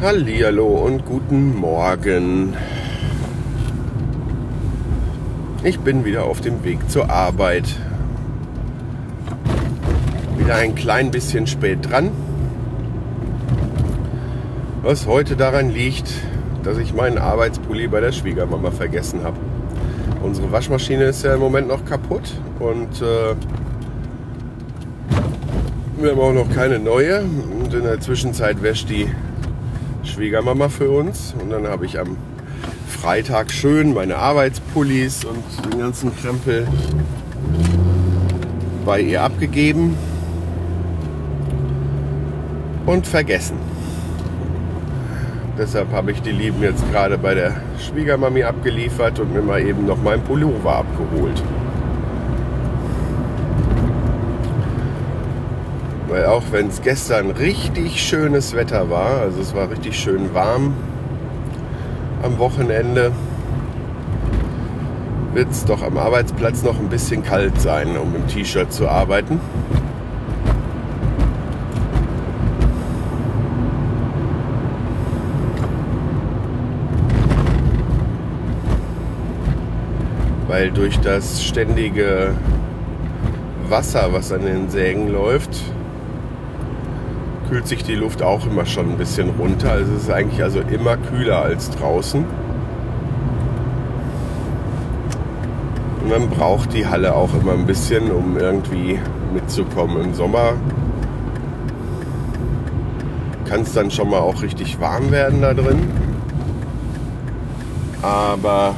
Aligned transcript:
Hallihallo 0.00 0.66
und 0.66 1.04
guten 1.04 1.54
Morgen. 1.54 2.56
Ich 5.62 5.78
bin 5.80 6.06
wieder 6.06 6.24
auf 6.24 6.40
dem 6.40 6.64
Weg 6.64 6.90
zur 6.90 7.10
Arbeit. 7.10 7.76
Wieder 10.38 10.54
ein 10.54 10.74
klein 10.74 11.10
bisschen 11.10 11.46
spät 11.46 11.90
dran. 11.90 12.12
Was 14.80 15.06
heute 15.06 15.36
daran 15.36 15.68
liegt, 15.68 16.10
dass 16.62 16.78
ich 16.78 16.94
meinen 16.94 17.18
Arbeitspulli 17.18 17.86
bei 17.86 18.00
der 18.00 18.12
Schwiegermama 18.12 18.70
vergessen 18.70 19.22
habe. 19.22 19.36
Unsere 20.22 20.50
Waschmaschine 20.50 21.04
ist 21.04 21.24
ja 21.24 21.34
im 21.34 21.40
Moment 21.40 21.68
noch 21.68 21.84
kaputt 21.84 22.40
und 22.58 23.02
äh, 23.02 23.34
wir 25.98 26.12
haben 26.12 26.20
auch 26.20 26.32
noch 26.32 26.50
keine 26.54 26.78
neue. 26.78 27.20
Und 27.20 27.74
in 27.74 27.82
der 27.82 28.00
Zwischenzeit 28.00 28.62
wäscht 28.62 28.88
die 28.88 29.06
Schwiegermama 30.04 30.68
für 30.68 30.90
uns. 30.90 31.34
Und 31.40 31.50
dann 31.50 31.66
habe 31.66 31.86
ich 31.86 31.98
am 31.98 32.16
Freitag 32.88 33.50
schön 33.50 33.94
meine 33.94 34.16
Arbeitspullis 34.16 35.24
und 35.24 35.72
den 35.72 35.80
ganzen 35.80 36.14
Krempel 36.16 36.66
bei 38.84 39.00
ihr 39.00 39.22
abgegeben 39.22 39.96
und 42.86 43.06
vergessen. 43.06 43.56
Deshalb 45.58 45.92
habe 45.92 46.12
ich 46.12 46.22
die 46.22 46.32
Lieben 46.32 46.62
jetzt 46.62 46.82
gerade 46.90 47.18
bei 47.18 47.34
der 47.34 47.60
Schwiegermami 47.78 48.42
abgeliefert 48.42 49.18
und 49.20 49.32
mir 49.34 49.42
mal 49.42 49.60
eben 49.60 49.86
noch 49.86 50.02
meinen 50.02 50.22
Pullover 50.22 50.76
abgeholt. 50.76 51.42
Weil 56.10 56.26
auch 56.26 56.42
wenn 56.50 56.66
es 56.66 56.82
gestern 56.82 57.30
richtig 57.30 58.02
schönes 58.02 58.52
Wetter 58.52 58.90
war, 58.90 59.20
also 59.20 59.40
es 59.40 59.54
war 59.54 59.70
richtig 59.70 59.96
schön 59.96 60.34
warm 60.34 60.74
am 62.24 62.36
Wochenende, 62.38 63.12
wird 65.32 65.52
es 65.52 65.64
doch 65.64 65.82
am 65.82 65.96
Arbeitsplatz 65.96 66.64
noch 66.64 66.80
ein 66.80 66.88
bisschen 66.88 67.22
kalt 67.22 67.60
sein, 67.60 67.96
um 67.96 68.16
im 68.16 68.26
T-Shirt 68.26 68.72
zu 68.72 68.88
arbeiten. 68.88 69.40
Weil 80.48 80.72
durch 80.72 80.98
das 80.98 81.44
ständige 81.44 82.34
Wasser, 83.68 84.12
was 84.12 84.32
an 84.32 84.44
den 84.44 84.68
Sägen 84.68 85.06
läuft, 85.06 85.62
kühlt 87.50 87.66
sich 87.66 87.82
die 87.82 87.96
Luft 87.96 88.22
auch 88.22 88.46
immer 88.46 88.64
schon 88.64 88.90
ein 88.90 88.96
bisschen 88.96 89.30
runter. 89.30 89.72
Also 89.72 89.92
es 89.94 90.04
ist 90.04 90.10
eigentlich 90.10 90.40
also 90.40 90.60
immer 90.60 90.96
kühler 90.96 91.42
als 91.42 91.68
draußen. 91.70 92.24
Und 96.00 96.08
man 96.08 96.30
braucht 96.30 96.72
die 96.72 96.86
Halle 96.86 97.12
auch 97.12 97.30
immer 97.34 97.54
ein 97.54 97.66
bisschen, 97.66 98.12
um 98.12 98.38
irgendwie 98.38 99.00
mitzukommen. 99.34 100.00
Im 100.00 100.14
Sommer 100.14 100.52
kann 103.46 103.62
es 103.62 103.72
dann 103.72 103.90
schon 103.90 104.10
mal 104.10 104.20
auch 104.20 104.42
richtig 104.42 104.80
warm 104.80 105.10
werden 105.10 105.42
da 105.42 105.52
drin. 105.52 105.88
Aber 108.00 108.76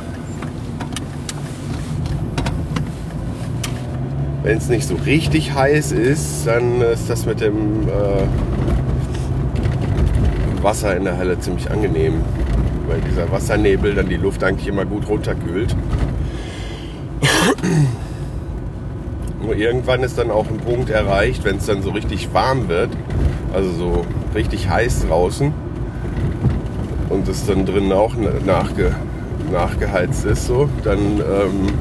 wenn 4.42 4.56
es 4.56 4.70
nicht 4.70 4.88
so 4.88 4.94
richtig 4.94 5.54
heiß 5.54 5.92
ist, 5.92 6.46
dann 6.46 6.80
ist 6.80 7.10
das 7.10 7.26
mit 7.26 7.42
dem 7.42 7.86
äh, 7.86 8.51
Wasser 10.62 10.96
in 10.96 11.04
der 11.04 11.18
Halle 11.18 11.38
ziemlich 11.38 11.70
angenehm, 11.70 12.22
weil 12.88 13.00
dieser 13.00 13.30
Wassernebel 13.30 13.94
dann 13.94 14.08
die 14.08 14.16
Luft 14.16 14.42
eigentlich 14.44 14.68
immer 14.68 14.84
gut 14.84 15.08
runterkühlt. 15.08 15.74
Nur 19.42 19.56
irgendwann 19.56 20.02
ist 20.02 20.18
dann 20.18 20.30
auch 20.30 20.48
ein 20.48 20.58
Punkt 20.58 20.90
erreicht, 20.90 21.44
wenn 21.44 21.56
es 21.56 21.66
dann 21.66 21.82
so 21.82 21.90
richtig 21.90 22.32
warm 22.32 22.68
wird, 22.68 22.90
also 23.52 23.72
so 23.72 24.06
richtig 24.34 24.68
heiß 24.68 25.06
draußen 25.08 25.52
und 27.08 27.28
es 27.28 27.46
dann 27.46 27.66
drinnen 27.66 27.92
auch 27.92 28.14
nachge, 28.46 28.94
nachgeheizt 29.52 30.24
ist, 30.24 30.46
so, 30.46 30.68
dann 30.84 30.98
ähm, 30.98 31.72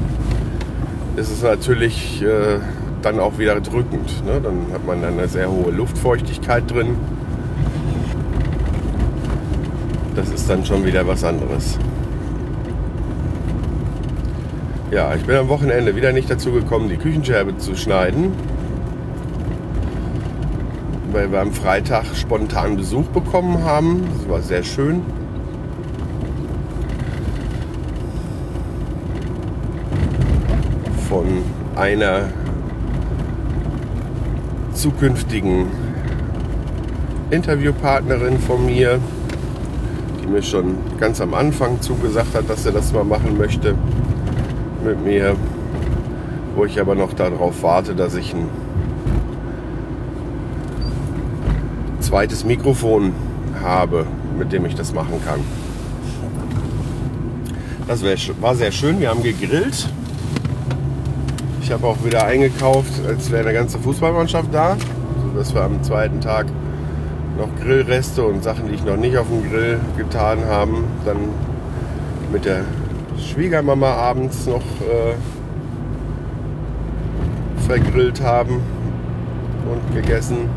ist 1.16 1.30
es 1.30 1.42
natürlich 1.42 2.22
äh, 2.22 2.58
dann 3.02 3.18
auch 3.18 3.38
wieder 3.38 3.60
drückend. 3.60 4.24
Ne? 4.24 4.40
Dann 4.42 4.72
hat 4.72 4.86
man 4.86 5.02
dann 5.02 5.18
eine 5.18 5.28
sehr 5.28 5.50
hohe 5.50 5.70
Luftfeuchtigkeit 5.70 6.70
drin. 6.70 6.96
Das 10.14 10.28
ist 10.30 10.48
dann 10.48 10.64
schon 10.64 10.84
wieder 10.84 11.06
was 11.06 11.24
anderes. 11.24 11.78
Ja, 14.90 15.14
ich 15.14 15.24
bin 15.24 15.36
am 15.36 15.48
Wochenende 15.48 15.96
wieder 15.96 16.12
nicht 16.12 16.30
dazu 16.30 16.52
gekommen, 16.52 16.90
die 16.90 16.98
Küchenscherbe 16.98 17.56
zu 17.56 17.74
schneiden. 17.74 18.32
Weil 21.12 21.32
wir 21.32 21.40
am 21.40 21.52
Freitag 21.52 22.04
spontan 22.14 22.76
Besuch 22.76 23.06
bekommen 23.06 23.64
haben. 23.64 24.06
Das 24.18 24.28
war 24.28 24.42
sehr 24.42 24.62
schön. 24.62 25.00
Von 31.08 31.26
einer 31.74 32.28
zukünftigen 34.74 35.66
Interviewpartnerin 37.30 38.38
von 38.38 38.66
mir, 38.66 39.00
die 40.22 40.28
mir 40.28 40.42
schon 40.42 40.76
ganz 40.98 41.20
am 41.20 41.34
Anfang 41.34 41.80
zugesagt 41.80 42.34
hat, 42.34 42.48
dass 42.48 42.62
sie 42.62 42.72
das 42.72 42.92
mal 42.92 43.04
machen 43.04 43.36
möchte 43.36 43.74
mit 44.84 45.04
mir, 45.04 45.36
wo 46.54 46.64
ich 46.64 46.80
aber 46.80 46.94
noch 46.94 47.12
darauf 47.12 47.62
warte, 47.62 47.94
dass 47.94 48.14
ich 48.14 48.34
ein 48.34 48.48
zweites 52.00 52.44
Mikrofon 52.44 53.12
habe, 53.62 54.06
mit 54.38 54.52
dem 54.52 54.64
ich 54.66 54.74
das 54.74 54.92
machen 54.92 55.20
kann. 55.24 55.40
Das 57.86 58.02
war 58.40 58.54
sehr 58.54 58.72
schön. 58.72 59.00
Wir 59.00 59.10
haben 59.10 59.22
gegrillt. 59.22 59.88
Ich 61.60 61.70
habe 61.70 61.86
auch 61.86 62.04
wieder 62.04 62.24
eingekauft, 62.26 62.92
als 63.06 63.30
wäre 63.30 63.48
eine 63.48 63.52
ganze 63.58 63.78
Fußballmannschaft 63.78 64.52
da, 64.52 64.76
sodass 65.26 65.54
wir 65.54 65.62
am 65.62 65.82
zweiten 65.82 66.20
Tag 66.20 66.46
noch 67.36 67.48
Grillreste 67.60 68.24
und 68.24 68.42
Sachen, 68.42 68.68
die 68.68 68.74
ich 68.74 68.84
noch 68.84 68.96
nicht 68.96 69.16
auf 69.16 69.26
dem 69.28 69.48
Grill 69.48 69.80
getan 69.96 70.44
haben, 70.46 70.84
dann 71.04 71.16
mit 72.30 72.44
der 72.44 72.62
Schwiegermama 73.18 73.92
abends 73.92 74.46
noch 74.46 74.60
äh, 74.60 75.14
vergrillt 77.66 78.22
haben 78.22 78.60
und 79.70 79.94
gegessen. 79.94 80.48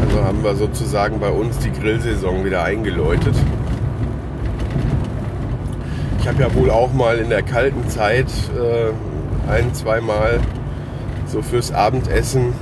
Also 0.00 0.24
haben 0.24 0.42
wir 0.42 0.54
sozusagen 0.54 1.20
bei 1.20 1.30
uns 1.30 1.58
die 1.58 1.70
Grillsaison 1.70 2.44
wieder 2.44 2.64
eingeläutet. 2.64 3.34
Ich 6.20 6.28
habe 6.28 6.42
ja 6.42 6.54
wohl 6.54 6.70
auch 6.70 6.92
mal 6.92 7.18
in 7.18 7.30
der 7.30 7.42
kalten 7.42 7.88
Zeit 7.88 8.26
äh, 8.54 8.92
ein, 9.50 9.72
zweimal 9.74 10.40
so 11.26 11.42
fürs 11.42 11.72
Abendessen 11.72 12.52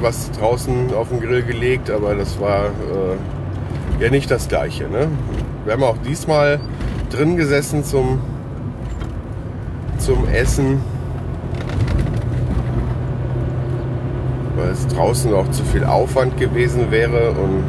was 0.00 0.30
draußen 0.32 0.92
auf 0.94 1.08
den 1.08 1.20
Grill 1.20 1.42
gelegt, 1.42 1.90
aber 1.90 2.14
das 2.14 2.40
war 2.40 2.66
äh, 2.66 4.02
ja 4.02 4.10
nicht 4.10 4.30
das 4.30 4.48
gleiche. 4.48 4.84
Ne? 4.88 5.08
Wir 5.64 5.72
haben 5.72 5.82
auch 5.82 5.96
diesmal 6.06 6.60
drin 7.10 7.36
gesessen 7.36 7.84
zum, 7.84 8.20
zum 9.98 10.28
Essen, 10.28 10.80
weil 14.56 14.70
es 14.70 14.86
draußen 14.88 15.32
auch 15.32 15.48
zu 15.50 15.64
viel 15.64 15.84
Aufwand 15.84 16.36
gewesen 16.38 16.90
wäre 16.90 17.30
und 17.30 17.64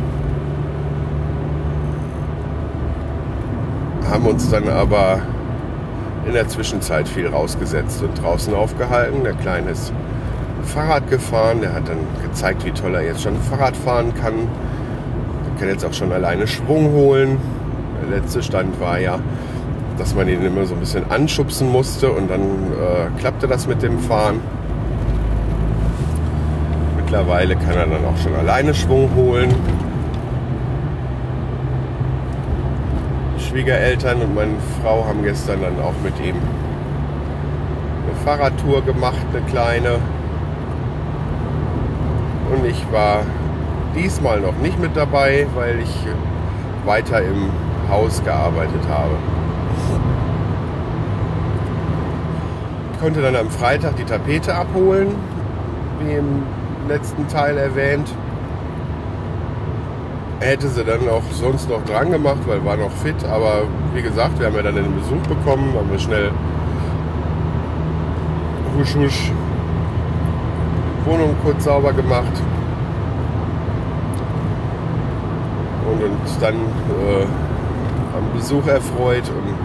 haben 4.10 4.25
uns 4.28 4.50
dann 4.50 4.68
aber 4.68 5.19
in 6.25 6.33
der 6.33 6.48
Zwischenzeit 6.48 7.07
viel 7.07 7.28
rausgesetzt 7.28 8.01
und 8.01 8.21
draußen 8.21 8.54
aufgehalten. 8.54 9.24
Der 9.24 9.33
Kleine 9.33 9.71
ist 9.71 9.94
Fahrrad 10.66 11.10
gefahren. 11.10 11.62
Der 11.62 11.74
hat 11.74 11.88
dann 11.88 12.00
gezeigt, 12.22 12.66
wie 12.66 12.72
toll 12.72 12.96
er 12.96 13.04
jetzt 13.04 13.24
schon 13.24 13.36
Fahrrad 13.38 13.78
fahren 13.78 14.14
kann. 14.14 14.34
Er 15.54 15.60
kann 15.60 15.70
jetzt 15.70 15.86
auch 15.86 15.94
schon 15.94 16.12
alleine 16.12 16.48
Schwung 16.48 16.92
holen. 16.92 17.38
Der 18.02 18.20
letzte 18.20 18.44
Stand 18.44 18.80
war 18.82 19.00
ja, 19.00 19.20
dass 19.98 20.14
man 20.16 20.28
ihn 20.28 20.42
immer 20.42 20.66
so 20.66 20.74
ein 20.74 20.80
bisschen 20.80 21.10
anschubsen 21.10 21.72
musste 21.72 22.12
und 22.12 22.30
dann 22.30 22.42
äh, 22.42 23.20
klappte 23.20 23.48
das 23.48 23.68
mit 23.68 23.82
dem 23.82 24.00
Fahren. 24.00 24.40
Mittlerweile 26.98 27.56
kann 27.56 27.76
er 27.76 27.88
dann 27.88 28.04
auch 28.06 28.18
schon 28.18 28.36
alleine 28.36 28.74
Schwung 28.74 29.10
holen. 29.16 29.54
Die 33.38 33.44
Schwiegereltern 33.44 34.22
und 34.22 34.36
meine 34.36 34.56
Frau 34.82 35.06
haben 35.06 35.24
gestern 35.24 35.62
dann 35.62 35.80
auch 35.80 35.94
mit 36.04 36.20
ihm 36.20 36.36
eine 36.36 38.16
Fahrradtour 38.26 38.82
gemacht, 38.84 39.26
eine 39.32 39.42
kleine. 39.46 40.00
Ich 42.68 42.92
war 42.92 43.22
diesmal 43.96 44.40
noch 44.40 44.58
nicht 44.58 44.80
mit 44.80 44.98
dabei, 44.98 45.46
weil 45.54 45.80
ich 45.82 45.96
weiter 46.84 47.22
im 47.22 47.50
Haus 47.92 48.24
gearbeitet 48.24 48.82
habe. 48.90 49.12
Ich 52.94 53.00
konnte 53.00 53.22
dann 53.22 53.36
am 53.36 53.50
Freitag 53.52 53.98
die 53.98 54.04
Tapete 54.04 54.56
abholen, 54.56 55.10
wie 56.00 56.14
im 56.14 56.44
letzten 56.88 57.28
Teil 57.28 57.58
erwähnt. 57.58 58.10
Er 60.40 60.48
hätte 60.48 60.68
sie 60.68 60.84
dann 60.84 61.08
auch 61.08 61.24
sonst 61.32 61.70
noch 61.70 61.84
dran 61.86 62.12
gemacht, 62.12 62.40
weil 62.48 62.66
war 62.66 62.78
noch 62.78 62.92
fit. 62.92 63.24
Aber 63.26 63.64
wie 63.94 64.02
gesagt, 64.02 64.40
wir 64.40 64.48
haben 64.48 64.56
ja 64.56 64.64
dann 64.64 64.76
den 64.76 64.96
Besuch 64.96 65.22
bekommen, 65.28 65.76
haben 65.78 65.92
wir 65.92 66.00
schnell 66.00 66.32
husch 68.76 68.96
husch 68.96 69.32
Wohnung 71.06 71.36
kurz 71.44 71.64
sauber 71.64 71.94
gemacht. 71.94 72.34
Und 76.01 76.42
dann 76.42 76.56
äh, 76.56 77.25
am 78.15 78.38
Besuch 78.38 78.65
erfreut. 78.68 79.30
Und 79.30 79.56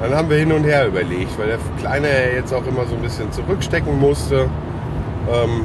dann 0.00 0.14
haben 0.14 0.28
wir 0.30 0.36
hin 0.36 0.52
und 0.52 0.64
her 0.64 0.86
überlegt, 0.86 1.38
weil 1.38 1.48
der 1.48 1.58
Kleine 1.78 2.08
jetzt 2.34 2.52
auch 2.52 2.66
immer 2.66 2.84
so 2.86 2.94
ein 2.94 3.02
bisschen 3.02 3.32
zurückstecken 3.32 3.98
musste, 3.98 4.48
ähm, 5.32 5.64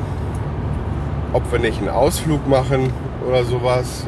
ob 1.33 1.51
wir 1.51 1.59
nicht 1.59 1.79
einen 1.79 1.89
Ausflug 1.89 2.47
machen 2.47 2.91
oder 3.27 3.43
sowas 3.43 4.07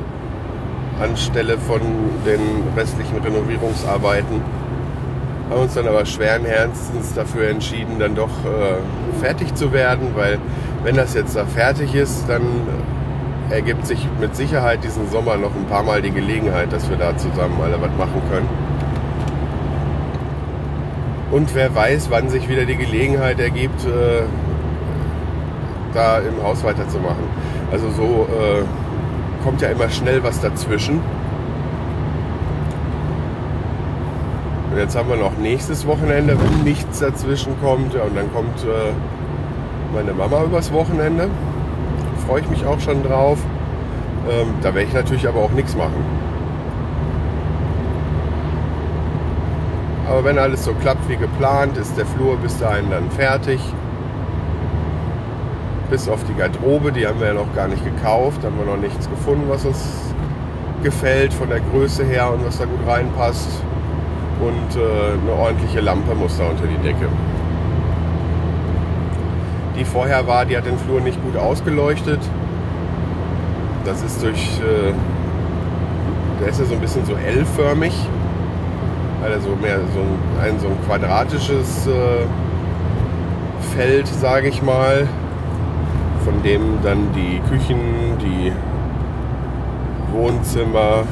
anstelle 1.01 1.57
von 1.57 1.81
den 2.25 2.39
restlichen 2.75 3.17
Renovierungsarbeiten. 3.17 4.41
Haben 5.49 5.61
uns 5.61 5.73
dann 5.73 5.87
aber 5.87 6.05
schweren 6.05 6.45
Herzens 6.45 7.13
dafür 7.13 7.49
entschieden, 7.49 7.99
dann 7.99 8.15
doch 8.15 8.29
äh, 8.29 9.19
fertig 9.21 9.53
zu 9.55 9.73
werden, 9.73 10.09
weil 10.15 10.39
wenn 10.83 10.95
das 10.95 11.13
jetzt 11.13 11.35
da 11.35 11.45
fertig 11.45 11.95
ist, 11.95 12.25
dann 12.27 12.43
ergibt 13.49 13.85
sich 13.85 14.07
mit 14.19 14.35
Sicherheit 14.35 14.83
diesen 14.83 15.09
Sommer 15.09 15.37
noch 15.37 15.55
ein 15.55 15.65
paar 15.65 15.83
Mal 15.83 16.01
die 16.01 16.11
Gelegenheit, 16.11 16.71
dass 16.71 16.89
wir 16.89 16.97
da 16.97 17.15
zusammen 17.17 17.59
alle 17.61 17.79
was 17.81 17.91
machen 17.97 18.21
können. 18.31 18.49
Und 21.31 21.53
wer 21.55 21.73
weiß, 21.73 22.09
wann 22.11 22.29
sich 22.29 22.47
wieder 22.47 22.65
die 22.65 22.75
Gelegenheit 22.75 23.39
ergibt, 23.39 23.85
äh, 23.85 24.23
da 25.93 26.19
im 26.19 26.43
Haus 26.43 26.63
weiterzumachen. 26.63 27.23
Also 27.71 27.89
so 27.91 28.27
äh, 28.31 28.63
kommt 29.43 29.61
ja 29.61 29.69
immer 29.69 29.89
schnell 29.89 30.23
was 30.23 30.39
dazwischen. 30.41 31.01
Und 34.71 34.77
jetzt 34.77 34.95
haben 34.95 35.09
wir 35.09 35.15
noch 35.15 35.37
nächstes 35.37 35.85
Wochenende, 35.85 36.37
wenn 36.39 36.63
nichts 36.63 36.99
dazwischen 36.99 37.59
kommt. 37.61 37.93
Ja, 37.93 38.03
und 38.03 38.15
dann 38.15 38.31
kommt 38.33 38.63
äh, 38.63 38.91
meine 39.93 40.13
Mama 40.13 40.43
übers 40.43 40.71
Wochenende. 40.71 41.29
Freue 42.27 42.41
ich 42.41 42.49
mich 42.49 42.65
auch 42.65 42.79
schon 42.79 43.03
drauf. 43.03 43.37
Ähm, 44.29 44.53
da 44.61 44.73
werde 44.73 44.87
ich 44.87 44.93
natürlich 44.93 45.27
aber 45.27 45.39
auch 45.39 45.51
nichts 45.51 45.75
machen. 45.75 46.03
Aber 50.09 50.23
wenn 50.23 50.37
alles 50.37 50.63
so 50.63 50.73
klappt 50.73 51.07
wie 51.09 51.15
geplant, 51.15 51.77
ist 51.77 51.97
der 51.97 52.05
Flur 52.05 52.37
bis 52.37 52.57
dahin 52.59 52.89
dann 52.91 53.09
fertig. 53.11 53.59
Bis 55.89 56.07
auf 56.07 56.23
die 56.25 56.33
Garderobe, 56.33 56.91
die 56.91 57.07
haben 57.07 57.19
wir 57.19 57.27
ja 57.27 57.33
noch 57.33 57.53
gar 57.55 57.67
nicht 57.67 57.83
gekauft. 57.83 58.39
Da 58.41 58.47
haben 58.47 58.57
wir 58.57 58.65
noch 58.65 58.81
nichts 58.81 59.09
gefunden, 59.09 59.45
was 59.47 59.65
uns 59.65 60.13
gefällt 60.83 61.33
von 61.33 61.49
der 61.49 61.59
Größe 61.59 62.03
her 62.03 62.31
und 62.31 62.45
was 62.45 62.57
da 62.57 62.65
gut 62.65 62.87
reinpasst. 62.87 63.49
Und 64.39 64.79
äh, 64.79 65.21
eine 65.21 65.39
ordentliche 65.39 65.81
Lampe 65.81 66.15
muss 66.15 66.37
da 66.37 66.45
unter 66.45 66.65
die 66.65 66.77
Decke. 66.77 67.07
Die 69.77 69.85
vorher 69.85 70.27
war, 70.27 70.45
die 70.45 70.57
hat 70.57 70.65
den 70.65 70.77
Flur 70.77 71.01
nicht 71.01 71.21
gut 71.23 71.35
ausgeleuchtet. 71.35 72.19
Das 73.85 74.01
ist 74.01 74.21
durch, 74.21 74.59
äh, 74.59 74.93
der 76.39 76.49
ist 76.49 76.59
ja 76.59 76.65
so 76.65 76.75
ein 76.75 76.79
bisschen 76.79 77.05
so 77.05 77.13
L-förmig 77.15 77.93
weil 79.23 79.31
er 79.31 79.39
so 79.39 79.55
mehr 79.55 79.79
so 79.93 79.99
ein, 80.01 80.19
ein 80.43 80.59
so 80.59 80.67
ein 80.67 80.77
quadratisches 80.85 81.87
äh, 81.87 82.25
Feld, 83.73 84.05
sage 84.07 84.49
ich 84.49 84.61
mal, 84.61 85.07
von 86.25 86.43
dem 86.43 86.79
dann 86.83 87.07
die 87.15 87.39
Küchen, 87.49 88.17
die 88.19 88.51
Wohnzimmer, 90.11 91.05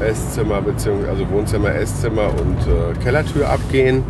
Esszimmer, 0.00 0.60
beziehungsweise 0.60 1.10
also 1.10 1.30
Wohnzimmer, 1.30 1.74
Esszimmer 1.76 2.26
und 2.26 2.58
äh, 2.66 2.98
Kellertür 3.02 3.48
abgehen. 3.48 4.02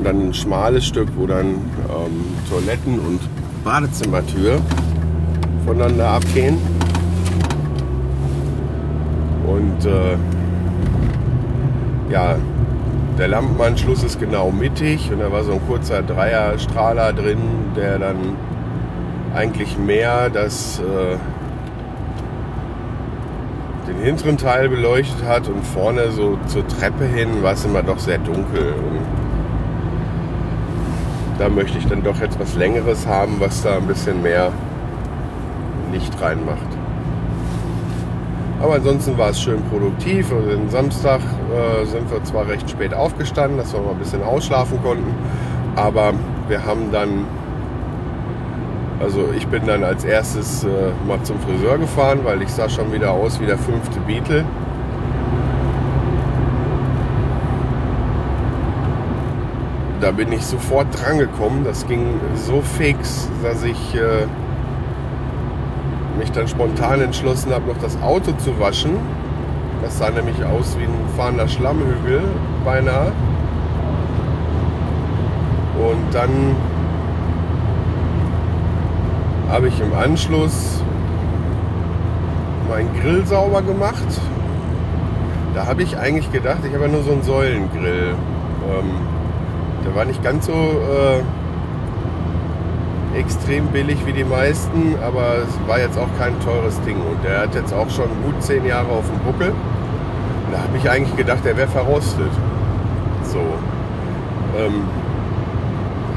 Und 0.00 0.06
dann 0.06 0.28
ein 0.28 0.32
schmales 0.32 0.86
Stück, 0.86 1.08
wo 1.18 1.26
dann 1.26 1.46
ähm, 1.46 2.24
Toiletten 2.48 2.98
und 3.00 3.20
Badezimmertür 3.62 4.58
voneinander 5.66 6.08
abgehen. 6.08 6.56
Und 9.46 9.84
äh, 9.84 10.16
ja, 12.10 12.36
der 13.18 13.28
Lampenanschluss 13.28 14.02
ist 14.02 14.18
genau 14.18 14.50
mittig 14.50 15.12
und 15.12 15.20
da 15.20 15.30
war 15.30 15.44
so 15.44 15.52
ein 15.52 15.60
kurzer 15.68 16.00
Dreierstrahler 16.00 17.12
drin, 17.12 17.42
der 17.76 17.98
dann 17.98 18.16
eigentlich 19.34 19.76
mehr 19.76 20.30
das, 20.30 20.78
äh, 20.78 21.18
den 23.86 24.02
hinteren 24.02 24.38
Teil 24.38 24.70
beleuchtet 24.70 25.26
hat 25.28 25.46
und 25.48 25.62
vorne 25.62 26.10
so 26.10 26.38
zur 26.46 26.66
Treppe 26.68 27.04
hin 27.04 27.42
war 27.42 27.52
es 27.52 27.66
immer 27.66 27.82
doch 27.82 27.98
sehr 27.98 28.16
dunkel. 28.16 28.72
Und 28.72 29.29
da 31.40 31.48
möchte 31.48 31.78
ich 31.78 31.86
dann 31.86 32.02
doch 32.02 32.20
etwas 32.20 32.54
Längeres 32.54 33.06
haben, 33.06 33.36
was 33.40 33.62
da 33.62 33.78
ein 33.78 33.86
bisschen 33.86 34.20
mehr 34.22 34.52
Licht 35.90 36.20
reinmacht. 36.20 36.58
Aber 38.60 38.74
ansonsten 38.74 39.16
war 39.16 39.30
es 39.30 39.40
schön 39.40 39.62
produktiv. 39.70 40.30
Also 40.30 40.50
den 40.50 40.68
Samstag 40.68 41.20
äh, 41.20 41.86
sind 41.86 42.10
wir 42.10 42.22
zwar 42.24 42.46
recht 42.46 42.68
spät 42.68 42.92
aufgestanden, 42.92 43.56
dass 43.56 43.72
wir 43.72 43.80
mal 43.80 43.92
ein 43.92 43.98
bisschen 43.98 44.22
ausschlafen 44.22 44.82
konnten, 44.82 45.14
aber 45.76 46.12
wir 46.48 46.62
haben 46.66 46.92
dann, 46.92 47.24
also 49.00 49.30
ich 49.34 49.46
bin 49.46 49.66
dann 49.66 49.82
als 49.82 50.04
erstes 50.04 50.64
äh, 50.64 50.68
mal 51.08 51.22
zum 51.22 51.40
Friseur 51.40 51.78
gefahren, 51.78 52.18
weil 52.22 52.42
ich 52.42 52.50
sah 52.50 52.68
schon 52.68 52.92
wieder 52.92 53.12
aus 53.12 53.40
wie 53.40 53.46
der 53.46 53.56
fünfte 53.56 53.98
Beatle. 54.00 54.44
Da 60.00 60.12
bin 60.12 60.32
ich 60.32 60.46
sofort 60.46 60.86
dran 60.98 61.18
gekommen. 61.18 61.62
Das 61.64 61.86
ging 61.86 62.20
so 62.34 62.62
fix, 62.62 63.28
dass 63.42 63.62
ich 63.62 63.94
äh, 63.94 64.26
mich 66.18 66.32
dann 66.32 66.48
spontan 66.48 67.02
entschlossen 67.02 67.52
habe, 67.52 67.68
noch 67.68 67.78
das 67.78 68.00
Auto 68.00 68.32
zu 68.32 68.58
waschen. 68.58 68.92
Das 69.82 69.98
sah 69.98 70.10
nämlich 70.10 70.42
aus 70.44 70.76
wie 70.78 70.84
ein 70.84 71.08
fahrender 71.16 71.48
Schlammhügel 71.48 72.22
beinahe. 72.64 73.12
Und 75.76 76.14
dann 76.14 76.56
habe 79.50 79.68
ich 79.68 79.80
im 79.80 79.92
Anschluss 79.92 80.82
meinen 82.70 82.88
Grill 83.00 83.26
sauber 83.26 83.62
gemacht. 83.62 84.06
Da 85.54 85.66
habe 85.66 85.82
ich 85.82 85.98
eigentlich 85.98 86.30
gedacht, 86.32 86.60
ich 86.66 86.72
habe 86.72 86.84
ja 86.84 86.90
nur 86.90 87.02
so 87.02 87.12
einen 87.12 87.22
Säulengrill. 87.22 88.14
Ähm, 88.68 89.19
der 89.84 89.94
war 89.94 90.04
nicht 90.04 90.22
ganz 90.22 90.46
so 90.46 90.52
äh, 90.52 91.20
extrem 93.18 93.66
billig 93.68 93.98
wie 94.06 94.12
die 94.12 94.24
meisten, 94.24 94.94
aber 95.04 95.38
es 95.48 95.68
war 95.68 95.78
jetzt 95.80 95.98
auch 95.98 96.08
kein 96.18 96.38
teures 96.40 96.80
Ding. 96.82 96.96
Und 96.96 97.24
der 97.24 97.40
hat 97.40 97.54
jetzt 97.54 97.72
auch 97.72 97.90
schon 97.90 98.08
gut 98.24 98.42
zehn 98.42 98.64
Jahre 98.64 98.88
auf 98.88 99.04
dem 99.06 99.18
Buckel. 99.20 99.52
Da 100.52 100.58
habe 100.58 100.76
ich 100.76 100.90
eigentlich 100.90 101.16
gedacht, 101.16 101.44
der 101.44 101.56
wäre 101.56 101.68
verrostet. 101.68 102.30
So. 103.24 103.38
Ähm, 104.58 104.84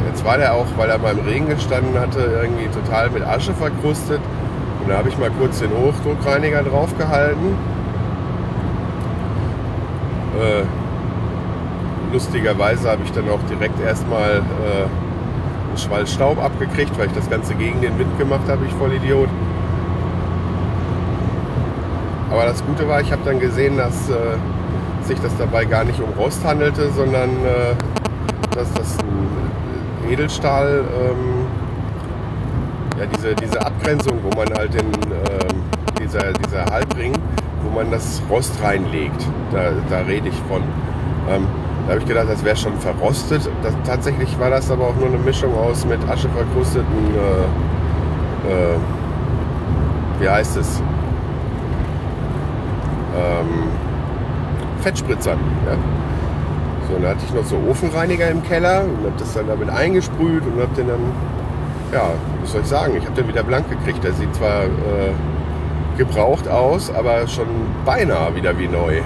jetzt 0.08 0.26
war 0.26 0.38
der 0.38 0.54
auch, 0.54 0.66
weil 0.78 0.90
er 0.90 1.00
beim 1.00 1.20
Regen 1.20 1.50
gestanden 1.50 2.00
hatte, 2.00 2.20
irgendwie 2.20 2.68
total 2.68 3.10
mit 3.10 3.24
Asche 3.24 3.54
verkrustet. 3.54 4.20
Und 4.82 4.90
da 4.90 4.98
habe 4.98 5.10
ich 5.10 5.18
mal 5.18 5.32
kurz 5.40 5.60
den 5.60 5.72
Hochdruckreiniger 5.72 6.64
draufgehalten. 6.64 7.56
Äh, 10.36 10.83
lustigerweise 12.14 12.90
habe 12.92 13.02
ich 13.04 13.12
dann 13.12 13.28
auch 13.30 13.42
direkt 13.50 13.82
erstmal 13.82 14.38
äh, 14.38 14.38
einen 14.38 15.78
Schwall 15.78 16.08
Staub 16.08 16.42
abgekriegt, 16.42 16.98
weil 16.98 17.08
ich 17.08 17.14
das 17.14 17.30
Ganze 17.30 17.56
gegen 17.56 17.82
den 17.82 17.98
Wind 17.98 18.18
gemacht 18.18 18.48
habe, 18.48 18.66
ich 18.66 18.74
voll 18.74 18.94
Idiot. 18.94 19.30
Aber 22.32 22.46
das 22.46 22.64
Gute 22.66 22.88
war, 22.88 23.02
ich 23.02 23.12
habe 23.12 23.22
dann 23.26 23.40
gesehen, 23.40 23.78
dass 23.78 24.10
äh, 24.10 24.38
sich 25.02 25.20
das 25.20 25.36
dabei 25.38 25.66
gar 25.66 25.84
nicht 25.84 26.00
um 26.00 26.10
Rost 26.18 26.46
handelte, 26.46 26.90
sondern 26.92 27.30
äh, 27.30 27.76
dass 28.56 28.72
das 28.74 28.98
ein 29.00 30.12
Edelstahl, 30.12 30.84
ähm, 31.02 31.46
ja, 33.00 33.06
diese, 33.08 33.36
diese 33.36 33.66
Abgrenzung, 33.66 34.20
wo 34.24 34.30
man 34.38 34.54
halt 34.56 34.74
den, 34.74 34.86
ähm, 34.86 35.64
dieser, 36.00 36.32
dieser 36.34 36.66
Halbring, 36.66 37.14
wo 37.64 37.70
man 37.76 37.90
das 37.90 38.22
Rost 38.30 38.54
reinlegt, 38.64 39.28
da, 39.52 39.72
da 39.90 40.00
rede 40.00 40.30
ich 40.30 40.36
von. 40.48 40.62
Ähm, 41.30 41.48
da 41.86 41.94
habe 41.94 42.00
ich 42.00 42.08
gedacht, 42.08 42.28
das 42.30 42.44
wäre 42.46 42.56
schon 42.56 42.78
verrostet. 42.80 43.50
Das, 43.62 43.74
tatsächlich 43.86 44.40
war 44.40 44.50
das 44.50 44.72
aber 44.72 44.88
auch 44.88 44.96
nur 44.96 45.08
eine 45.08 45.18
Mischung 45.18 45.54
aus 45.58 45.86
mit 45.86 46.00
Asche 46.10 46.30
verkrusteten, 46.30 46.86
äh, 48.48 48.52
äh, 48.52 48.78
wie 50.20 50.30
heißt 50.30 50.56
es? 50.58 50.82
Ähm, 53.16 53.70
Fettspritzern. 54.82 55.38
Ja. 55.66 55.76
So, 56.88 57.00
dann 57.00 57.12
hatte 57.12 57.26
ich 57.26 57.34
noch 57.34 57.46
so 57.46 57.58
Ofenreiniger 57.70 58.30
im 58.30 58.44
Keller 58.44 58.84
und 58.84 59.06
habe 59.06 59.14
das 59.18 59.34
dann 59.34 59.48
damit 59.48 59.70
eingesprüht 59.70 60.44
und 60.46 60.62
habe 60.62 60.74
den 60.76 60.88
dann, 60.88 61.02
ja, 61.92 62.12
was 62.42 62.52
soll 62.52 62.62
ich 62.62 62.68
sagen, 62.68 62.96
ich 62.98 63.06
habe 63.06 63.16
den 63.16 63.28
wieder 63.28 63.44
blank 63.44 63.70
gekriegt. 63.70 64.04
Der 64.04 64.14
sieht 64.14 64.34
zwar 64.36 64.64
äh, 64.64 65.14
gebraucht 65.98 66.48
aus, 66.48 66.94
aber 66.94 67.28
schon 67.28 67.48
beinahe 67.86 68.36
wieder 68.36 68.58
wie 68.58 68.68
neu. 68.68 69.02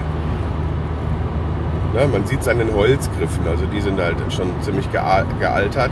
Ja, 1.94 2.06
man 2.06 2.26
sieht 2.26 2.40
es 2.40 2.48
an 2.48 2.58
den 2.58 2.74
Holzgriffen, 2.74 3.46
also 3.48 3.64
die 3.66 3.80
sind 3.80 3.98
halt 4.00 4.16
schon 4.30 4.50
ziemlich 4.60 4.88
gealtert. 4.92 5.90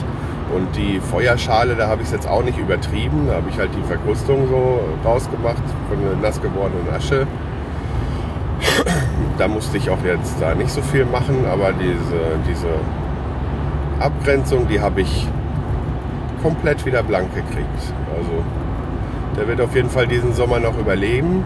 Und 0.54 0.76
die 0.76 1.00
Feuerschale, 1.00 1.74
da 1.74 1.88
habe 1.88 2.02
ich 2.02 2.08
es 2.08 2.12
jetzt 2.12 2.28
auch 2.28 2.44
nicht 2.44 2.58
übertrieben. 2.58 3.26
Da 3.28 3.34
habe 3.36 3.48
ich 3.50 3.58
halt 3.58 3.70
die 3.76 3.82
Verkrustung 3.82 4.46
so 4.48 4.80
rausgemacht 5.04 5.62
von 5.88 6.00
der 6.00 6.16
nass 6.22 6.40
gewordenen 6.40 6.88
Asche 6.94 7.26
da 9.38 9.48
musste 9.48 9.76
ich 9.76 9.90
auch 9.90 10.02
jetzt 10.04 10.40
da 10.40 10.54
nicht 10.54 10.70
so 10.70 10.82
viel 10.82 11.04
machen, 11.04 11.44
aber 11.50 11.72
diese, 11.72 12.20
diese 12.48 12.68
Abgrenzung, 14.00 14.66
die 14.68 14.80
habe 14.80 15.02
ich 15.02 15.26
komplett 16.42 16.84
wieder 16.86 17.02
blank 17.02 17.34
gekriegt. 17.34 17.92
Also 18.16 18.44
der 19.36 19.48
wird 19.48 19.60
auf 19.60 19.74
jeden 19.74 19.90
Fall 19.90 20.06
diesen 20.06 20.32
Sommer 20.32 20.58
noch 20.58 20.78
überleben. 20.78 21.42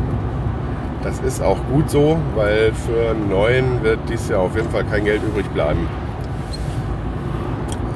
Das 1.02 1.18
ist 1.20 1.42
auch 1.42 1.58
gut 1.72 1.88
so, 1.88 2.18
weil 2.34 2.72
für 2.74 3.10
einen 3.10 3.30
neuen 3.30 3.82
wird 3.82 4.00
dies 4.08 4.28
Jahr 4.28 4.40
auf 4.40 4.54
jeden 4.54 4.68
Fall 4.68 4.84
kein 4.84 5.04
Geld 5.04 5.22
übrig 5.22 5.46
bleiben. 5.48 5.88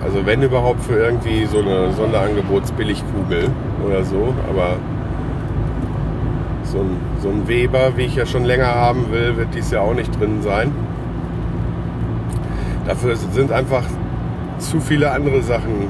Also 0.02 0.24
wenn 0.24 0.42
überhaupt 0.42 0.82
für 0.82 0.96
irgendwie 0.96 1.44
so 1.44 1.58
eine 1.58 1.92
Sonderangebotsbilligkugel 1.92 3.50
oder 3.86 4.04
so, 4.04 4.34
aber 4.48 4.76
so 6.62 6.78
ein, 6.78 6.96
so 7.20 7.28
ein 7.28 7.46
Weber, 7.46 7.96
wie 7.96 8.02
ich 8.02 8.16
ja 8.16 8.24
schon 8.24 8.44
länger 8.44 8.74
haben 8.74 9.10
will, 9.10 9.36
wird 9.36 9.48
dies 9.54 9.70
Jahr 9.70 9.82
auch 9.82 9.94
nicht 9.94 10.18
drin 10.18 10.42
sein. 10.42 10.72
Dafür 12.86 13.16
sind 13.16 13.52
einfach 13.52 13.84
zu 14.58 14.80
viele 14.80 15.10
andere 15.10 15.42
Sachen 15.42 15.88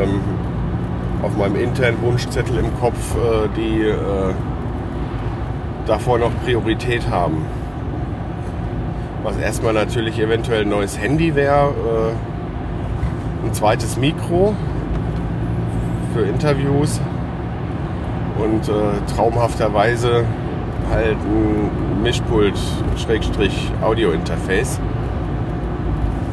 ähm, 0.00 0.20
auf 1.22 1.36
meinem 1.36 1.56
internen 1.56 2.00
Wunschzettel 2.02 2.58
im 2.58 2.78
Kopf, 2.78 3.16
äh, 3.16 3.48
die 3.56 3.82
äh, 3.82 4.32
davor 5.86 6.18
noch 6.18 6.30
Priorität 6.44 7.08
haben. 7.10 7.46
Was 9.22 9.36
erstmal 9.36 9.72
natürlich 9.72 10.18
eventuell 10.18 10.62
ein 10.62 10.68
neues 10.68 10.98
Handy 10.98 11.34
wäre, 11.34 11.68
äh, 11.68 13.46
ein 13.46 13.54
zweites 13.54 13.96
Mikro 13.96 14.54
für 16.12 16.22
Interviews 16.22 17.00
und 18.38 18.68
äh, 18.68 19.00
traumhafterweise 19.14 20.24
halt 20.90 21.16
ein 21.18 22.02
Mischpult-Audio-Interface, 22.02 24.80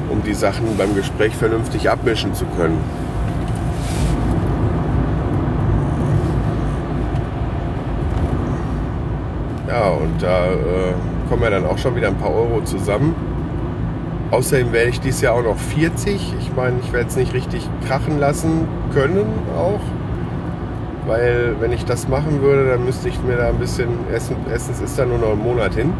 um 0.09 0.23
die 0.23 0.33
Sachen 0.33 0.75
beim 0.77 0.95
Gespräch 0.95 1.35
vernünftig 1.35 1.89
abmischen 1.89 2.33
zu 2.33 2.45
können. 2.57 2.79
Und 9.87 10.21
da 10.21 10.47
äh, 10.47 10.93
kommen 11.29 11.43
ja 11.43 11.49
dann 11.49 11.65
auch 11.65 11.77
schon 11.77 11.95
wieder 11.95 12.07
ein 12.07 12.17
paar 12.17 12.33
Euro 12.33 12.61
zusammen. 12.63 13.15
Außerdem 14.31 14.71
werde 14.73 14.89
ich 14.89 14.99
dieses 14.99 15.21
Jahr 15.21 15.35
auch 15.35 15.43
noch 15.43 15.57
40. 15.57 16.33
Ich 16.39 16.55
meine, 16.55 16.77
ich 16.83 16.93
werde 16.93 17.07
es 17.07 17.15
nicht 17.15 17.33
richtig 17.33 17.67
krachen 17.87 18.19
lassen 18.19 18.67
können 18.93 19.25
auch. 19.57 19.79
Weil 21.07 21.55
wenn 21.59 21.71
ich 21.71 21.85
das 21.85 22.07
machen 22.07 22.41
würde, 22.41 22.69
dann 22.69 22.85
müsste 22.85 23.09
ich 23.09 23.19
mir 23.23 23.37
da 23.37 23.47
ein 23.47 23.57
bisschen, 23.57 23.87
essen, 24.13 24.35
erstens 24.51 24.81
ist 24.81 24.99
da 24.99 25.05
nur 25.05 25.17
noch 25.17 25.31
ein 25.31 25.39
Monat 25.39 25.73
hin. 25.73 25.93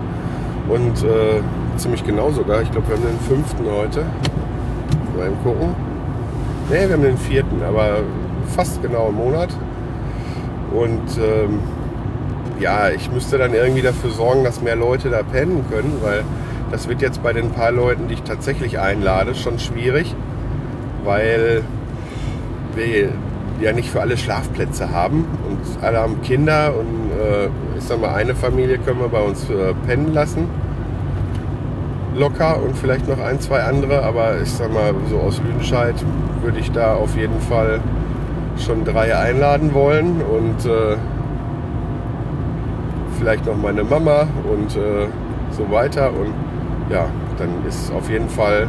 Und 0.67 1.03
äh, 1.03 1.41
ziemlich 1.77 2.03
genau 2.03 2.29
sogar, 2.29 2.61
ich 2.61 2.71
glaube 2.71 2.89
wir 2.89 2.95
haben 2.97 3.03
den 3.03 3.19
fünften 3.27 3.65
heute, 3.65 4.01
mal 5.17 5.31
gucken, 5.43 5.69
ne 6.69 6.87
wir 6.87 6.93
haben 6.93 7.01
den 7.01 7.17
vierten, 7.17 7.63
aber 7.67 8.01
fast 8.55 8.81
genau 8.83 9.07
einen 9.07 9.17
Monat. 9.17 9.49
Und 10.71 11.17
ähm, 11.17 11.59
ja, 12.59 12.89
ich 12.89 13.11
müsste 13.11 13.37
dann 13.37 13.53
irgendwie 13.53 13.81
dafür 13.81 14.11
sorgen, 14.11 14.43
dass 14.43 14.61
mehr 14.61 14.75
Leute 14.75 15.09
da 15.09 15.23
pennen 15.23 15.65
können, 15.69 15.99
weil 16.01 16.23
das 16.71 16.87
wird 16.87 17.01
jetzt 17.01 17.23
bei 17.23 17.33
den 17.33 17.51
paar 17.51 17.71
Leuten, 17.71 18.07
die 18.07 18.15
ich 18.15 18.23
tatsächlich 18.23 18.79
einlade, 18.79 19.33
schon 19.35 19.59
schwierig, 19.59 20.15
weil 21.03 21.63
wir 22.75 23.09
ja 23.61 23.73
nicht 23.73 23.89
für 23.89 24.01
alle 24.01 24.17
Schlafplätze 24.17 24.91
haben 24.91 25.25
und 25.47 25.83
alle 25.83 25.99
haben 25.99 26.21
Kinder 26.21 26.73
und 26.77 27.11
äh, 27.11 27.47
ich 27.77 27.83
sag 27.83 27.99
mal, 27.99 28.13
eine 28.13 28.35
Familie 28.35 28.77
können 28.77 28.99
wir 28.99 29.09
bei 29.09 29.21
uns 29.21 29.49
äh, 29.49 29.73
pennen 29.85 30.13
lassen. 30.13 30.47
Locker 32.15 32.61
und 32.61 32.77
vielleicht 32.77 33.07
noch 33.07 33.19
ein, 33.19 33.39
zwei 33.39 33.63
andere, 33.63 34.03
aber 34.03 34.41
ich 34.41 34.51
sag 34.51 34.73
mal, 34.73 34.93
so 35.09 35.19
aus 35.19 35.39
Lüdenscheid 35.39 35.95
würde 36.41 36.59
ich 36.59 36.71
da 36.71 36.95
auf 36.95 37.15
jeden 37.15 37.39
Fall 37.41 37.79
schon 38.57 38.83
drei 38.83 39.15
einladen 39.15 39.73
wollen 39.73 40.21
und 40.21 40.65
äh, 40.65 40.97
vielleicht 43.19 43.45
noch 43.45 43.57
meine 43.57 43.83
Mama 43.83 44.27
und 44.51 44.75
äh, 44.75 45.07
so 45.51 45.69
weiter 45.69 46.09
und 46.09 46.33
ja, 46.89 47.07
dann 47.37 47.49
ist 47.67 47.91
auf 47.91 48.09
jeden 48.09 48.29
Fall 48.29 48.67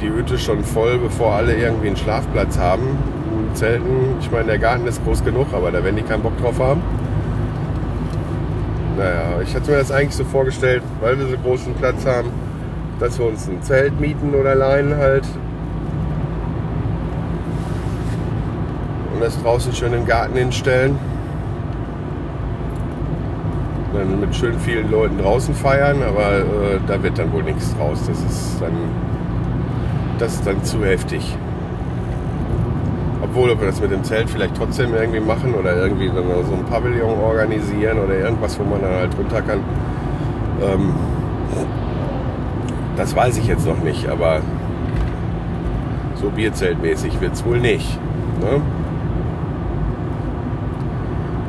die 0.00 0.10
Hütte 0.10 0.36
schon 0.36 0.64
voll, 0.64 0.98
bevor 0.98 1.34
alle 1.34 1.54
irgendwie 1.54 1.86
einen 1.86 1.96
Schlafplatz 1.96 2.58
haben. 2.58 2.98
Zelten, 3.54 4.16
ich 4.20 4.30
meine, 4.30 4.46
der 4.46 4.58
Garten 4.58 4.86
ist 4.86 5.02
groß 5.04 5.24
genug, 5.24 5.46
aber 5.52 5.70
da 5.70 5.84
werden 5.84 5.96
die 5.96 6.02
keinen 6.02 6.22
Bock 6.22 6.36
drauf 6.38 6.58
haben. 6.58 6.82
Naja, 8.96 9.40
ich 9.42 9.54
hatte 9.54 9.70
mir 9.70 9.78
das 9.78 9.90
eigentlich 9.90 10.16
so 10.16 10.24
vorgestellt, 10.24 10.82
weil 11.00 11.18
wir 11.18 11.26
so 11.26 11.36
großen 11.38 11.74
Platz 11.74 12.04
haben, 12.04 12.28
dass 12.98 13.18
wir 13.18 13.26
uns 13.26 13.48
ein 13.48 13.62
Zelt 13.62 13.98
mieten 14.00 14.34
oder 14.34 14.54
leihen 14.54 14.96
halt. 14.96 15.24
Und 19.14 19.22
das 19.22 19.40
draußen 19.42 19.72
schön 19.72 19.92
im 19.92 20.06
Garten 20.06 20.36
hinstellen. 20.36 20.98
Dann 24.10 24.20
mit 24.20 24.34
schön 24.34 24.58
vielen 24.58 24.90
Leuten 24.90 25.18
draußen 25.18 25.54
feiern, 25.54 26.02
aber 26.02 26.38
äh, 26.38 26.80
da 26.86 27.02
wird 27.02 27.18
dann 27.18 27.32
wohl 27.32 27.42
nichts 27.42 27.74
draus. 27.76 28.00
Das 28.06 28.18
ist 28.18 28.60
dann 28.60 28.72
das 30.22 30.34
ist 30.34 30.46
dann 30.46 30.62
zu 30.62 30.84
heftig. 30.84 31.36
Obwohl, 33.22 33.50
ob 33.50 33.60
wir 33.60 33.66
das 33.66 33.80
mit 33.80 33.90
dem 33.90 34.04
Zelt 34.04 34.30
vielleicht 34.30 34.56
trotzdem 34.56 34.94
irgendwie 34.94 35.20
machen 35.20 35.54
oder 35.54 35.76
irgendwie 35.76 36.08
so 36.08 36.54
ein 36.54 36.64
Pavillon 36.68 37.18
organisieren 37.18 37.98
oder 37.98 38.14
irgendwas, 38.14 38.58
wo 38.58 38.62
man 38.62 38.82
dann 38.82 38.92
halt 38.92 39.18
runter 39.18 39.42
kann. 39.42 39.60
Ähm, 40.62 40.92
das 42.96 43.16
weiß 43.16 43.38
ich 43.38 43.46
jetzt 43.46 43.66
noch 43.66 43.82
nicht, 43.82 44.08
aber 44.08 44.42
so 46.14 46.30
Bierzeltmäßig 46.30 47.20
wird 47.20 47.32
es 47.32 47.44
wohl 47.44 47.58
nicht. 47.58 47.98
Ne? 48.40 48.60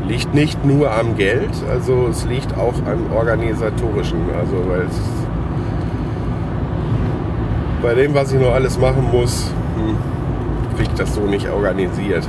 Liegt 0.08 0.34
nicht 0.34 0.66
nur 0.66 0.92
am 0.92 1.16
Geld, 1.16 1.52
also 1.70 2.08
es 2.10 2.26
liegt 2.26 2.58
auch 2.58 2.74
am 2.86 3.16
organisatorischen. 3.16 4.20
Also 4.38 4.70
weil 4.70 4.82
es 4.82 5.00
bei 7.82 7.94
dem, 7.94 8.14
was 8.14 8.32
ich 8.32 8.40
noch 8.40 8.54
alles 8.54 8.78
machen 8.80 9.10
muss, 9.12 9.52
hm, 9.76 9.98
kriege 10.76 10.90
ich 10.92 10.98
das 10.98 11.16
so 11.16 11.22
nicht 11.22 11.50
organisiert. 11.50 12.28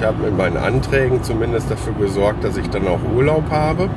Ich 0.00 0.06
habe 0.06 0.22
mit 0.22 0.34
meinen 0.34 0.56
Anträgen 0.56 1.22
zumindest 1.22 1.70
dafür 1.70 1.92
gesorgt, 1.92 2.42
dass 2.42 2.56
ich 2.56 2.70
dann 2.70 2.88
auch 2.88 3.00
Urlaub 3.14 3.50
habe. 3.50 3.90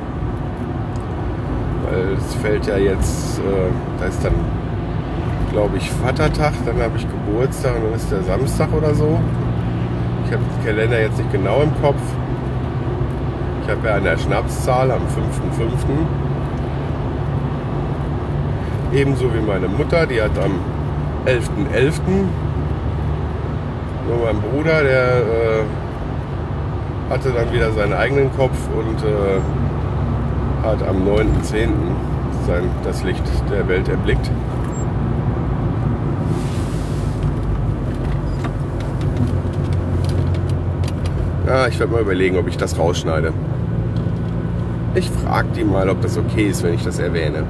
Weil 1.86 2.18
es 2.18 2.34
fällt 2.36 2.68
ja 2.68 2.75
jetzt, 2.75 3.40
äh, 3.40 3.72
da 4.00 4.06
ist 4.08 4.22
dann, 4.22 4.34
glaube 5.53 5.77
ich, 5.77 5.89
Vatertag, 5.89 6.53
dann 6.65 6.81
habe 6.81 6.98
ich 6.98 7.07
Geburtstag 7.07 7.75
und 7.75 7.83
dann 7.86 7.93
ist 7.93 8.12
der 8.12 8.24
Samstag 8.24 8.74
oder 8.74 8.93
so. 8.95 9.19
Ich 10.25 10.33
habe 10.33 10.43
den 10.43 10.65
Kalender 10.65 11.00
jetzt 11.00 11.17
nicht 11.17 11.31
genau 11.31 11.62
im 11.62 11.72
Kopf. 11.81 12.01
Ich 13.63 13.69
habe 13.69 13.88
ja 13.88 13.95
an 13.95 14.03
der 14.03 14.17
Schnapszahl 14.17 14.91
am 14.91 15.03
5.5. 15.03 15.05
Ebenso 18.93 19.33
wie 19.33 19.39
meine 19.39 19.67
Mutter, 19.67 20.05
die 20.07 20.22
hat 20.22 20.38
am 20.39 20.60
11.11. 21.25 22.00
Nur 24.07 24.25
mein 24.25 24.41
Bruder, 24.41 24.83
der 24.83 25.17
äh, 25.17 25.63
hatte 27.10 27.29
dann 27.31 27.53
wieder 27.53 27.72
seinen 27.72 27.93
eigenen 27.93 28.36
Kopf 28.36 28.57
und 28.75 29.01
äh, 29.03 29.39
hat 30.65 30.81
am 30.88 31.07
9.10. 31.07 31.69
Sein, 32.48 32.69
das 32.83 33.03
Licht 33.03 33.24
der 33.50 33.67
Welt 33.67 33.88
erblickt. 33.88 34.29
Ja, 41.53 41.67
ich 41.67 41.77
werde 41.77 41.93
mal 41.93 42.01
überlegen, 42.01 42.36
ob 42.38 42.48
ich 42.48 42.57
das 42.57 42.79
rausschneide. 42.79 43.31
Ich 44.95 45.07
frage 45.07 45.50
die 45.55 45.63
mal, 45.63 45.88
ob 45.88 46.01
das 46.01 46.17
okay 46.17 46.48
ist, 46.48 46.63
wenn 46.63 46.74
ich 46.74 46.83
das 46.83 46.98
erwähne. 46.98 47.43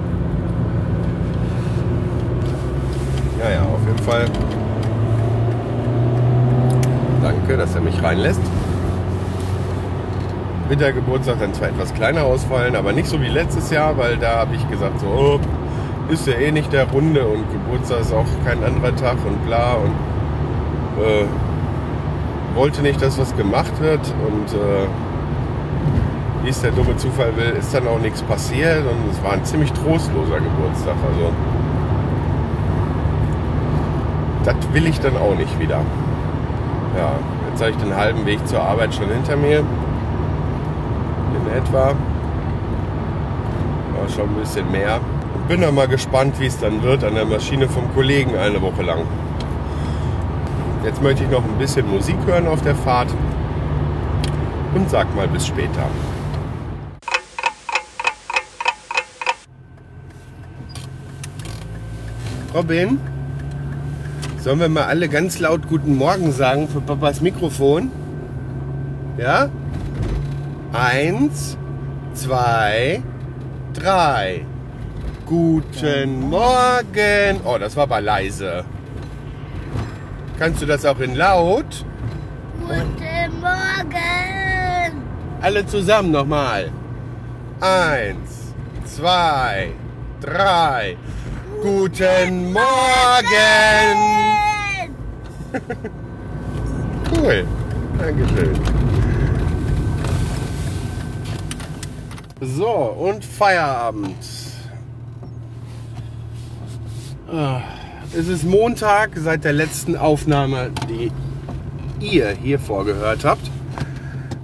Naja, 3.40 3.62
auf 3.62 3.80
jeden 3.88 4.00
Fall. 4.00 4.26
Danke, 7.22 7.56
dass 7.56 7.76
er 7.76 7.80
mich 7.80 8.04
reinlässt. 8.04 8.42
Wird 10.68 10.82
der 10.82 10.92
Geburtstag 10.92 11.40
dann 11.40 11.54
zwar 11.54 11.70
etwas 11.70 11.94
kleiner 11.94 12.24
ausfallen, 12.26 12.76
aber 12.76 12.92
nicht 12.92 13.08
so 13.08 13.22
wie 13.22 13.30
letztes 13.30 13.72
Jahr, 13.72 13.98
weil 13.98 14.18
da 14.18 14.36
habe 14.40 14.54
ich 14.54 14.70
gesagt, 14.70 15.00
so, 15.00 15.06
oh, 15.08 15.40
ist 16.12 16.28
ja 16.28 16.34
eh 16.34 16.52
nicht 16.52 16.74
der 16.74 16.90
Runde 16.92 17.26
und 17.26 17.50
Geburtstag 17.54 18.02
ist 18.02 18.12
auch 18.12 18.26
kein 18.44 18.62
anderer 18.66 18.94
Tag 18.98 19.16
und 19.26 19.46
bla 19.46 19.76
und 19.76 19.94
äh, 21.02 21.26
wollte 22.56 22.82
nicht, 22.82 23.02
dass 23.02 23.18
was 23.18 23.36
gemacht 23.36 23.82
wird 23.82 24.02
und 24.28 24.54
äh, 24.54 24.88
wie 26.44 26.50
es 26.50 26.62
der 26.62 26.72
dumme 26.72 26.96
Zufall 26.98 27.36
will, 27.38 27.56
ist 27.58 27.74
dann 27.74 27.88
auch 27.88 28.00
nichts 28.00 28.22
passiert 28.22 28.84
und 28.86 29.12
es 29.12 29.24
war 29.24 29.34
ein 29.34 29.46
ziemlich 29.46 29.72
trostloser 29.72 30.40
Geburtstag. 30.40 30.96
Also 31.10 31.32
das 34.44 34.56
will 34.74 34.88
ich 34.88 35.00
dann 35.00 35.16
auch 35.18 35.36
nicht 35.36 35.58
wieder. 35.60 35.82
Ja, 36.98 37.14
jetzt 37.50 37.62
habe 37.62 37.72
ich 37.72 37.78
den 37.78 37.96
halben 37.96 38.26
Weg 38.26 38.46
zur 38.48 38.62
Arbeit 38.62 38.94
schon 38.94 39.08
hinter 39.10 39.38
mir. 39.38 39.60
In 39.60 41.58
etwa. 41.58 41.94
Aber 43.98 44.10
schon 44.14 44.30
ein 44.30 44.36
bisschen 44.36 44.70
mehr. 44.70 45.00
Und 45.34 45.48
bin 45.48 45.62
dann 45.62 45.74
mal 45.74 45.88
gespannt, 45.88 46.40
wie 46.40 46.48
es 46.48 46.60
dann 46.60 46.84
wird 46.84 47.04
an 47.04 47.16
der 47.16 47.26
Maschine 47.26 47.70
vom 47.70 47.92
Kollegen 47.94 48.38
eine 48.38 48.62
Woche 48.62 48.84
lang. 48.84 49.00
Jetzt 50.84 51.02
möchte 51.02 51.24
ich 51.24 51.30
noch 51.30 51.44
ein 51.46 51.58
bisschen 51.58 51.90
Musik 51.90 52.18
hören 52.26 52.46
auf 52.46 52.62
der 52.62 52.76
Fahrt 52.76 53.08
und 54.76 54.90
sag 54.90 55.16
mal 55.16 55.30
bis 55.30 55.48
später. 55.48 55.88
Robin, 62.54 63.00
sollen 64.40 64.60
wir 64.60 64.68
mal 64.68 64.84
alle 64.84 65.08
ganz 65.08 65.40
laut 65.40 65.70
Guten 65.70 65.96
Morgen 65.96 66.34
sagen 66.34 66.68
für 66.68 66.82
Papas 66.82 67.22
Mikrofon? 67.22 67.90
Ja? 69.18 69.50
Eins, 70.74 71.58
zwei, 72.14 73.02
drei. 73.74 74.46
Guten 75.26 76.30
Morgen. 76.30 77.40
Oh, 77.46 77.58
das 77.58 77.78
war 77.78 77.84
aber 77.84 78.02
leise. 78.02 78.66
Kannst 80.44 80.62
du 80.62 80.66
das 80.66 80.84
auch 80.86 81.00
in 81.00 81.16
laut? 81.16 81.86
Guten 82.60 83.40
Morgen. 83.40 85.02
Alle 85.40 85.66
zusammen 85.66 86.12
nochmal. 86.12 86.70
Eins, 87.62 88.54
zwei, 88.84 89.72
drei. 90.20 90.98
Guten 91.62 92.52
Morgen. 92.52 92.64
Cool. 97.16 97.46
Dankeschön. 98.00 98.60
So, 102.42 102.68
und 102.68 103.24
Feierabend. 103.24 104.18
Ah, 107.32 107.62
Es 108.16 108.28
ist 108.28 108.44
Montag 108.44 109.14
seit 109.16 109.44
der 109.44 109.54
letzten 109.54 109.98
Aufnahme, 109.98 110.70
die 110.88 111.12
ihr 112.00 112.30
hier 112.30 112.60
vorgehört 112.60 113.26
habt. 113.26 113.50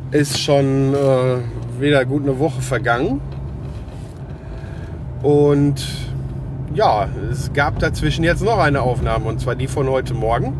Ist 0.09 0.39
schon 0.39 0.95
äh, 0.95 1.37
wieder 1.79 2.03
gut 2.05 2.23
eine 2.23 2.39
Woche 2.39 2.61
vergangen. 2.61 3.21
Und 5.21 5.85
ja, 6.73 7.09
es 7.29 7.53
gab 7.53 7.77
dazwischen 7.77 8.23
jetzt 8.23 8.41
noch 8.41 8.57
eine 8.57 8.81
Aufnahme 8.81 9.25
und 9.25 9.39
zwar 9.39 9.53
die 9.53 9.67
von 9.67 9.87
heute 9.87 10.15
Morgen. 10.15 10.55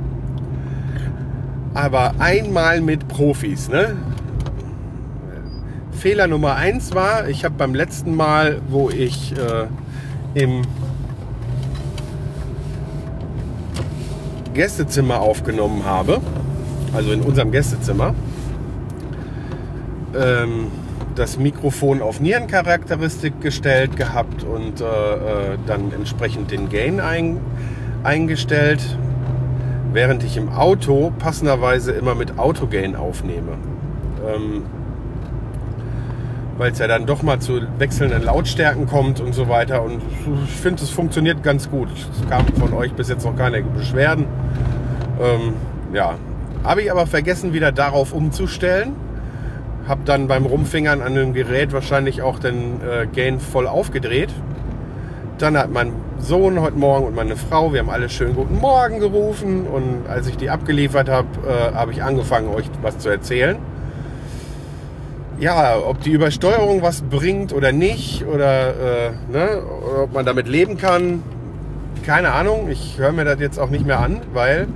Aber 1.74 2.14
einmal 2.20 2.80
mit 2.80 3.08
Profis, 3.08 3.70
ne? 3.70 3.98
Fehler 5.94 6.28
Nummer 6.28 6.56
eins 6.56 6.94
war, 6.94 7.28
ich 7.28 7.44
habe 7.44 7.56
beim 7.58 7.74
letzten 7.74 8.16
Mal, 8.16 8.62
wo 8.70 8.92
ich 8.92 9.34
äh, 9.36 9.66
im 10.40 10.62
Gästezimmer 14.60 15.22
aufgenommen 15.22 15.86
habe, 15.86 16.20
also 16.94 17.14
in 17.14 17.22
unserem 17.22 17.54
Gästezimmer, 17.54 18.14
ähm, 20.14 20.68
das 21.16 21.40
Mikrofon 21.40 22.02
auf 22.02 22.20
Nierencharakteristik 22.20 23.40
gestellt 23.40 23.96
gehabt 23.96 24.44
und 24.44 24.82
äh, 24.82 24.84
äh, 24.84 25.58
dann 25.66 25.94
entsprechend 25.94 26.52
den 26.52 26.68
Gain 26.68 27.00
ein, 27.00 27.38
eingestellt, 28.04 28.82
während 29.94 30.26
ich 30.26 30.36
im 30.36 30.50
Auto 30.50 31.14
passenderweise 31.18 31.94
immer 31.94 32.14
mit 32.14 32.38
Autogain 32.38 32.98
aufnehme. 32.98 33.54
Ähm, 34.28 34.64
weil 36.60 36.74
es 36.74 36.80
ja 36.80 36.88
dann 36.88 37.06
doch 37.06 37.24
mal 37.24 37.40
zu 37.40 37.62
wechselnden 37.80 38.22
Lautstärken 38.22 38.86
kommt 38.86 39.22
und 39.22 39.34
so 39.34 39.48
weiter. 39.48 39.82
Und 39.82 40.02
ich 40.46 40.52
finde, 40.52 40.84
es 40.84 40.90
funktioniert 40.90 41.42
ganz 41.42 41.72
gut. 41.72 41.88
Es 41.94 42.30
kam 42.30 42.46
von 42.48 42.74
euch 42.74 42.92
bis 42.94 43.08
jetzt 43.08 43.26
noch 43.26 43.36
keine 43.36 43.64
Beschwerden. 43.64 44.26
Ähm, 45.22 45.54
ja, 45.94 46.16
habe 46.66 46.82
ich 46.82 46.92
aber 46.92 47.08
vergessen, 47.08 47.54
wieder 47.54 47.72
darauf 47.72 48.12
umzustellen. 48.12 48.94
Habe 49.88 50.02
dann 50.04 50.28
beim 50.28 50.46
Rumfingern 50.46 51.02
an 51.02 51.16
dem 51.16 51.34
Gerät 51.34 51.72
wahrscheinlich 51.72 52.22
auch 52.22 52.40
den 52.40 52.82
äh, 52.82 53.08
Gain 53.08 53.40
voll 53.40 53.66
aufgedreht. 53.66 54.30
Dann 55.38 55.58
hat 55.58 55.72
mein 55.72 55.94
Sohn 56.18 56.60
heute 56.60 56.78
Morgen 56.78 57.06
und 57.08 57.16
meine 57.16 57.38
Frau, 57.38 57.72
wir 57.72 57.80
haben 57.80 57.90
alle 57.90 58.10
schön 58.10 58.36
guten 58.36 58.60
Morgen 58.60 59.00
gerufen. 59.00 59.66
Und 59.66 60.10
als 60.10 60.28
ich 60.28 60.36
die 60.36 60.50
abgeliefert 60.50 61.08
habe, 61.08 61.30
äh, 61.48 61.74
habe 61.74 61.94
ich 61.94 62.04
angefangen, 62.04 62.50
euch 62.50 62.70
was 62.82 62.98
zu 62.98 63.08
erzählen 63.08 63.58
ja, 65.40 65.80
ob 65.80 66.02
die 66.02 66.12
Übersteuerung 66.12 66.82
was 66.82 67.02
bringt 67.02 67.54
oder 67.54 67.72
nicht 67.72 68.26
oder, 68.26 69.08
äh, 69.08 69.12
ne, 69.32 69.64
oder 69.64 70.04
ob 70.04 70.14
man 70.14 70.26
damit 70.26 70.48
leben 70.48 70.78
kann, 70.78 71.24
keine 72.06 72.32
Ahnung. 72.32 72.70
Ich 72.70 72.98
höre 72.98 73.12
mir 73.12 73.24
das 73.24 73.40
jetzt 73.40 73.60
auch 73.60 73.70
nicht 73.70 73.86
mehr 73.86 74.00
an, 74.00 74.22
weil 74.34 74.68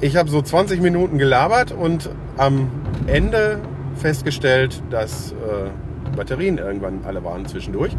ich 0.00 0.16
habe 0.16 0.28
so 0.28 0.42
20 0.42 0.82
Minuten 0.82 1.18
gelabert 1.18 1.72
und 1.72 2.10
am 2.36 2.70
Ende 3.06 3.58
festgestellt, 3.96 4.82
dass 4.90 5.32
äh, 5.32 6.16
Batterien 6.16 6.58
irgendwann 6.58 7.00
alle 7.06 7.24
waren 7.24 7.46
zwischendurch. 7.46 7.96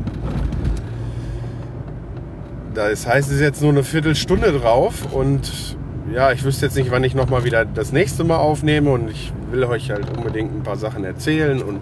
Das 2.76 3.08
heißt, 3.08 3.30
es 3.30 3.36
ist 3.36 3.42
jetzt 3.42 3.62
nur 3.62 3.72
eine 3.72 3.84
Viertelstunde 3.84 4.52
drauf 4.52 5.14
und 5.14 5.78
ja, 6.14 6.32
ich 6.32 6.44
wüsste 6.44 6.66
jetzt 6.66 6.76
nicht, 6.76 6.92
wann 6.92 7.04
ich 7.04 7.16
nochmal 7.16 7.44
wieder 7.44 7.66
das 7.66 7.92
nächste 7.92 8.24
Mal 8.24 8.38
aufnehme 8.38 8.92
und 8.92 9.10
ich 9.10 9.34
will 9.52 9.64
euch 9.64 9.92
halt 9.92 10.16
unbedingt 10.16 10.56
ein 10.56 10.64
paar 10.64 10.78
Sachen 10.78 11.04
erzählen 11.04 11.62
und 11.62 11.80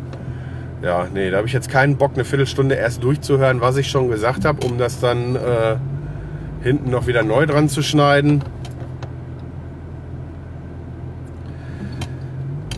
ja, 0.82 1.08
nee, 1.14 1.30
da 1.30 1.38
habe 1.38 1.48
ich 1.48 1.54
jetzt 1.54 1.70
keinen 1.70 1.98
Bock, 1.98 2.12
eine 2.14 2.26
Viertelstunde 2.26 2.76
erst 2.76 3.04
durchzuhören, 3.04 3.62
was 3.62 3.78
ich 3.78 3.90
schon 3.90 4.10
gesagt 4.10 4.44
habe, 4.44 4.66
um 4.68 4.78
das 4.78 5.00
dann 5.00 5.36
äh, 5.36 5.78
hinten 6.62 6.90
noch 6.90 7.08
wieder 7.08 7.24
neu 7.24 7.46
dran 7.46 7.70
zu 7.70 7.82
schneiden. 7.82 8.44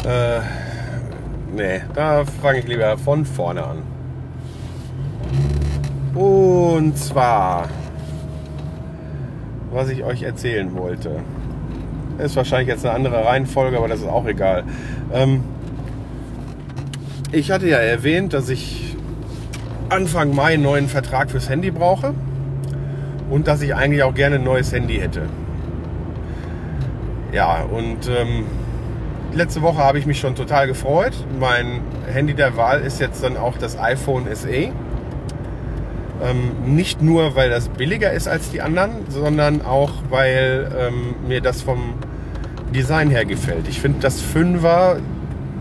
Äh, 0.05 0.41
nee, 1.55 1.81
da 1.95 2.25
fange 2.25 2.59
ich 2.59 2.67
lieber 2.67 2.95
von 2.97 3.25
vorne 3.25 3.63
an. 3.63 3.77
Und 6.13 6.95
zwar, 6.95 7.69
was 9.71 9.89
ich 9.89 10.03
euch 10.03 10.21
erzählen 10.21 10.75
wollte. 10.77 11.23
Ist 12.17 12.35
wahrscheinlich 12.35 12.69
jetzt 12.69 12.85
eine 12.85 12.95
andere 12.95 13.25
Reihenfolge, 13.25 13.77
aber 13.77 13.87
das 13.87 13.99
ist 13.99 14.07
auch 14.07 14.25
egal. 14.25 14.63
Ähm, 15.13 15.43
ich 17.31 17.51
hatte 17.51 17.67
ja 17.67 17.77
erwähnt, 17.77 18.33
dass 18.33 18.49
ich 18.49 18.95
Anfang 19.89 20.33
Mai 20.33 20.53
einen 20.53 20.63
neuen 20.63 20.87
Vertrag 20.87 21.29
fürs 21.29 21.49
Handy 21.49 21.71
brauche 21.71 22.13
und 23.29 23.47
dass 23.47 23.61
ich 23.61 23.75
eigentlich 23.75 24.03
auch 24.03 24.13
gerne 24.13 24.35
ein 24.35 24.43
neues 24.43 24.71
Handy 24.71 24.95
hätte. 24.95 25.23
Ja, 27.31 27.63
und 27.63 28.07
ähm, 28.07 28.45
letzte 29.33 29.61
Woche 29.61 29.79
habe 29.79 29.99
ich 29.99 30.05
mich 30.05 30.19
schon 30.19 30.35
total 30.35 30.67
gefreut. 30.67 31.13
Mein 31.39 31.81
Handy 32.11 32.33
der 32.33 32.55
Wahl 32.55 32.81
ist 32.81 32.99
jetzt 32.99 33.23
dann 33.23 33.35
auch 33.35 33.57
das 33.57 33.77
iPhone 33.77 34.33
SE. 34.33 34.47
Ähm, 34.49 34.73
nicht 36.63 37.01
nur, 37.01 37.35
weil 37.35 37.49
das 37.49 37.67
billiger 37.67 38.13
ist 38.13 38.27
als 38.27 38.51
die 38.51 38.61
anderen, 38.61 38.91
sondern 39.09 39.61
auch, 39.61 39.91
weil 40.09 40.71
ähm, 40.79 41.15
mir 41.27 41.41
das 41.41 41.61
vom 41.61 41.95
Design 42.75 43.09
her 43.09 43.23
gefällt. 43.23 43.69
Ich 43.69 43.79
finde 43.79 43.99
das 44.01 44.19
Fünfer, 44.19 44.97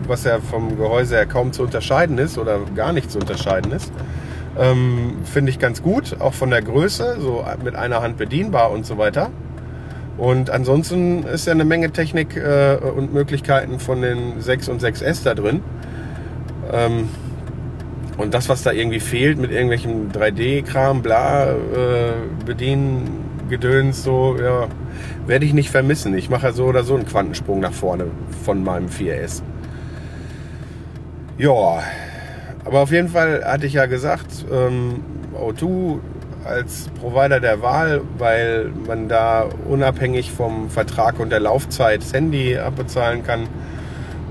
was 0.05 0.25
ja 0.25 0.39
vom 0.39 0.77
Gehäuse 0.77 1.15
her 1.15 1.25
kaum 1.25 1.53
zu 1.53 1.63
unterscheiden 1.63 2.17
ist 2.17 2.37
oder 2.37 2.59
gar 2.75 2.91
nicht 2.91 3.09
zu 3.09 3.19
unterscheiden 3.19 3.71
ist, 3.71 3.91
ähm, 4.59 5.13
finde 5.23 5.49
ich 5.49 5.57
ganz 5.57 5.81
gut, 5.81 6.17
auch 6.19 6.33
von 6.33 6.49
der 6.49 6.61
Größe, 6.61 7.17
so 7.19 7.45
mit 7.63 7.75
einer 7.75 8.01
Hand 8.01 8.17
bedienbar 8.17 8.71
und 8.71 8.85
so 8.85 8.97
weiter. 8.97 9.29
Und 10.17 10.49
ansonsten 10.49 11.23
ist 11.23 11.47
ja 11.47 11.53
eine 11.53 11.65
Menge 11.65 11.91
Technik 11.91 12.35
äh, 12.35 12.75
und 12.75 13.13
Möglichkeiten 13.13 13.79
von 13.79 14.01
den 14.01 14.41
6 14.41 14.69
und 14.69 14.81
6S 14.81 15.23
da 15.23 15.35
drin. 15.35 15.61
Ähm, 16.71 17.09
und 18.17 18.33
das, 18.33 18.49
was 18.49 18.63
da 18.63 18.71
irgendwie 18.71 18.99
fehlt 18.99 19.37
mit 19.37 19.51
irgendwelchem 19.51 20.11
3D-Kram, 20.11 21.01
bla, 21.01 21.51
äh, 21.51 21.55
Bediengedöns, 22.45 24.03
so, 24.03 24.37
ja, 24.41 24.67
werde 25.27 25.45
ich 25.45 25.53
nicht 25.53 25.69
vermissen. 25.69 26.17
Ich 26.17 26.29
mache 26.29 26.53
so 26.53 26.65
oder 26.65 26.83
so 26.83 26.95
einen 26.95 27.05
Quantensprung 27.05 27.59
nach 27.59 27.73
vorne 27.73 28.07
von 28.43 28.63
meinem 28.63 28.87
4S. 28.87 29.41
Ja, 31.37 31.83
aber 32.63 32.79
auf 32.79 32.91
jeden 32.91 33.09
Fall 33.09 33.43
hatte 33.43 33.65
ich 33.65 33.73
ja 33.73 33.85
gesagt, 33.85 34.45
ähm, 34.51 35.03
O2 35.37 35.99
als 36.45 36.89
Provider 37.01 37.39
der 37.39 37.61
Wahl, 37.61 38.01
weil 38.17 38.71
man 38.87 39.09
da 39.09 39.47
unabhängig 39.67 40.31
vom 40.31 40.69
Vertrag 40.69 41.19
und 41.19 41.31
der 41.31 41.39
Laufzeit 41.39 42.01
das 42.01 42.13
Handy 42.13 42.57
abbezahlen 42.57 43.23
kann. 43.23 43.47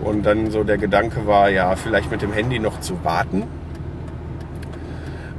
Und 0.02 0.24
dann 0.24 0.50
so 0.50 0.64
der 0.64 0.78
Gedanke 0.78 1.26
war, 1.26 1.50
ja, 1.50 1.76
vielleicht 1.76 2.10
mit 2.10 2.22
dem 2.22 2.32
Handy 2.32 2.58
noch 2.58 2.80
zu 2.80 3.02
warten. 3.04 3.44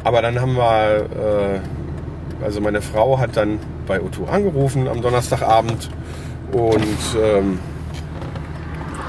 Aber 0.03 0.21
dann 0.21 0.39
haben 0.39 0.55
wir, 0.55 1.61
äh, 2.41 2.43
also 2.43 2.61
meine 2.61 2.81
Frau 2.81 3.19
hat 3.19 3.37
dann 3.37 3.59
bei 3.85 3.99
O2 3.99 4.27
angerufen 4.27 4.87
am 4.87 5.01
Donnerstagabend 5.01 5.89
und 6.51 6.97
ähm, 7.21 7.59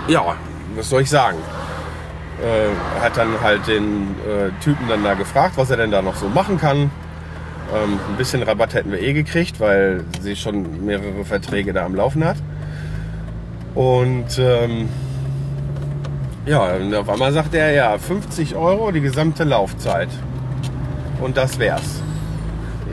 ja, 0.09 0.37
was 0.75 0.89
soll 0.89 1.03
ich 1.03 1.11
sagen? 1.11 1.39
Äh, 2.43 3.01
hat 3.03 3.17
dann 3.17 3.41
halt 3.41 3.67
den 3.67 4.15
äh, 4.27 4.51
Typen 4.62 4.89
dann 4.89 5.03
da 5.03 5.15
gefragt, 5.15 5.55
was 5.57 5.71
er 5.71 5.79
denn 5.79 5.91
da 5.91 6.03
noch 6.03 6.17
so 6.17 6.29
machen 6.29 6.59
kann. 6.59 6.91
Ähm, 7.75 7.99
ein 8.09 8.17
bisschen 8.17 8.43
Rabatt 8.43 8.75
hätten 8.75 8.93
wir 8.93 9.01
eh 9.01 9.12
gekriegt, 9.12 9.59
weil 9.59 10.05
sie 10.21 10.37
schon 10.37 10.85
mehrere 10.85 11.25
Verträge 11.25 11.73
da 11.73 11.85
am 11.85 11.95
Laufen 11.95 12.25
hat. 12.25 12.37
Und 13.75 14.39
ähm, 14.39 14.89
ja, 16.47 16.75
und 16.77 16.95
auf 16.95 17.09
einmal 17.09 17.33
sagt 17.33 17.55
er 17.55 17.73
ja 17.73 17.99
50 17.99 18.55
Euro 18.55 18.93
die 18.93 19.01
gesamte 19.01 19.45
Laufzeit. 19.45 20.09
Und 21.21 21.37
das 21.37 21.59
wär's. 21.59 22.03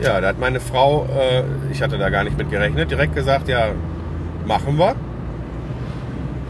Ja, 0.02 0.20
da 0.20 0.28
hat 0.28 0.40
meine 0.40 0.60
Frau, 0.60 1.06
äh, 1.06 1.42
ich 1.72 1.82
hatte 1.82 1.98
da 1.98 2.10
gar 2.10 2.24
nicht 2.24 2.36
mit 2.36 2.50
gerechnet, 2.50 2.90
direkt 2.90 3.14
gesagt, 3.14 3.48
ja, 3.48 3.68
machen 4.46 4.78
wir. 4.78 4.94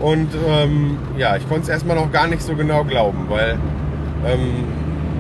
Und 0.01 0.31
ähm, 0.49 0.99
ja, 1.17 1.37
ich 1.37 1.49
konnte 1.49 1.63
es 1.63 1.69
erstmal 1.69 1.97
noch 1.97 2.11
gar 2.11 2.27
nicht 2.27 2.43
so 2.43 2.55
genau 2.55 2.85
glauben, 2.85 3.27
weil 3.29 3.59
ähm, 4.27 4.65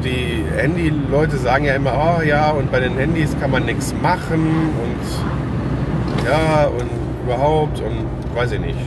die 0.05 0.45
Handy-Leute 0.57 1.37
sagen 1.37 1.65
ja 1.65 1.75
immer, 1.75 2.19
oh 2.19 2.23
ja, 2.23 2.51
und 2.51 2.71
bei 2.71 2.81
den 2.81 2.97
Handys 2.97 3.37
kann 3.41 3.51
man 3.51 3.65
nichts 3.65 3.95
machen 4.03 4.71
und 4.83 6.27
ja, 6.27 6.67
und 6.67 6.91
überhaupt 7.25 7.81
und 7.81 8.37
weiß 8.37 8.53
ich 8.53 8.61
nicht. 8.61 8.79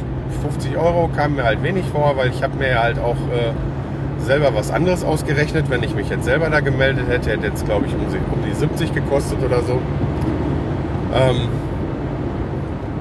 50 0.41 0.77
Euro 0.77 1.09
kam 1.15 1.35
mir 1.35 1.43
halt 1.43 1.63
wenig 1.63 1.85
vor, 1.85 2.15
weil 2.15 2.29
ich 2.29 2.43
habe 2.43 2.55
mir 2.57 2.79
halt 2.79 2.99
auch 2.99 3.15
äh, 3.15 3.53
selber 4.19 4.55
was 4.55 4.71
anderes 4.71 5.03
ausgerechnet. 5.03 5.69
Wenn 5.69 5.83
ich 5.83 5.95
mich 5.95 6.09
jetzt 6.09 6.25
selber 6.25 6.49
da 6.49 6.59
gemeldet 6.59 7.07
hätte, 7.09 7.29
hätte 7.31 7.47
jetzt 7.47 7.65
glaube 7.65 7.85
ich 7.87 7.93
um, 7.93 8.01
die 8.45 8.53
70 8.53 8.93
gekostet 8.93 9.39
oder 9.43 9.61
so. 9.61 9.79
Ähm, 11.13 11.47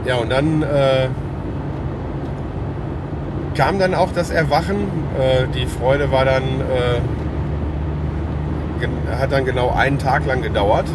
ja, 0.07 0.17
und 0.17 0.31
dann 0.31 0.63
äh, 0.63 1.09
kam 3.57 3.79
dann 3.79 3.95
auch 3.95 4.13
das 4.13 4.31
Erwachen. 4.31 4.77
Äh, 5.19 5.47
die 5.55 5.67
Freude 5.67 6.13
war 6.13 6.25
dann, 6.25 6.45
äh, 6.45 7.01
hat 9.21 9.33
dann 9.33 9.45
genau 9.45 9.71
einen 9.71 9.99
Tag 9.99 10.27
lang 10.27 10.43
gedauert. 10.43 10.87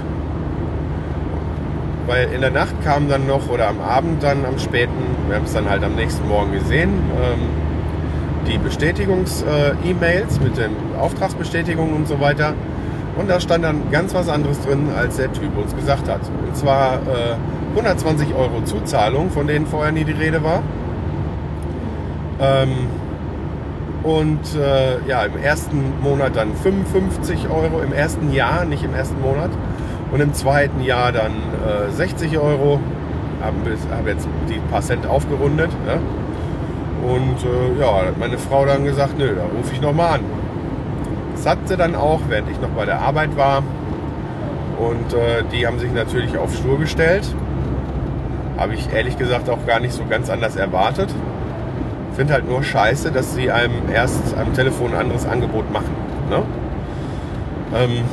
Weil 2.08 2.32
in 2.34 2.42
der 2.42 2.52
Nacht 2.52 2.82
kam 2.84 3.10
dann 3.10 3.28
noch, 3.28 3.50
oder 3.50 3.68
am 3.68 3.80
Abend 3.82 4.24
dann, 4.24 4.46
am 4.46 4.58
späten, 4.60 4.92
wir 5.28 5.36
haben 5.36 5.46
es 5.46 5.54
dann 5.54 5.70
halt 5.70 5.84
am 5.84 5.96
nächsten 5.96 6.28
Morgen 6.28 6.52
gesehen, 6.52 6.90
ähm, 6.90 7.61
die 8.48 8.58
Bestätigungs-E-Mails 8.58 10.40
mit 10.42 10.58
den 10.58 10.72
Auftragsbestätigungen 11.00 11.94
und 11.96 12.08
so 12.08 12.20
weiter. 12.20 12.54
Und 13.18 13.30
da 13.30 13.40
stand 13.40 13.64
dann 13.64 13.92
ganz 13.92 14.14
was 14.14 14.30
anderes 14.30 14.62
drin, 14.62 14.88
als 14.96 15.18
der 15.18 15.32
Typ 15.34 15.58
uns 15.58 15.76
gesagt 15.76 16.10
hat. 16.10 16.22
Und 16.46 16.56
zwar 16.56 16.96
äh, 16.96 17.36
120 17.76 18.34
Euro 18.34 18.64
Zuzahlung, 18.64 19.30
von 19.32 19.48
denen 19.48 19.66
vorher 19.66 19.92
nie 19.92 20.04
die 20.04 20.14
Rede 20.14 20.44
war. 20.44 20.64
Ähm, 22.40 22.70
und 24.04 24.56
äh, 24.56 25.00
ja, 25.08 25.24
im 25.26 25.38
ersten 25.38 26.02
Monat 26.02 26.36
dann 26.36 26.56
55 26.56 27.50
Euro, 27.50 27.82
im 27.82 27.94
ersten 27.94 28.34
Jahr, 28.34 28.66
nicht 28.66 28.84
im 28.84 28.96
ersten 28.96 29.22
Monat. 29.22 29.52
Und 30.12 30.22
im 30.22 30.34
zweiten 30.34 30.82
Jahr 30.82 31.12
dann 31.12 31.32
äh, 31.32 31.92
60 31.92 32.38
Euro. 32.40 32.80
Haben 33.42 33.58
hab 33.92 34.08
jetzt 34.08 34.28
die 34.50 34.60
paar 34.70 34.82
Cent 34.82 35.08
aufgerundet. 35.08 35.70
Ja? 35.88 36.00
Und 37.02 37.44
äh, 37.44 37.80
ja, 37.80 38.06
hat 38.08 38.18
meine 38.18 38.38
Frau 38.38 38.66
dann 38.66 38.86
gesagt, 38.86 39.18
nö, 39.18 39.36
da 39.36 39.44
rufe 39.44 39.74
ich 39.74 39.82
nochmal 39.82 40.16
an. 40.16 40.22
Das 41.36 41.46
hat 41.48 41.68
sie 41.68 41.78
dann 41.78 41.96
auch, 41.96 42.22
während 42.30 42.50
ich 42.52 42.62
noch 42.62 42.70
bei 42.70 42.86
der 42.86 43.02
Arbeit 43.02 43.36
war. 43.36 43.64
Und 44.78 45.14
äh, 45.14 45.44
die 45.52 45.66
haben 45.66 45.80
sich 45.80 45.92
natürlich 45.92 46.38
auf 46.38 46.56
Stur 46.56 46.80
gestellt. 46.80 47.28
Habe 48.58 48.76
ich 48.76 48.94
ehrlich 48.94 49.18
gesagt 49.18 49.50
auch 49.50 49.66
gar 49.66 49.80
nicht 49.80 49.94
so 49.94 50.04
ganz 50.08 50.30
anders 50.30 50.56
erwartet. 50.56 51.10
Finde 52.14 52.34
halt 52.34 52.48
nur 52.48 52.64
scheiße, 52.64 53.12
dass 53.12 53.34
sie 53.34 53.52
einem 53.52 53.90
erst 53.92 54.36
am 54.38 54.54
Telefon 54.54 54.94
ein 54.94 55.02
anderes 55.02 55.26
Angebot 55.26 55.72
machen. 55.72 55.96
Ne? 56.30 56.44
Ähm, 57.74 58.04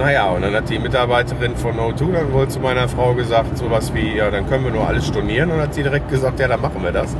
naja, 0.00 0.30
und 0.30 0.40
dann 0.42 0.54
hat 0.54 0.70
die 0.70 0.78
Mitarbeiterin 0.78 1.54
von 1.56 1.76
O2 1.76 2.12
dann 2.12 2.32
wohl 2.32 2.48
zu 2.48 2.58
meiner 2.58 2.88
Frau 2.88 3.12
gesagt, 3.14 3.58
sowas 3.58 3.92
wie, 3.94 4.16
ja, 4.16 4.30
dann 4.30 4.48
können 4.48 4.64
wir 4.64 4.72
nur 4.72 4.86
alles 4.86 5.06
stornieren. 5.06 5.50
Und 5.50 5.58
dann 5.58 5.66
hat 5.66 5.74
sie 5.74 5.82
direkt 5.82 6.08
gesagt, 6.08 6.40
ja, 6.40 6.48
dann 6.48 6.60
machen 6.60 6.82
wir 6.82 6.90
das. 6.90 7.14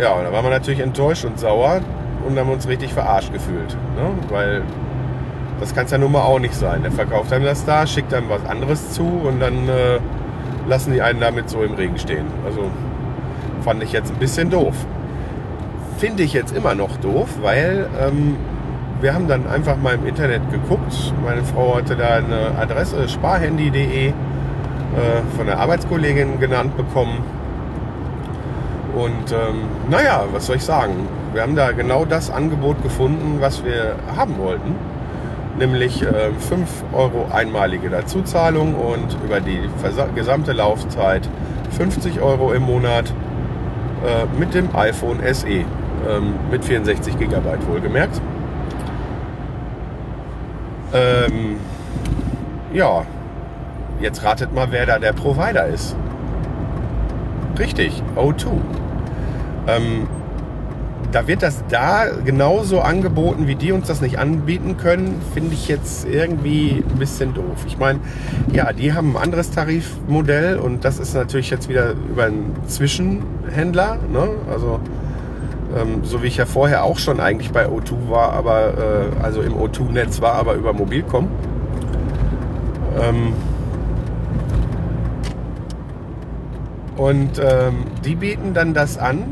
Ja, 0.00 0.12
und 0.12 0.24
da 0.24 0.32
waren 0.32 0.44
wir 0.44 0.50
natürlich 0.50 0.80
enttäuscht 0.80 1.26
und 1.26 1.38
sauer 1.38 1.80
und 2.26 2.38
haben 2.38 2.48
uns 2.48 2.66
richtig 2.68 2.94
verarscht 2.94 3.34
gefühlt. 3.34 3.76
Ne? 3.96 4.10
Weil 4.30 4.62
das 5.60 5.74
kann 5.74 5.84
es 5.84 5.90
ja 5.90 5.98
nun 5.98 6.12
mal 6.12 6.22
auch 6.22 6.38
nicht 6.38 6.54
sein. 6.54 6.82
Der 6.82 6.90
verkauft 6.90 7.30
einem 7.30 7.44
das 7.44 7.66
da, 7.66 7.86
schickt 7.86 8.14
einem 8.14 8.30
was 8.30 8.44
anderes 8.46 8.92
zu 8.92 9.02
und 9.04 9.40
dann 9.40 9.68
äh, 9.68 9.98
lassen 10.66 10.94
die 10.94 11.02
einen 11.02 11.20
damit 11.20 11.50
so 11.50 11.62
im 11.62 11.74
Regen 11.74 11.98
stehen. 11.98 12.24
Also 12.46 12.62
fand 13.60 13.82
ich 13.82 13.92
jetzt 13.92 14.10
ein 14.10 14.18
bisschen 14.18 14.48
doof. 14.48 14.74
Finde 15.98 16.22
ich 16.22 16.32
jetzt 16.32 16.56
immer 16.56 16.74
noch 16.74 16.96
doof, 16.96 17.28
weil 17.42 17.86
ähm, 18.00 18.36
wir 19.00 19.14
haben 19.14 19.28
dann 19.28 19.46
einfach 19.46 19.76
mal 19.76 19.94
im 19.94 20.06
Internet 20.06 20.50
geguckt. 20.50 21.14
Meine 21.24 21.42
Frau 21.42 21.76
hatte 21.76 21.96
da 21.96 22.16
eine 22.16 22.58
Adresse 22.60 23.08
sparhandy.de 23.08 24.08
äh, 24.08 24.12
von 25.36 25.46
der 25.46 25.58
Arbeitskollegin 25.58 26.38
genannt 26.38 26.76
bekommen. 26.76 27.18
Und 28.94 29.32
ähm, 29.32 29.62
naja, 29.88 30.24
was 30.32 30.46
soll 30.46 30.56
ich 30.56 30.64
sagen? 30.64 31.08
Wir 31.32 31.42
haben 31.42 31.54
da 31.56 31.72
genau 31.72 32.04
das 32.04 32.30
Angebot 32.30 32.82
gefunden, 32.82 33.36
was 33.40 33.64
wir 33.64 33.94
haben 34.16 34.36
wollten. 34.38 34.74
Nämlich 35.58 36.02
äh, 36.02 36.32
5 36.38 36.84
Euro 36.92 37.28
einmalige 37.32 37.88
Dazuzahlung 37.88 38.74
und 38.74 39.16
über 39.24 39.40
die 39.40 39.60
gesamte 40.14 40.52
Laufzeit 40.52 41.28
50 41.76 42.20
Euro 42.20 42.52
im 42.52 42.62
Monat 42.62 43.12
äh, 44.04 44.38
mit 44.38 44.54
dem 44.54 44.74
iPhone 44.74 45.20
SE. 45.32 45.48
Ähm, 45.48 46.34
mit 46.50 46.64
64 46.64 47.18
GB 47.18 47.34
wohlgemerkt. 47.68 48.20
Ähm, 50.92 51.56
ja, 52.72 53.04
jetzt 54.00 54.24
ratet 54.24 54.52
mal, 54.54 54.68
wer 54.70 54.86
da 54.86 54.98
der 54.98 55.12
Provider 55.12 55.66
ist. 55.66 55.96
Richtig, 57.58 58.02
O2. 58.16 58.46
Ähm, 59.66 60.08
da 61.12 61.26
wird 61.26 61.42
das 61.42 61.64
da 61.68 62.06
genauso 62.24 62.80
angeboten, 62.80 63.46
wie 63.46 63.56
die 63.56 63.72
uns 63.72 63.88
das 63.88 64.00
nicht 64.00 64.18
anbieten 64.18 64.76
können, 64.76 65.20
finde 65.34 65.54
ich 65.54 65.68
jetzt 65.68 66.06
irgendwie 66.06 66.84
ein 66.88 66.98
bisschen 66.98 67.34
doof. 67.34 67.64
Ich 67.66 67.78
meine, 67.78 68.00
ja, 68.52 68.72
die 68.72 68.92
haben 68.92 69.16
ein 69.16 69.22
anderes 69.22 69.50
Tarifmodell 69.50 70.58
und 70.58 70.84
das 70.84 70.98
ist 70.98 71.14
natürlich 71.14 71.50
jetzt 71.50 71.68
wieder 71.68 71.92
über 71.92 72.24
einen 72.24 72.54
Zwischenhändler. 72.66 73.98
Ne? 74.12 74.28
Also 74.50 74.80
ähm, 75.76 76.04
so 76.04 76.22
wie 76.22 76.26
ich 76.26 76.36
ja 76.36 76.46
vorher 76.46 76.84
auch 76.84 76.98
schon 76.98 77.20
eigentlich 77.20 77.52
bei 77.52 77.66
O2 77.66 78.10
war, 78.10 78.32
aber 78.32 78.74
äh, 79.18 79.22
also 79.22 79.42
im 79.42 79.54
O2-Netz 79.54 80.20
war, 80.20 80.34
aber 80.34 80.54
über 80.54 80.72
Mobilcom. 80.72 81.28
Ähm, 83.00 83.32
und 86.96 87.38
ähm, 87.38 87.84
die 88.04 88.14
bieten 88.14 88.52
dann 88.54 88.74
das 88.74 88.98
an, 88.98 89.24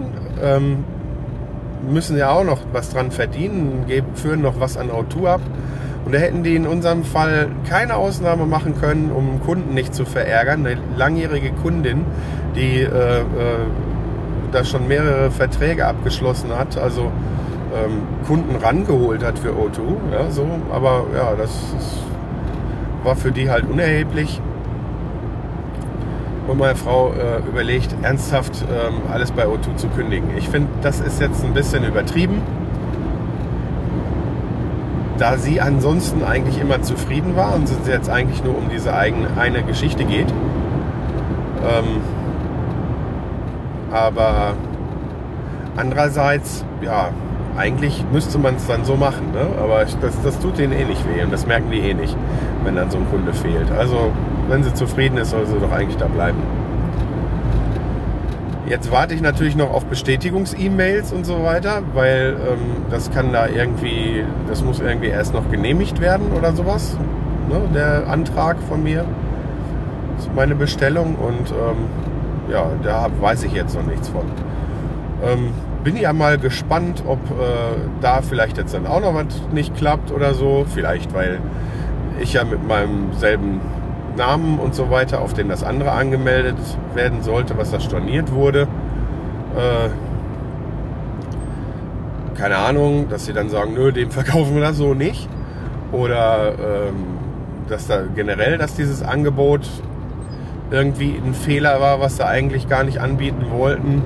ähm, 0.42 0.84
müssen 1.88 2.16
ja 2.16 2.30
auch 2.30 2.44
noch 2.44 2.60
was 2.72 2.90
dran 2.90 3.10
verdienen, 3.10 3.84
geben, 3.86 4.08
führen 4.14 4.42
noch 4.42 4.60
was 4.60 4.76
an 4.76 4.90
O2 4.90 5.26
ab. 5.26 5.40
Und 6.04 6.14
da 6.14 6.18
hätten 6.18 6.42
die 6.42 6.56
in 6.56 6.66
unserem 6.66 7.04
Fall 7.04 7.48
keine 7.68 7.96
Ausnahme 7.96 8.46
machen 8.46 8.80
können, 8.80 9.10
um 9.12 9.42
Kunden 9.42 9.74
nicht 9.74 9.94
zu 9.94 10.06
verärgern. 10.06 10.64
Eine 10.64 10.80
langjährige 10.96 11.50
Kundin, 11.52 12.06
die 12.54 12.80
äh, 12.80 12.86
äh, 12.86 13.24
da 14.52 14.64
schon 14.64 14.88
mehrere 14.88 15.30
Verträge 15.30 15.86
abgeschlossen 15.86 16.50
hat, 16.56 16.76
also 16.76 17.10
ähm, 17.74 18.02
Kunden 18.26 18.56
rangeholt 18.56 19.24
hat 19.24 19.38
für 19.38 19.50
O2. 19.50 20.12
Ja, 20.12 20.30
so. 20.30 20.46
Aber 20.72 21.04
ja, 21.14 21.34
das 21.36 21.50
ist, 21.50 22.02
war 23.04 23.16
für 23.16 23.32
die 23.32 23.50
halt 23.50 23.68
unerheblich. 23.68 24.40
Und 26.46 26.58
meine 26.58 26.76
Frau 26.76 27.12
äh, 27.12 27.46
überlegt 27.46 27.94
ernsthaft, 28.02 28.64
ähm, 28.70 29.02
alles 29.12 29.32
bei 29.32 29.44
O2 29.44 29.76
zu 29.76 29.88
kündigen. 29.88 30.30
Ich 30.38 30.48
finde, 30.48 30.68
das 30.82 31.00
ist 31.00 31.20
jetzt 31.20 31.44
ein 31.44 31.52
bisschen 31.52 31.84
übertrieben 31.84 32.40
da 35.18 35.36
sie 35.36 35.60
ansonsten 35.60 36.24
eigentlich 36.24 36.60
immer 36.60 36.82
zufrieden 36.82 37.36
war 37.36 37.54
und 37.54 37.64
es 37.64 37.88
jetzt 37.88 38.08
eigentlich 38.08 38.42
nur 38.44 38.56
um 38.56 38.68
diese 38.70 38.94
eigene, 38.94 39.28
eine 39.36 39.62
Geschichte 39.62 40.04
geht. 40.04 40.28
Ähm, 41.68 42.00
aber 43.92 44.54
andererseits, 45.76 46.64
ja, 46.82 47.10
eigentlich 47.56 48.04
müsste 48.12 48.38
man 48.38 48.56
es 48.56 48.66
dann 48.66 48.84
so 48.84 48.96
machen, 48.96 49.32
ne? 49.32 49.46
aber 49.60 49.84
das, 50.00 50.22
das 50.22 50.38
tut 50.38 50.58
denen 50.58 50.72
eh 50.72 50.84
nicht 50.84 51.04
weh 51.08 51.22
und 51.22 51.32
das 51.32 51.46
merken 51.46 51.70
die 51.70 51.80
eh 51.80 51.94
nicht, 51.94 52.16
wenn 52.64 52.76
dann 52.76 52.90
so 52.90 52.98
ein 52.98 53.08
Kunde 53.10 53.32
fehlt. 53.32 53.70
Also, 53.72 54.12
wenn 54.48 54.62
sie 54.62 54.72
zufrieden 54.72 55.18
ist, 55.18 55.30
soll 55.30 55.46
sie 55.46 55.58
doch 55.58 55.72
eigentlich 55.72 55.96
da 55.96 56.06
bleiben. 56.06 56.38
Jetzt 58.68 58.92
warte 58.92 59.14
ich 59.14 59.22
natürlich 59.22 59.56
noch 59.56 59.72
auf 59.72 59.86
Bestätigungs-E-Mails 59.86 61.12
und 61.12 61.24
so 61.24 61.42
weiter, 61.42 61.82
weil 61.94 62.36
ähm, 62.48 62.84
das 62.90 63.10
kann 63.10 63.32
da 63.32 63.48
irgendwie, 63.48 64.24
das 64.46 64.62
muss 64.62 64.80
irgendwie 64.80 65.08
erst 65.08 65.32
noch 65.32 65.50
genehmigt 65.50 66.00
werden 66.00 66.32
oder 66.36 66.52
sowas. 66.52 66.96
Ne, 67.48 67.62
der 67.74 68.08
Antrag 68.08 68.58
von 68.68 68.82
mir, 68.82 69.06
meine 70.36 70.54
Bestellung 70.54 71.14
und 71.16 71.50
ähm, 71.50 71.86
ja, 72.50 72.70
da 72.82 73.08
weiß 73.20 73.44
ich 73.44 73.52
jetzt 73.52 73.76
noch 73.76 73.86
nichts 73.86 74.08
von. 74.08 74.24
Ähm, 75.24 75.52
bin 75.84 75.96
ja 75.96 76.12
mal 76.12 76.38
gespannt, 76.38 77.02
ob 77.06 77.18
äh, 77.30 77.76
da 78.00 78.22
vielleicht 78.22 78.58
jetzt 78.58 78.74
dann 78.74 78.86
auch 78.86 79.00
noch 79.00 79.14
was 79.14 79.26
nicht 79.52 79.76
klappt 79.76 80.10
oder 80.12 80.34
so. 80.34 80.66
Vielleicht, 80.68 81.14
weil 81.14 81.40
ich 82.20 82.32
ja 82.32 82.44
mit 82.44 82.66
meinem 82.66 83.12
selben 83.14 83.60
Namen 84.16 84.58
und 84.58 84.74
so 84.74 84.90
weiter, 84.90 85.20
auf 85.20 85.32
den 85.32 85.48
das 85.48 85.62
andere 85.62 85.92
angemeldet 85.92 86.56
werden 86.94 87.22
sollte, 87.22 87.56
was 87.56 87.70
da 87.70 87.80
storniert 87.80 88.32
wurde. 88.32 88.62
Äh, 89.56 89.88
keine 92.36 92.58
Ahnung, 92.58 93.08
dass 93.08 93.26
sie 93.26 93.32
dann 93.32 93.48
sagen, 93.48 93.74
nö, 93.74 93.92
dem 93.92 94.10
verkaufen 94.12 94.54
wir 94.54 94.62
das 94.62 94.76
so 94.76 94.94
nicht. 94.94 95.28
Oder 95.92 96.52
ähm, 96.58 97.06
dass 97.68 97.86
da 97.86 98.02
generell, 98.14 98.58
dass 98.58 98.74
dieses 98.74 99.02
Angebot 99.02 99.66
irgendwie 100.70 101.20
ein 101.24 101.34
Fehler 101.34 101.80
war, 101.80 102.00
was 102.00 102.16
sie 102.16 102.26
eigentlich 102.26 102.68
gar 102.68 102.84
nicht 102.84 103.00
anbieten 103.00 103.46
wollten. 103.50 104.02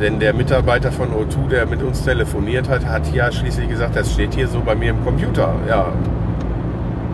Denn 0.00 0.18
der 0.18 0.34
Mitarbeiter 0.34 0.92
von 0.92 1.08
O2, 1.08 1.48
der 1.48 1.66
mit 1.66 1.82
uns 1.82 2.04
telefoniert 2.04 2.68
hat, 2.68 2.84
hat 2.84 3.12
ja 3.14 3.30
schließlich 3.30 3.68
gesagt, 3.68 3.96
das 3.96 4.12
steht 4.12 4.34
hier 4.34 4.48
so 4.48 4.60
bei 4.60 4.74
mir 4.74 4.90
im 4.90 5.04
Computer. 5.04 5.54
Ja, 5.68 5.92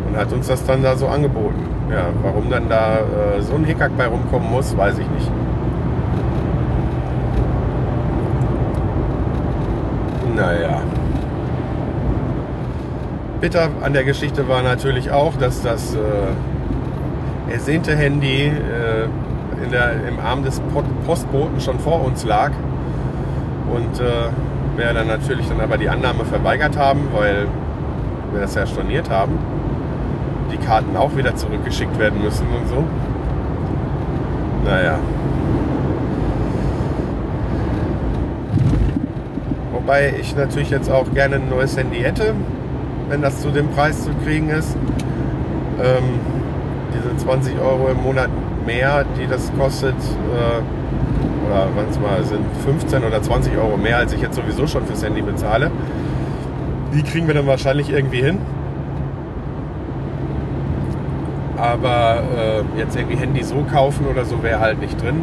und 0.09 0.17
hat 0.17 0.33
uns 0.33 0.49
das 0.49 0.65
dann 0.65 0.83
da 0.83 0.97
so 0.97 1.07
angeboten. 1.07 1.69
Ja, 1.91 2.07
warum 2.23 2.51
dann 2.51 2.69
da 2.69 2.99
äh, 2.99 3.43
so 3.43 3.55
ein 3.55 3.65
Hickhack 3.65 3.97
bei 3.97 4.07
rumkommen 4.07 4.51
muss, 4.51 4.77
weiß 4.77 4.99
ich 4.99 5.09
nicht. 5.11 5.31
Naja. 10.35 10.83
Bitter 13.41 13.71
an 13.83 13.93
der 13.93 14.05
Geschichte 14.05 14.49
war 14.49 14.63
natürlich 14.63 15.11
auch, 15.11 15.35
dass 15.37 15.63
das 15.63 15.95
äh, 15.95 17.53
ersehnte 17.53 17.97
Handy 17.97 18.47
äh, 18.47 19.65
in 19.65 19.71
der, 19.71 20.07
im 20.07 20.19
Arm 20.21 20.45
des 20.45 20.61
Postboten 21.07 21.61
schon 21.61 21.79
vor 21.79 22.05
uns 22.05 22.25
lag. 22.25 22.53
Und 23.73 24.01
äh, 24.01 24.31
wir 24.77 24.93
dann 24.93 25.07
natürlich 25.07 25.49
dann 25.49 25.61
aber 25.61 25.79
die 25.79 25.89
Annahme 25.89 26.25
verweigert 26.25 26.77
haben, 26.77 27.09
weil 27.13 27.47
wir 28.33 28.41
das 28.41 28.55
ja 28.55 28.67
storniert 28.67 29.11
haben 29.11 29.39
die 30.51 30.59
Karten 30.59 30.97
auch 30.97 31.17
wieder 31.17 31.35
zurückgeschickt 31.37 31.99
werden 31.99 32.23
müssen 32.23 32.47
und 32.49 32.69
so. 32.69 32.85
Naja. 34.65 34.99
Wobei 39.73 40.15
ich 40.21 40.37
natürlich 40.37 40.71
jetzt 40.71 40.91
auch 40.91 41.13
gerne 41.13 41.37
ein 41.37 41.49
neues 41.49 41.77
Handy 41.77 42.01
hätte, 42.01 42.35
wenn 43.11 43.21
das 43.21 43.43
zu 43.43 43.51
dem 43.51 43.69
Preis 43.69 44.05
zu 44.05 44.11
kriegen 44.25 44.49
ist. 44.49 44.75
Ähm, 45.83 46.21
diese 46.95 47.15
20 47.15 47.61
Euro 47.61 47.89
im 47.89 48.03
Monat 48.03 48.31
mehr, 48.65 49.05
die 49.21 49.27
das 49.27 49.53
kostet, 49.59 49.95
äh, 49.95 51.47
oder 51.47 51.69
wann 51.75 51.91
es 51.91 52.01
mal 52.01 52.25
sind 52.25 52.47
15 52.65 53.05
oder 53.05 53.23
20 53.23 53.55
Euro 53.59 53.77
mehr, 53.77 53.99
als 53.99 54.15
ich 54.15 54.23
jetzt 54.23 54.37
sowieso 54.37 54.67
schon 54.67 54.87
fürs 54.87 55.05
Handy 55.05 55.21
bezahle. 55.21 55.71
Die 56.95 57.03
kriegen 57.03 57.27
wir 57.27 57.35
dann 57.35 57.47
wahrscheinlich 57.47 57.91
irgendwie 57.91 58.23
hin. 58.23 58.39
aber 61.61 62.23
äh, 62.37 62.79
jetzt 62.79 62.97
irgendwie 62.97 63.17
Handy 63.17 63.43
so 63.43 63.65
kaufen 63.71 64.07
oder 64.07 64.25
so 64.25 64.43
wäre 64.43 64.61
halt 64.61 64.81
nicht 64.81 65.01
drin. 65.01 65.23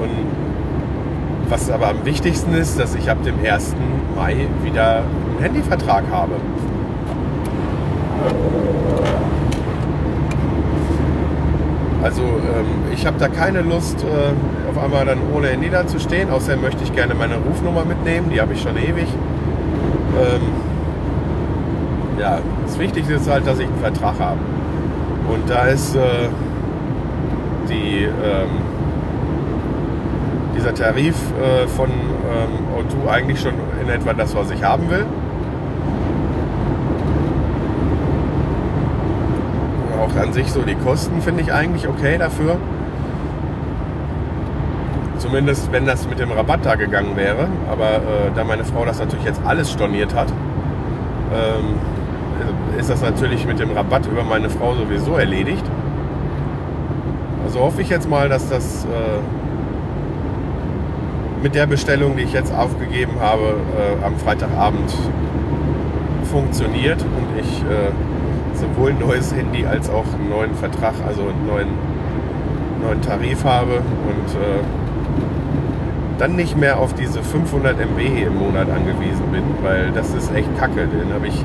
Und 0.00 1.50
was 1.50 1.70
aber 1.70 1.88
am 1.88 2.04
wichtigsten 2.04 2.54
ist, 2.54 2.78
dass 2.78 2.94
ich 2.94 3.10
ab 3.10 3.22
dem 3.24 3.34
1. 3.44 3.74
Mai 4.16 4.46
wieder 4.64 4.98
einen 4.98 5.38
Handyvertrag 5.40 6.04
habe. 6.10 6.32
Also 12.02 12.22
ähm, 12.22 12.92
ich 12.94 13.06
habe 13.06 13.18
da 13.18 13.28
keine 13.28 13.60
Lust, 13.60 14.02
äh, 14.02 14.70
auf 14.70 14.82
einmal 14.82 15.04
dann 15.04 15.18
ohne 15.34 15.48
Handy 15.48 15.68
da 15.68 15.86
zu 15.86 15.98
stehen. 15.98 16.30
Außerdem 16.30 16.60
möchte 16.62 16.82
ich 16.84 16.94
gerne 16.94 17.14
meine 17.14 17.36
Rufnummer 17.36 17.84
mitnehmen, 17.84 18.30
die 18.30 18.40
habe 18.40 18.54
ich 18.54 18.62
schon 18.62 18.76
ewig. 18.76 19.08
Ähm, 20.16 20.40
ja, 22.18 22.38
das 22.64 22.78
Wichtigste 22.78 23.14
ist 23.14 23.28
halt, 23.28 23.46
dass 23.46 23.58
ich 23.58 23.66
einen 23.66 23.78
Vertrag 23.78 24.18
habe. 24.18 24.38
Und 25.28 25.50
da 25.50 25.66
ist 25.66 25.94
äh, 25.94 26.00
die, 27.68 28.04
ähm, 28.04 28.48
dieser 30.56 30.74
Tarif 30.74 31.14
äh, 31.14 31.66
von 31.68 31.90
ähm, 31.90 33.06
O2 33.06 33.10
eigentlich 33.10 33.40
schon 33.40 33.54
in 33.82 33.88
etwa 33.90 34.14
das, 34.14 34.34
was 34.34 34.50
ich 34.50 34.62
haben 34.64 34.88
will. 34.90 35.04
Auch 40.08 40.20
an 40.20 40.32
sich 40.32 40.50
so 40.52 40.62
die 40.62 40.74
Kosten 40.74 41.20
finde 41.20 41.42
ich 41.42 41.52
eigentlich 41.52 41.86
okay 41.88 42.18
dafür. 42.18 42.56
Zumindest 45.18 45.70
wenn 45.72 45.86
das 45.86 46.08
mit 46.08 46.18
dem 46.18 46.30
Rabatt 46.30 46.64
da 46.64 46.76
gegangen 46.76 47.16
wäre. 47.16 47.48
Aber 47.70 47.96
äh, 47.96 48.30
da 48.34 48.44
meine 48.44 48.64
Frau 48.64 48.84
das 48.84 48.98
natürlich 48.98 49.24
jetzt 49.24 49.40
alles 49.44 49.70
storniert 49.70 50.14
hat, 50.14 50.28
ähm, 51.32 51.74
ist 52.78 52.88
das 52.90 53.02
natürlich 53.02 53.46
mit 53.46 53.58
dem 53.58 53.72
Rabatt 53.72 54.06
über 54.06 54.22
meine 54.22 54.48
Frau 54.48 54.74
sowieso 54.74 55.16
erledigt. 55.16 55.64
Also 57.44 57.60
hoffe 57.60 57.82
ich 57.82 57.88
jetzt 57.88 58.08
mal, 58.08 58.28
dass 58.28 58.48
das 58.48 58.84
äh, 58.84 58.88
mit 61.42 61.54
der 61.54 61.66
Bestellung, 61.66 62.16
die 62.16 62.22
ich 62.22 62.32
jetzt 62.32 62.54
aufgegeben 62.54 63.20
habe, 63.20 63.56
äh, 63.76 64.04
am 64.04 64.16
Freitagabend 64.16 64.92
funktioniert 66.30 67.02
und 67.02 67.40
ich 67.40 67.62
äh, 67.62 67.90
sowohl 68.58 68.90
ein 68.90 68.98
neues 68.98 69.34
Handy 69.34 69.64
als 69.66 69.88
auch 69.90 70.04
einen 70.14 70.30
neuen 70.30 70.54
Vertrag, 70.54 70.94
also 71.06 71.22
einen 71.22 71.46
neuen, 71.46 71.68
neuen 72.82 73.00
Tarif 73.02 73.44
habe 73.44 73.74
und 73.74 74.34
äh, 74.34 74.62
dann 76.18 76.36
nicht 76.36 76.56
mehr 76.56 76.78
auf 76.78 76.94
diese 76.94 77.22
500 77.22 77.78
MB 77.78 78.26
im 78.26 78.38
Monat 78.38 78.68
angewiesen 78.70 79.30
bin, 79.30 79.44
weil 79.62 79.92
das 79.92 80.14
ist 80.14 80.34
echt 80.34 80.48
kacke. 80.58 80.86
Den 80.86 81.12
habe 81.12 81.28
ich 81.28 81.44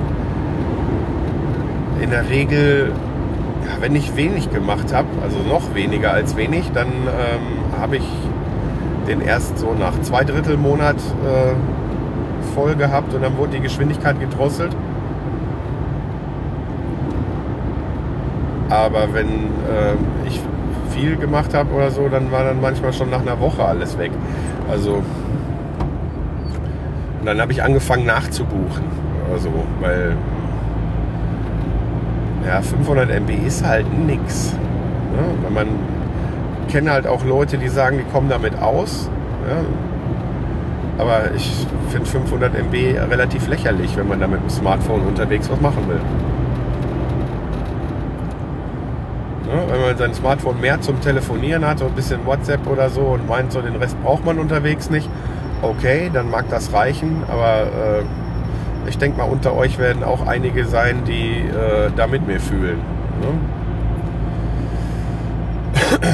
in 2.01 2.09
der 2.09 2.27
Regel, 2.29 2.91
ja, 3.65 3.81
wenn 3.81 3.95
ich 3.95 4.15
wenig 4.15 4.51
gemacht 4.51 4.93
habe, 4.93 5.07
also 5.21 5.37
noch 5.47 5.75
weniger 5.75 6.11
als 6.11 6.35
wenig, 6.35 6.71
dann 6.73 6.87
ähm, 6.87 7.79
habe 7.79 7.97
ich 7.97 8.05
den 9.07 9.21
erst 9.21 9.59
so 9.59 9.73
nach 9.73 10.01
zwei 10.01 10.23
Drittel 10.23 10.57
Monat 10.57 10.97
äh, 10.97 11.53
voll 12.55 12.75
gehabt 12.75 13.13
und 13.13 13.21
dann 13.21 13.37
wurde 13.37 13.53
die 13.53 13.61
Geschwindigkeit 13.61 14.19
gedrosselt. 14.19 14.75
Aber 18.69 19.13
wenn 19.13 19.27
äh, 19.27 20.27
ich 20.27 20.39
viel 20.91 21.15
gemacht 21.15 21.53
habe 21.53 21.73
oder 21.73 21.91
so, 21.91 22.07
dann 22.07 22.31
war 22.31 22.43
dann 22.43 22.61
manchmal 22.61 22.93
schon 22.93 23.09
nach 23.09 23.21
einer 23.21 23.39
Woche 23.39 23.63
alles 23.63 23.97
weg. 23.97 24.11
Also 24.69 25.01
und 27.23 27.27
dann 27.27 27.39
habe 27.39 27.53
ich 27.53 27.63
angefangen 27.63 28.05
nachzubuchen. 28.05 28.83
Also, 29.31 29.49
weil 29.79 30.17
ja, 32.45 32.61
500 32.61 33.09
MB 33.09 33.29
ist 33.47 33.65
halt 33.65 33.85
nix. 34.05 34.51
Ne? 34.51 35.23
Wenn 35.41 35.53
man 35.53 35.67
kenne 36.69 36.91
halt 36.91 37.07
auch 37.07 37.23
Leute, 37.23 37.57
die 37.57 37.69
sagen, 37.69 37.97
die 37.97 38.03
kommen 38.11 38.27
damit 38.27 38.61
aus. 38.61 39.09
Ja. 39.47 41.01
Aber 41.01 41.33
ich 41.33 41.65
finde 41.87 42.07
500 42.07 42.53
MB 42.55 42.99
relativ 43.09 43.47
lächerlich, 43.47 43.95
wenn 43.95 44.09
man 44.09 44.19
da 44.19 44.27
mit 44.27 44.41
dem 44.41 44.49
Smartphone 44.49 45.03
unterwegs 45.07 45.49
was 45.49 45.61
machen 45.61 45.87
will. 45.87 46.01
Ja, 49.53 49.71
wenn 49.71 49.81
man 49.81 49.97
sein 49.97 50.13
Smartphone 50.15 50.59
mehr 50.59 50.81
zum 50.81 50.99
Telefonieren 50.99 51.65
hat, 51.65 51.77
so 51.77 51.85
ein 51.85 51.93
bisschen 51.93 52.25
WhatsApp 52.25 52.65
oder 52.65 52.89
so 52.89 53.01
und 53.01 53.27
meint, 53.27 53.51
so 53.51 53.61
den 53.61 53.75
Rest 53.75 54.01
braucht 54.01 54.25
man 54.25 54.39
unterwegs 54.39 54.89
nicht, 54.89 55.07
okay, 55.61 56.09
dann 56.11 56.31
mag 56.31 56.49
das 56.49 56.73
reichen, 56.73 57.21
aber 57.27 57.61
äh, 57.61 58.89
ich 58.89 58.97
denke 58.97 59.19
mal, 59.19 59.25
unter 59.25 59.55
euch 59.55 59.77
werden 59.77 60.03
auch 60.03 60.25
einige 60.25 60.65
sein, 60.65 61.03
die 61.05 61.37
äh, 61.37 61.91
da 61.95 62.07
mit 62.07 62.25
mir 62.25 62.39
fühlen. 62.39 62.79
Ne? 63.21 63.27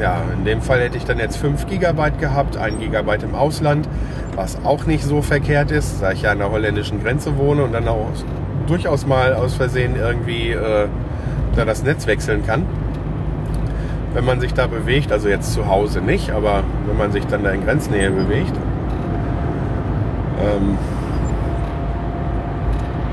Ja, 0.00 0.22
in 0.32 0.44
dem 0.44 0.62
Fall 0.62 0.80
hätte 0.80 0.96
ich 0.96 1.04
dann 1.04 1.18
jetzt 1.18 1.38
5 1.38 1.66
GB 1.66 2.10
gehabt, 2.20 2.56
1 2.56 2.78
GB 2.78 3.16
im 3.24 3.34
Ausland, 3.34 3.88
was 4.36 4.64
auch 4.64 4.86
nicht 4.86 5.02
so 5.02 5.22
verkehrt 5.22 5.72
ist, 5.72 6.00
da 6.00 6.12
ich 6.12 6.22
ja 6.22 6.30
an 6.30 6.38
der 6.38 6.52
holländischen 6.52 7.02
Grenze 7.02 7.36
wohne 7.36 7.64
und 7.64 7.72
dann 7.72 7.88
auch 7.88 8.06
durchaus 8.68 9.06
mal 9.06 9.34
aus 9.34 9.54
Versehen 9.56 9.96
irgendwie 9.96 10.52
äh, 10.52 10.86
da 11.58 11.64
das 11.64 11.82
Netz 11.82 12.06
wechseln 12.06 12.46
kann. 12.46 12.64
Wenn 14.14 14.24
man 14.24 14.40
sich 14.40 14.54
da 14.54 14.66
bewegt, 14.66 15.12
also 15.12 15.28
jetzt 15.28 15.52
zu 15.52 15.66
Hause 15.66 16.00
nicht, 16.00 16.30
aber 16.30 16.62
wenn 16.86 16.96
man 16.96 17.12
sich 17.12 17.26
dann 17.26 17.42
da 17.42 17.50
in 17.50 17.64
Grenznähe 17.64 18.10
bewegt. 18.10 18.52
Ähm, 20.40 20.78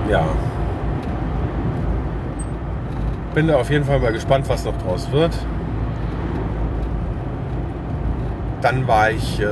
ja. 0.10 0.26
Bin 3.34 3.48
da 3.48 3.58
auf 3.58 3.70
jeden 3.70 3.84
Fall 3.84 4.00
mal 4.00 4.14
gespannt, 4.14 4.48
was 4.48 4.64
noch 4.64 4.78
draus 4.78 5.12
wird. 5.12 5.36
Dann 8.62 8.88
war 8.88 9.12
ich 9.12 9.42
äh, 9.42 9.46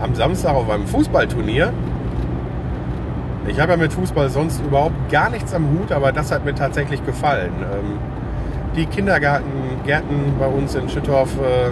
am 0.00 0.14
Samstag 0.14 0.54
auf 0.54 0.70
einem 0.70 0.86
Fußballturnier. 0.86 1.72
Ich 3.50 3.58
habe 3.58 3.72
ja 3.72 3.76
mit 3.76 3.92
Fußball 3.92 4.30
sonst 4.30 4.62
überhaupt 4.64 5.10
gar 5.10 5.28
nichts 5.28 5.52
am 5.52 5.68
Hut, 5.70 5.90
aber 5.90 6.12
das 6.12 6.30
hat 6.30 6.44
mir 6.44 6.54
tatsächlich 6.54 7.04
gefallen. 7.04 7.50
Ähm, 7.60 7.98
die 8.76 8.86
Kindergärten 8.86 9.82
Gärten 9.84 10.34
bei 10.38 10.46
uns 10.46 10.76
in 10.76 10.88
Schüttorf, 10.88 11.34
äh, 11.36 11.70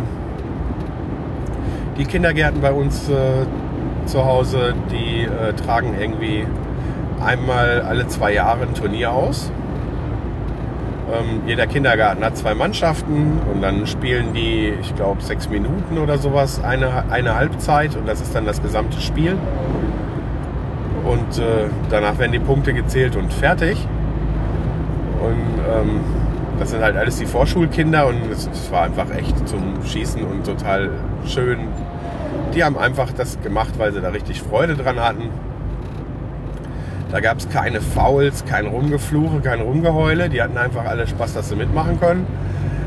die 1.97 2.05
Kindergärten 2.05 2.61
bei 2.61 2.73
uns 2.73 3.09
äh, 3.09 3.47
zu 4.07 4.25
Hause, 4.25 4.75
die 4.91 5.25
äh, 5.25 5.53
tragen 5.53 5.95
irgendwie 5.99 6.47
einmal 7.25 7.83
alle 7.83 8.09
zwei 8.09 8.33
Jahre 8.33 8.63
ein 8.63 8.75
Turnier 8.75 9.13
aus. 9.13 9.53
Ähm, 11.13 11.43
jeder 11.47 11.69
Kindergarten 11.69 12.25
hat 12.25 12.37
zwei 12.37 12.55
Mannschaften 12.55 13.41
und 13.53 13.63
dann 13.63 13.87
spielen 13.87 14.33
die, 14.35 14.73
ich 14.81 14.97
glaube, 14.97 15.23
sechs 15.23 15.49
Minuten 15.49 15.99
oder 15.99 16.19
sowas, 16.19 16.61
eine, 16.63 17.05
eine 17.09 17.37
Halbzeit 17.37 17.95
und 17.95 18.09
das 18.09 18.21
ist 18.21 18.35
dann 18.35 18.47
das 18.47 18.61
gesamte 18.61 19.01
Spiel. 19.01 19.37
Und 21.09 21.39
äh, 21.39 21.71
danach 21.89 22.19
werden 22.19 22.33
die 22.33 22.39
Punkte 22.39 22.75
gezählt 22.75 23.17
und 23.17 23.33
fertig. 23.33 23.79
Und 25.23 25.59
ähm, 25.67 26.01
das 26.59 26.71
sind 26.71 26.83
halt 26.83 26.97
alles 26.97 27.17
die 27.17 27.25
Vorschulkinder 27.25 28.07
und 28.07 28.31
es, 28.31 28.49
es 28.53 28.71
war 28.71 28.83
einfach 28.83 29.11
echt 29.17 29.49
zum 29.49 29.83
Schießen 29.85 30.23
und 30.23 30.45
total 30.45 30.91
schön. 31.25 31.61
Die 32.55 32.63
haben 32.63 32.77
einfach 32.77 33.11
das 33.13 33.41
gemacht, 33.41 33.79
weil 33.79 33.93
sie 33.93 34.03
da 34.03 34.11
richtig 34.11 34.43
Freude 34.43 34.77
dran 34.77 35.01
hatten. 35.01 35.31
Da 37.11 37.21
gab 37.21 37.39
es 37.39 37.49
keine 37.49 37.81
Fouls, 37.81 38.45
kein 38.45 38.67
Rumgefluche, 38.67 39.41
kein 39.41 39.63
Rumgeheule. 39.63 40.29
Die 40.29 40.43
hatten 40.43 40.59
einfach 40.59 40.85
alle 40.85 41.07
Spaß, 41.07 41.33
dass 41.33 41.49
sie 41.49 41.57
mitmachen 41.57 41.99
können. 41.99 42.27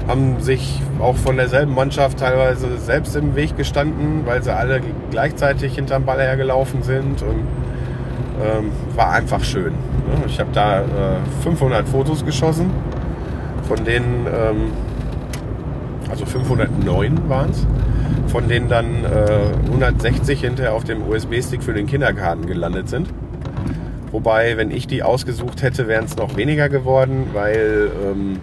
Haben 0.07 0.41
sich 0.41 0.79
auch 0.99 1.15
von 1.15 1.37
derselben 1.37 1.73
Mannschaft 1.73 2.19
teilweise 2.19 2.77
selbst 2.77 3.15
im 3.15 3.35
Weg 3.35 3.57
gestanden, 3.57 4.21
weil 4.25 4.43
sie 4.43 4.53
alle 4.53 4.81
gleichzeitig 5.09 5.73
hinterm 5.73 6.05
Ball 6.05 6.19
hergelaufen 6.19 6.83
sind. 6.83 7.23
Und 7.23 7.47
ähm, 8.43 8.71
war 8.95 9.11
einfach 9.11 9.43
schön. 9.43 9.73
Ich 10.27 10.39
habe 10.39 10.49
da 10.53 10.81
äh, 10.81 10.85
500 11.43 11.87
Fotos 11.87 12.25
geschossen, 12.25 12.69
von 13.67 13.83
denen, 13.83 14.27
ähm, 14.27 14.71
also 16.09 16.25
509 16.25 17.29
waren 17.29 17.51
es, 17.51 17.65
von 18.31 18.47
denen 18.47 18.67
dann 18.67 19.05
äh, 19.05 19.69
160 19.71 20.41
hinterher 20.41 20.73
auf 20.73 20.83
dem 20.83 21.07
USB-Stick 21.07 21.63
für 21.63 21.73
den 21.73 21.87
Kindergarten 21.87 22.45
gelandet 22.45 22.89
sind. 22.89 23.07
Wobei, 24.11 24.57
wenn 24.57 24.71
ich 24.71 24.87
die 24.87 25.03
ausgesucht 25.03 25.61
hätte, 25.61 25.87
wären 25.87 26.05
es 26.05 26.17
noch 26.17 26.35
weniger 26.35 26.67
geworden, 26.67 27.29
weil 27.33 27.91
ähm, 28.03 28.39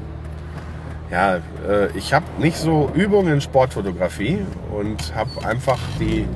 ja, 1.11 1.37
äh, 1.37 1.89
ich 1.95 2.13
habe 2.13 2.25
nicht 2.39 2.57
so 2.57 2.91
Übungen 2.95 3.35
in 3.35 3.41
Sportfotografie 3.41 4.39
und 4.71 5.15
habe 5.15 5.47
einfach 5.47 5.79
die 6.01 6.27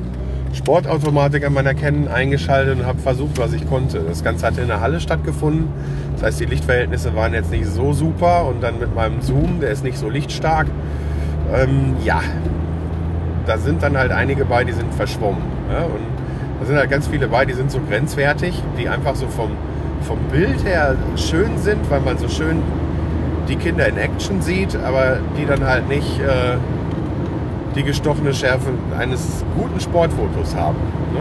Sportautomatik 0.53 1.47
an 1.47 1.55
meiner 1.55 1.75
Canon 1.75 2.09
eingeschaltet 2.09 2.79
und 2.79 2.87
habe 2.87 2.99
versucht, 2.99 3.38
was 3.38 3.53
ich 3.53 3.67
konnte. 3.69 4.01
Das 4.01 4.23
Ganze 4.23 4.47
hat 4.47 4.59
in 4.59 4.69
der 4.69 4.81
Halle 4.81 5.01
stattgefunden. 5.01 5.69
Das 6.15 6.25
heißt, 6.25 6.41
die 6.41 6.45
Lichtverhältnisse 6.45 7.15
waren 7.17 7.33
jetzt 7.33 7.51
nicht 7.51 7.67
so 7.67 7.93
super 7.93 8.47
und 8.47 8.62
dann 8.62 8.79
mit 8.79 8.95
meinem 8.95 9.23
Zoom, 9.23 9.61
der 9.61 9.71
ist 9.71 9.83
nicht 9.83 9.97
so 9.97 10.09
lichtstark. 10.09 10.67
Ähm, 11.55 11.97
ja, 12.05 12.21
da 13.47 13.59
sind 13.59 13.83
dann 13.83 13.97
halt 13.97 14.12
einige 14.12 14.45
bei, 14.45 14.65
die 14.65 14.73
sind 14.73 14.93
verschwommen. 14.95 15.43
Ja? 15.71 15.85
Und 15.85 16.07
da 16.61 16.67
sind 16.67 16.77
halt 16.77 16.91
ganz 16.91 17.09
viele 17.09 17.29
bei, 17.29 17.45
die 17.45 17.55
sind 17.55 17.71
so 17.71 17.81
grenzwertig, 17.81 18.62
die 18.79 18.88
einfach 18.88 19.17
so 19.17 19.27
vom, 19.29 19.51
vom 20.03 20.19
Bild 20.31 20.65
her 20.65 20.97
schön 21.17 21.59
sind, 21.59 21.91
weil 21.91 22.01
man 22.01 22.19
so 22.19 22.29
schön 22.29 22.62
die 23.49 23.57
Kinder 23.57 23.88
in 23.88 23.97
Action 23.97 24.41
sieht, 24.43 24.77
aber 24.77 25.19
die 25.38 25.47
dann 25.47 25.65
halt 25.67 25.88
nicht 25.88 26.21
äh, 26.21 26.57
die 27.75 27.83
gestochene 27.83 28.35
Schärfe 28.35 28.71
eines 28.99 29.45
guten 29.57 29.81
Sportfotos 29.81 30.55
haben. 30.55 30.77
Ne? 31.13 31.21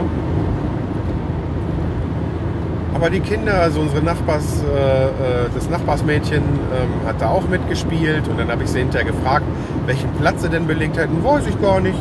Aber 2.94 3.10
die 3.10 3.22
Kinder, 3.22 3.62
also 3.62 3.80
unsere 3.80 4.04
Nachbars, 4.04 4.62
äh, 4.62 5.06
äh, 5.06 5.10
das 5.56 5.70
Nachbarsmädchen 5.70 6.44
ähm, 6.44 7.08
hat 7.08 7.22
da 7.22 7.30
auch 7.30 7.48
mitgespielt 7.48 8.28
und 8.28 8.40
dann 8.40 8.52
habe 8.52 8.64
ich 8.64 8.70
sie 8.70 8.80
hinterher 8.80 9.12
gefragt, 9.12 9.46
welchen 9.88 10.10
Platz 10.20 10.44
sie 10.44 10.50
denn 10.50 10.68
belegt 10.68 10.98
hätten. 10.98 11.24
Weiß 11.24 11.48
ich 11.48 11.60
gar 11.60 11.80
nicht. 11.80 11.98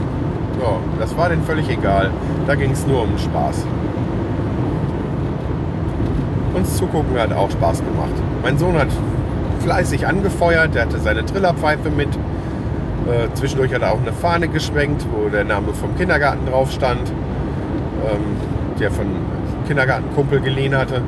Ja, 0.61 0.77
das 0.99 1.17
war 1.17 1.31
denen 1.31 1.43
völlig 1.45 1.71
egal. 1.71 2.11
Da 2.47 2.55
ging 2.55 2.73
es 2.73 2.87
nur 2.87 3.03
um 3.05 3.17
Spaß. 3.17 3.65
Uns 6.55 6.77
zugucken 6.77 7.19
hat 7.19 7.33
auch 7.33 7.51
Spaß 7.51 7.79
gemacht. 7.79 8.13
Mein 8.43 8.59
Sohn 8.59 8.77
hat 8.77 8.89
fleißig 9.61 10.07
angefeuert, 10.07 10.75
der 10.75 10.83
hatte 10.83 10.99
seine 10.99 11.25
Trillerpfeife 11.25 11.89
mit. 11.91 12.09
Äh, 13.11 13.35
zwischendurch 13.35 13.75
hat 13.75 13.83
er 13.83 13.93
auch 13.93 14.01
eine 14.01 14.13
Fahne 14.13 14.47
geschwenkt, 14.47 15.05
wo 15.11 15.29
der 15.29 15.45
Name 15.45 15.75
vom 15.75 15.97
Kindergarten 15.97 16.47
drauf 16.47 16.71
stand, 16.71 17.09
ähm, 17.09 18.37
der 18.79 18.93
von 18.93 19.07
Kindergartenkumpel 19.67 20.41
geliehen 20.41 20.77
hatte. 20.77 21.03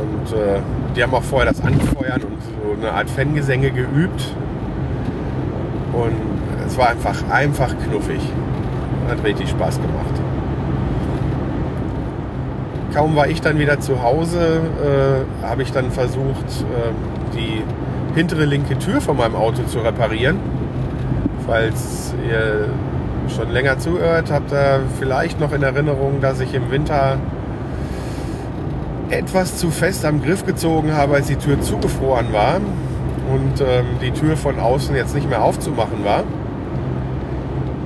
Und 0.00 0.32
äh, 0.32 0.60
die 0.96 1.02
haben 1.02 1.12
auch 1.12 1.22
vorher 1.22 1.52
das 1.52 1.62
Anfeuern 1.62 2.22
und 2.22 2.40
so 2.40 2.80
eine 2.80 2.92
Art 2.92 3.10
Fangesänge 3.10 3.70
geübt. 3.70 4.34
Und 5.92 6.16
es 6.66 6.78
war 6.78 6.88
einfach, 6.88 7.16
einfach 7.30 7.74
knuffig. 7.84 8.22
Hat 9.08 9.22
richtig 9.22 9.50
Spaß 9.50 9.76
gemacht. 9.76 10.20
Kaum 12.94 13.16
war 13.16 13.28
ich 13.28 13.40
dann 13.40 13.58
wieder 13.58 13.80
zu 13.80 14.02
Hause, 14.02 14.60
äh, 14.82 15.46
habe 15.46 15.62
ich 15.62 15.72
dann 15.72 15.90
versucht, 15.90 16.46
äh, 16.62 17.36
die 17.36 17.62
hintere 18.14 18.44
linke 18.44 18.78
Tür 18.78 19.00
von 19.00 19.16
meinem 19.16 19.36
Auto 19.36 19.62
zu 19.64 19.78
reparieren. 19.80 20.38
Falls 21.46 22.14
ihr 22.28 22.68
schon 23.28 23.50
länger 23.50 23.78
zuhört, 23.78 24.30
habt 24.30 24.52
ihr 24.52 24.80
vielleicht 24.98 25.40
noch 25.40 25.52
in 25.52 25.62
Erinnerung, 25.62 26.20
dass 26.20 26.40
ich 26.40 26.54
im 26.54 26.70
Winter 26.70 27.18
etwas 29.10 29.56
zu 29.56 29.70
fest 29.70 30.04
am 30.04 30.22
Griff 30.22 30.44
gezogen 30.44 30.94
habe, 30.94 31.14
als 31.14 31.26
die 31.26 31.36
Tür 31.36 31.60
zugefroren 31.60 32.32
war 32.32 32.56
und 32.56 33.60
ähm, 33.60 33.86
die 34.00 34.12
Tür 34.12 34.36
von 34.36 34.58
außen 34.58 34.94
jetzt 34.94 35.14
nicht 35.14 35.28
mehr 35.28 35.42
aufzumachen 35.42 36.04
war. 36.04 36.24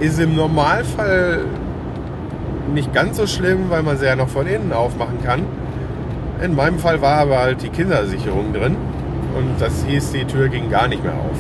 Ist 0.01 0.21
im 0.21 0.35
Normalfall 0.35 1.45
nicht 2.75 2.93
ganz 2.93 3.17
so 3.17 3.27
schlimm, 3.27 3.71
weil 3.71 3.83
man 3.83 3.97
sie 3.97 4.07
ja 4.07 4.17
noch 4.17 4.29
von 4.29 4.47
innen 4.47 4.73
aufmachen 4.73 5.23
kann. 5.23 5.45
In 6.43 6.55
meinem 6.55 6.79
Fall 6.79 7.01
war 7.01 7.19
aber 7.19 7.39
halt 7.39 7.63
die 7.63 7.69
Kindersicherung 7.69 8.53
drin 8.53 8.77
und 9.37 9.61
das 9.61 9.85
hieß, 9.87 10.13
die 10.13 10.25
Tür 10.25 10.49
ging 10.49 10.71
gar 10.71 10.89
nicht 10.89 11.03
mehr 11.03 11.15
auf. 11.15 11.37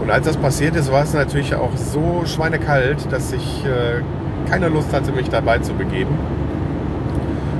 Und 0.00 0.10
als 0.10 0.26
das 0.26 0.36
passiert 0.36 0.74
ist, 0.74 0.90
war 0.90 1.04
es 1.04 1.14
natürlich 1.14 1.54
auch 1.54 1.76
so 1.76 2.22
schweinekalt, 2.26 3.10
dass 3.10 3.32
ich 3.32 3.64
äh, 3.64 4.02
keine 4.50 4.68
Lust 4.68 4.92
hatte, 4.92 5.12
mich 5.12 5.28
dabei 5.28 5.58
zu 5.58 5.74
begeben. 5.74 6.18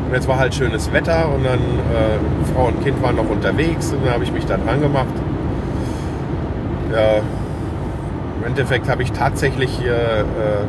Und 0.09 0.15
jetzt 0.15 0.27
war 0.29 0.39
halt 0.39 0.55
schönes 0.55 0.93
Wetter 0.93 1.33
und 1.33 1.45
dann 1.45 1.61
äh, 1.61 2.53
Frau 2.53 2.67
und 2.67 2.83
Kind 2.83 3.01
waren 3.03 3.17
noch 3.17 3.31
unterwegs 3.31 3.93
und 3.93 4.05
dann 4.05 4.15
habe 4.15 4.25
ich 4.25 4.33
mich 4.33 4.45
da 4.45 4.57
dran 4.57 4.81
gemacht. 4.81 5.15
Ja, 6.93 7.21
im 8.41 8.45
Endeffekt 8.49 8.89
habe 8.89 9.03
ich 9.03 9.13
tatsächlich 9.13 9.71
hier 9.81 9.95
äh, 9.95 10.67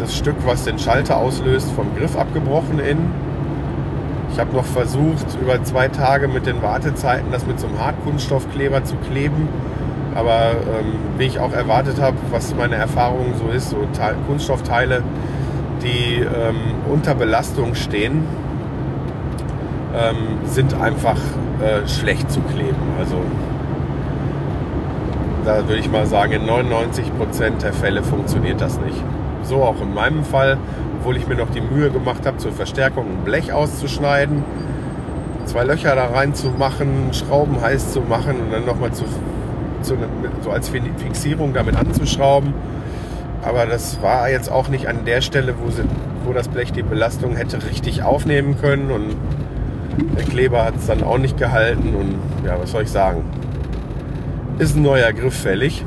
das 0.00 0.16
Stück, 0.16 0.36
was 0.46 0.64
den 0.64 0.78
Schalter 0.78 1.18
auslöst, 1.18 1.70
vom 1.72 1.94
Griff 1.96 2.16
abgebrochen 2.16 2.78
innen. 2.78 3.27
Ich 4.38 4.40
habe 4.40 4.54
noch 4.54 4.66
versucht, 4.66 5.36
über 5.42 5.64
zwei 5.64 5.88
Tage 5.88 6.28
mit 6.28 6.46
den 6.46 6.62
Wartezeiten 6.62 7.32
das 7.32 7.44
mit 7.44 7.58
so 7.58 7.66
einem 7.66 7.80
Hartkunststoffkleber 7.80 8.84
zu 8.84 8.94
kleben. 8.94 9.48
Aber 10.14 10.52
ähm, 10.52 10.92
wie 11.16 11.24
ich 11.24 11.40
auch 11.40 11.52
erwartet 11.52 12.00
habe, 12.00 12.16
was 12.30 12.54
meine 12.54 12.76
Erfahrung 12.76 13.34
so 13.36 13.48
ist, 13.48 13.70
so 13.70 13.78
Te 13.92 14.14
Kunststoffteile, 14.28 15.02
die 15.82 16.20
ähm, 16.20 16.54
unter 16.88 17.16
Belastung 17.16 17.74
stehen, 17.74 18.26
ähm, 19.96 20.16
sind 20.44 20.72
einfach 20.80 21.18
äh, 21.60 21.88
schlecht 21.88 22.30
zu 22.30 22.40
kleben. 22.42 22.76
Also 22.96 23.16
da 25.44 25.66
würde 25.66 25.80
ich 25.80 25.90
mal 25.90 26.06
sagen, 26.06 26.34
in 26.34 26.42
99% 26.42 27.58
der 27.60 27.72
Fälle 27.72 28.04
funktioniert 28.04 28.60
das 28.60 28.78
nicht. 28.78 29.02
So 29.42 29.64
auch 29.64 29.82
in 29.82 29.92
meinem 29.92 30.22
Fall, 30.22 30.58
obwohl 30.98 31.16
ich 31.16 31.26
mir 31.26 31.36
noch 31.36 31.50
die 31.50 31.60
Mühe 31.60 31.90
gemacht 31.90 32.26
habe, 32.26 32.38
zur 32.38 32.52
Verstärkung 32.52 33.06
ein 33.06 33.24
Blech 33.24 33.52
auszuschneiden, 33.52 34.42
zwei 35.44 35.64
Löcher 35.64 35.94
da 35.94 36.06
reinzumachen, 36.06 37.12
Schrauben 37.12 37.60
heiß 37.60 37.92
zu 37.92 38.00
machen 38.00 38.36
und 38.40 38.52
dann 38.52 38.64
nochmal 38.64 38.92
zu, 38.92 39.04
zu, 39.82 39.96
so 40.42 40.50
als 40.50 40.68
Fixierung 40.68 41.54
damit 41.54 41.76
anzuschrauben. 41.76 42.52
Aber 43.42 43.66
das 43.66 44.02
war 44.02 44.28
jetzt 44.28 44.50
auch 44.50 44.68
nicht 44.68 44.88
an 44.88 45.04
der 45.06 45.20
Stelle, 45.20 45.54
wo, 45.62 45.70
sie, 45.70 45.84
wo 46.24 46.32
das 46.32 46.48
Blech 46.48 46.72
die 46.72 46.82
Belastung 46.82 47.36
hätte 47.36 47.62
richtig 47.64 48.02
aufnehmen 48.02 48.56
können 48.60 48.90
und 48.90 49.16
der 50.16 50.24
Kleber 50.24 50.64
hat 50.64 50.76
es 50.76 50.86
dann 50.86 51.02
auch 51.02 51.18
nicht 51.18 51.38
gehalten 51.38 51.94
und 51.94 52.46
ja, 52.46 52.60
was 52.60 52.72
soll 52.72 52.82
ich 52.82 52.90
sagen? 52.90 53.22
Ist 54.58 54.76
ein 54.76 54.82
neuer 54.82 55.12
Griff 55.12 55.34
fällig. 55.34 55.84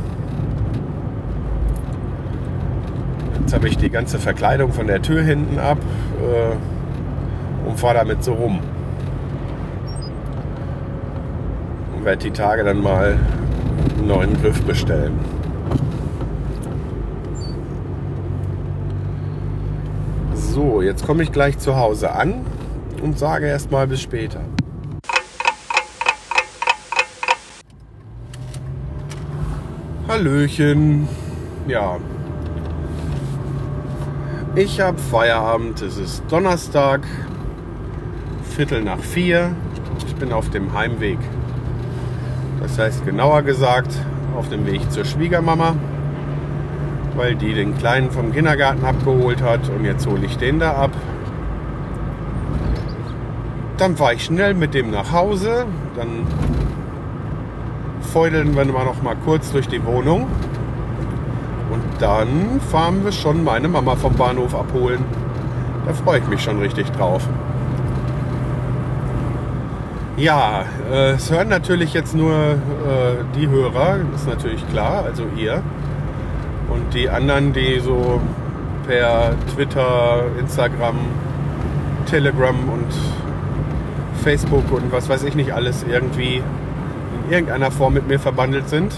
Jetzt 3.52 3.58
habe 3.58 3.68
ich 3.68 3.78
die 3.78 3.90
ganze 3.90 4.18
Verkleidung 4.18 4.72
von 4.72 4.88
der 4.88 5.02
Tür 5.02 5.24
hinten 5.24 5.60
ab 5.60 5.78
äh, 6.22 7.68
und 7.68 7.78
fahre 7.78 7.96
damit 7.96 8.24
so 8.24 8.32
rum. 8.32 8.62
Und 11.94 12.06
werde 12.06 12.24
die 12.24 12.32
Tage 12.32 12.64
dann 12.64 12.82
mal 12.82 13.20
einen 13.98 14.08
neuen 14.08 14.42
Griff 14.42 14.62
bestellen. 14.62 15.20
So, 20.34 20.82
jetzt 20.82 21.06
komme 21.06 21.22
ich 21.24 21.34
gleich 21.34 21.58
zu 21.58 21.76
Hause 21.76 22.14
an 22.14 22.46
und 23.04 23.20
sage 23.20 23.48
erstmal 23.48 23.86
bis 23.86 24.02
später. 24.02 24.40
Hallöchen. 30.08 31.10
Ja. 31.68 31.98
Ich 34.54 34.82
habe 34.82 34.98
Feierabend. 34.98 35.82
Es 35.82 35.98
ist 35.98 36.24
Donnerstag, 36.28 37.08
Viertel 38.44 38.84
nach 38.84 39.00
vier. 39.00 39.56
Ich 40.06 40.14
bin 40.16 40.34
auf 40.34 40.50
dem 40.50 40.74
Heimweg. 40.74 41.18
Das 42.62 42.78
heißt 42.78 43.06
genauer 43.06 43.44
gesagt 43.44 43.98
auf 44.36 44.50
dem 44.50 44.66
Weg 44.66 44.92
zur 44.92 45.06
Schwiegermama, 45.06 45.78
weil 47.16 47.36
die 47.36 47.54
den 47.54 47.78
Kleinen 47.78 48.12
vom 48.12 48.34
Kindergarten 48.34 48.84
abgeholt 48.84 49.42
hat 49.42 49.70
und 49.70 49.86
jetzt 49.86 50.06
hole 50.06 50.26
ich 50.26 50.38
den 50.38 50.60
da 50.60 50.74
ab. 50.74 50.92
Dann 53.78 53.96
fahre 53.96 54.16
ich 54.16 54.26
schnell 54.26 54.54
mit 54.54 54.74
dem 54.74 54.92
nach 54.92 55.14
Hause. 55.14 55.66
Dann 55.96 56.28
feudeln 58.02 58.54
wir 58.54 58.66
noch 58.66 59.02
mal 59.02 59.16
kurz 59.16 59.54
durch 59.54 59.70
die 59.70 59.84
Wohnung. 59.86 60.28
Dann 62.02 62.60
fahren 62.60 63.04
wir 63.04 63.12
schon 63.12 63.44
meine 63.44 63.68
Mama 63.68 63.96
vom 63.96 64.16
Bahnhof 64.16 64.56
abholen. 64.56 65.06
Da 65.86 65.94
freue 65.94 66.18
ich 66.18 66.28
mich 66.28 66.42
schon 66.42 66.60
richtig 66.60 66.90
drauf. 66.94 67.28
Ja, 70.18 70.66
äh, 70.92 71.12
es 71.12 71.32
hören 71.32 71.50
natürlich 71.50 71.94
jetzt 71.94 72.16
nur 72.16 72.34
äh, 72.34 73.24
die 73.36 73.48
Hörer, 73.48 74.00
ist 74.16 74.28
natürlich 74.28 74.68
klar, 74.70 75.04
also 75.06 75.24
ihr. 75.38 75.62
Und 76.70 76.92
die 76.96 77.08
anderen, 77.08 77.54
die 77.54 77.80
so 77.80 78.20
per 78.88 79.36
Twitter, 79.54 80.24
Instagram, 80.40 80.96
Telegram 82.08 82.56
und 82.56 82.92
Facebook 84.24 84.72
und 84.72 84.92
was 84.92 85.08
weiß 85.08 85.24
ich 85.24 85.36
nicht 85.36 85.54
alles 85.54 85.86
irgendwie 85.88 86.42
irgendeiner 87.30 87.70
Form 87.70 87.94
mit 87.94 88.08
mir 88.08 88.20
verbandelt 88.20 88.70
sind. 88.70 88.92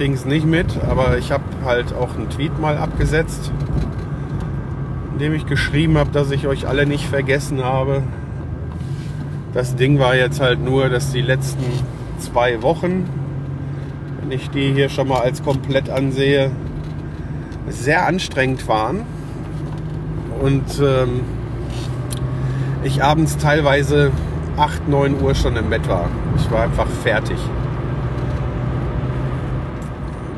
Kriegen 0.00 0.14
es 0.14 0.24
nicht 0.24 0.46
mit, 0.46 0.82
aber 0.88 1.18
ich 1.18 1.30
habe 1.30 1.44
halt 1.62 1.92
auch 1.92 2.16
einen 2.16 2.30
Tweet 2.30 2.58
mal 2.58 2.78
abgesetzt, 2.78 3.52
in 5.12 5.18
dem 5.18 5.34
ich 5.34 5.44
geschrieben 5.44 5.98
habe, 5.98 6.10
dass 6.10 6.30
ich 6.30 6.46
euch 6.46 6.66
alle 6.66 6.86
nicht 6.86 7.04
vergessen 7.04 7.62
habe. 7.62 8.02
Das 9.52 9.76
Ding 9.76 9.98
war 9.98 10.16
jetzt 10.16 10.40
halt 10.40 10.64
nur, 10.64 10.88
dass 10.88 11.12
die 11.12 11.20
letzten 11.20 11.64
zwei 12.18 12.62
Wochen, 12.62 13.10
wenn 14.22 14.32
ich 14.32 14.48
die 14.48 14.72
hier 14.72 14.88
schon 14.88 15.06
mal 15.06 15.20
als 15.20 15.42
komplett 15.42 15.90
ansehe, 15.90 16.50
sehr 17.68 18.06
anstrengend 18.06 18.66
waren. 18.68 19.02
Und 20.40 20.80
ähm, 20.82 21.20
ich 22.84 23.02
abends 23.02 23.36
teilweise 23.36 24.12
8, 24.56 24.88
9 24.88 25.20
Uhr 25.20 25.34
schon 25.34 25.56
im 25.56 25.68
Bett 25.68 25.86
war. 25.90 26.08
Ich 26.38 26.50
war 26.50 26.62
einfach 26.62 26.88
fertig. 26.88 27.36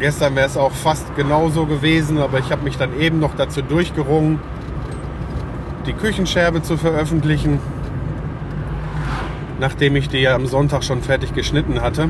Gestern 0.03 0.35
wäre 0.35 0.49
es 0.49 0.57
auch 0.57 0.73
fast 0.73 1.15
genauso 1.15 1.65
gewesen, 1.65 2.19
aber 2.19 2.41
ich 2.41 2.51
habe 2.51 2.65
mich 2.65 2.77
dann 2.77 2.99
eben 2.99 3.21
noch 3.21 3.37
dazu 3.37 3.63
durchgerungen, 3.63 4.41
die 5.87 5.93
Küchenscherbe 5.93 6.61
zu 6.61 6.77
veröffentlichen, 6.77 7.61
nachdem 9.61 9.95
ich 9.95 10.09
die 10.09 10.19
ja 10.19 10.35
am 10.35 10.47
Sonntag 10.47 10.83
schon 10.83 11.03
fertig 11.03 11.35
geschnitten 11.35 11.83
hatte. 11.83 12.09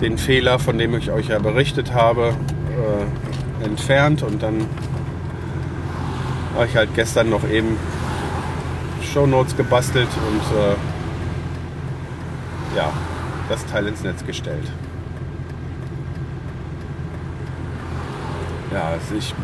Den 0.00 0.18
Fehler, 0.18 0.58
von 0.58 0.76
dem 0.78 0.96
ich 0.96 1.12
euch 1.12 1.28
ja 1.28 1.38
berichtet 1.38 1.94
habe, 1.94 2.34
äh, 3.62 3.64
entfernt 3.64 4.24
und 4.24 4.42
dann 4.42 4.66
habe 6.56 6.66
ich 6.66 6.74
halt 6.74 6.92
gestern 6.96 7.30
noch 7.30 7.48
eben 7.48 7.76
Shownotes 9.00 9.56
gebastelt 9.56 10.08
und 10.28 10.42
äh, 10.58 10.74
ja, 12.76 12.90
das 13.48 13.64
Teil 13.66 13.86
ins 13.86 14.02
Netz 14.02 14.26
gestellt. 14.26 14.66
Ja, 18.72 18.88
also 18.88 19.16
ich, 19.16 19.34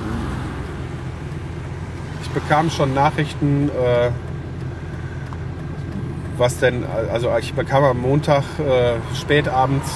ich 2.23 2.31
bekam 2.31 2.71
schon 2.71 2.95
Nachrichten, 2.95 3.69
äh, 3.71 4.11
was 6.39 6.59
denn, 6.59 6.85
also 7.13 7.31
ich 7.39 7.55
bekam 7.55 7.83
am 7.83 8.01
Montag 8.01 8.45
äh, 8.61 8.95
spät 9.17 9.49
abends, 9.49 9.91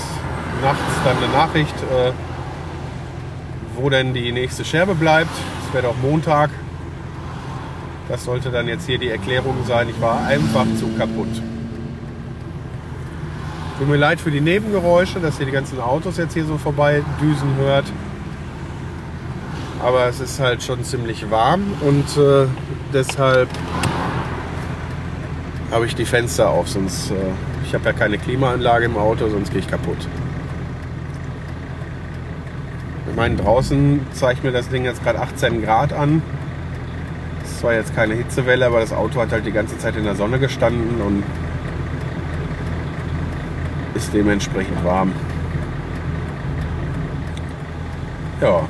nachts 0.62 0.83
dann 1.05 1.16
eine 1.18 1.28
Nachricht, 1.33 1.74
äh, 1.83 2.12
wo 3.76 3.89
denn 3.89 4.14
die 4.14 4.33
nächste 4.33 4.64
Scherbe 4.64 4.95
bleibt. 4.95 5.31
Es 5.66 5.74
wäre 5.74 5.85
doch 5.85 5.97
Montag. 6.03 6.51
Das 8.09 8.24
sollte 8.24 8.51
dann 8.51 8.66
jetzt 8.66 8.87
hier 8.87 8.99
die 8.99 9.09
Erklärung 9.09 9.64
sein. 9.64 9.89
Ich 9.89 10.01
war 10.01 10.26
einfach 10.26 10.66
zu 10.78 10.89
kaputt. 10.99 11.28
Tut 13.78 13.89
mir 13.89 13.97
leid 13.97 14.20
für 14.20 14.33
die 14.33 14.41
Nebengeräusche, 14.41 15.20
dass 15.20 15.39
ihr 15.39 15.47
die 15.47 15.53
ganzen 15.53 15.81
Autos 15.81 16.16
jetzt 16.16 16.35
hier 16.35 16.45
so 16.45 16.59
vorbei 16.59 17.03
düsen 17.20 17.55
hört. 17.57 17.85
Aber 19.83 20.07
es 20.07 20.20
ist 20.20 20.41
halt 20.41 20.62
schon 20.62 20.85
ziemlich 20.85 21.31
warm 21.31 21.62
und 21.81 22.16
äh, 22.16 22.47
deshalb 22.93 23.49
habe 25.70 25.87
ich 25.87 25.95
die 25.95 26.05
Fenster 26.05 26.51
auf, 26.51 26.68
sonst 26.68 27.11
äh, 27.11 27.14
ich 27.64 27.74
habe 27.74 27.85
ja 27.87 27.93
keine 27.93 28.18
Klimaanlage 28.18 28.87
im 28.87 28.97
Auto, 28.97 29.28
sonst 29.28 29.51
gehe 29.51 29.61
ich 29.61 29.68
kaputt. 29.68 30.09
Ich 33.09 33.16
meine, 33.16 33.37
draußen 33.37 34.07
zeigt 34.12 34.45
mir 34.45 34.53
das 34.53 34.68
Ding 34.68 34.85
jetzt 34.85 35.03
gerade 35.03 35.20
18 35.20 35.62
Grad 35.62 35.93
an 35.93 36.22
zwar 37.61 37.74
jetzt 37.74 37.95
keine 37.95 38.14
Hitzewelle, 38.14 38.66
aber 38.66 38.81
das 38.81 38.93
Auto 38.93 39.20
hat 39.20 39.33
halt 39.33 39.45
die 39.45 39.53
ganze 39.53 39.76
Zeit 39.76 39.95
in 39.97 40.05
der 40.05 40.16
Sonne 40.16 40.39
gestanden 40.39 41.01
und 41.03 41.22
ist 43.95 44.12
dementsprechend 44.14 44.83
warm. 44.83 45.12
Ja. 48.41 48.66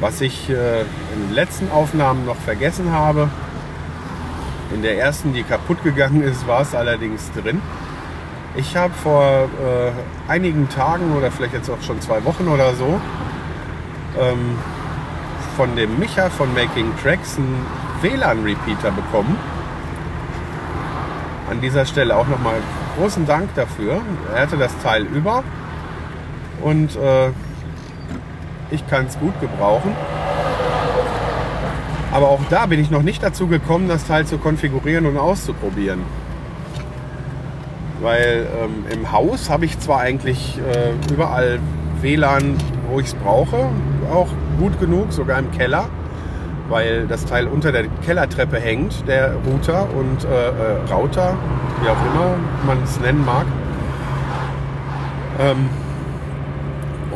Was 0.00 0.20
ich 0.20 0.50
äh, 0.50 0.80
in 0.82 1.28
den 1.28 1.32
letzten 1.32 1.70
Aufnahmen 1.70 2.26
noch 2.26 2.36
vergessen 2.36 2.92
habe, 2.92 3.28
in 4.74 4.82
der 4.82 4.98
ersten, 4.98 5.32
die 5.32 5.42
kaputt 5.42 5.82
gegangen 5.82 6.22
ist, 6.22 6.46
war 6.46 6.60
es 6.60 6.74
allerdings 6.74 7.30
drin. 7.32 7.62
Ich 8.56 8.76
habe 8.76 8.92
vor 8.92 9.22
äh, 9.22 10.30
einigen 10.30 10.68
Tagen 10.68 11.14
oder 11.16 11.30
vielleicht 11.30 11.54
jetzt 11.54 11.70
auch 11.70 11.80
schon 11.82 12.00
zwei 12.00 12.24
Wochen 12.24 12.48
oder 12.48 12.74
so 12.74 13.00
ähm, 14.18 14.58
von 15.56 15.76
dem 15.76 15.98
Micha 15.98 16.30
von 16.30 16.52
Making 16.54 16.92
Tracks 17.02 17.36
einen 17.38 17.66
WLAN-Repeater 18.02 18.90
bekommen. 18.90 19.38
An 21.50 21.60
dieser 21.60 21.86
Stelle 21.86 22.16
auch 22.16 22.26
nochmal 22.26 22.56
großen 22.98 23.26
Dank 23.26 23.54
dafür. 23.54 24.00
Er 24.34 24.42
hatte 24.42 24.56
das 24.56 24.72
Teil 24.82 25.04
über 25.04 25.44
und 26.62 26.96
äh, 26.96 27.30
ich 28.70 28.86
kann 28.86 29.06
es 29.06 29.18
gut 29.18 29.38
gebrauchen. 29.40 29.94
Aber 32.12 32.28
auch 32.28 32.40
da 32.48 32.66
bin 32.66 32.80
ich 32.80 32.90
noch 32.90 33.02
nicht 33.02 33.22
dazu 33.22 33.46
gekommen, 33.46 33.88
das 33.88 34.06
Teil 34.06 34.26
zu 34.26 34.38
konfigurieren 34.38 35.06
und 35.06 35.18
auszuprobieren. 35.18 36.00
Weil 38.00 38.46
ähm, 38.62 38.84
im 38.90 39.12
Haus 39.12 39.50
habe 39.50 39.64
ich 39.64 39.78
zwar 39.78 40.00
eigentlich 40.00 40.58
äh, 40.58 41.12
überall 41.12 41.58
WLAN, 42.00 42.56
wo 42.90 43.00
ich 43.00 43.06
es 43.06 43.14
brauche, 43.14 43.68
auch 44.12 44.28
gut 44.58 44.78
genug, 44.80 45.12
sogar 45.12 45.38
im 45.38 45.50
Keller, 45.50 45.86
weil 46.68 47.06
das 47.06 47.24
Teil 47.24 47.46
unter 47.46 47.72
der 47.72 47.86
Kellertreppe 48.04 48.58
hängt, 48.58 49.06
der 49.08 49.34
Router 49.46 49.88
und 49.94 50.24
äh, 50.24 50.28
äh, 50.28 50.92
Router, 50.92 51.36
wie 51.82 51.88
auch 51.88 52.14
immer 52.14 52.36
man 52.66 52.82
es 52.82 53.00
nennen 53.00 53.24
mag. 53.24 53.46
Ähm, 55.38 55.68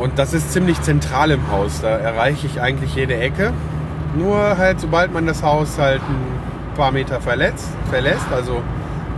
und 0.00 0.18
das 0.18 0.32
ist 0.32 0.52
ziemlich 0.52 0.80
zentral 0.80 1.30
im 1.30 1.50
Haus. 1.50 1.82
Da 1.82 1.90
erreiche 1.90 2.46
ich 2.46 2.60
eigentlich 2.60 2.94
jede 2.94 3.16
Ecke. 3.16 3.52
Nur 4.16 4.56
halt, 4.56 4.80
sobald 4.80 5.12
man 5.12 5.26
das 5.26 5.42
Haus 5.42 5.78
halt 5.78 6.00
ein 6.00 6.74
paar 6.74 6.90
Meter 6.90 7.20
verletzt, 7.20 7.68
verlässt, 7.90 8.26
also 8.34 8.62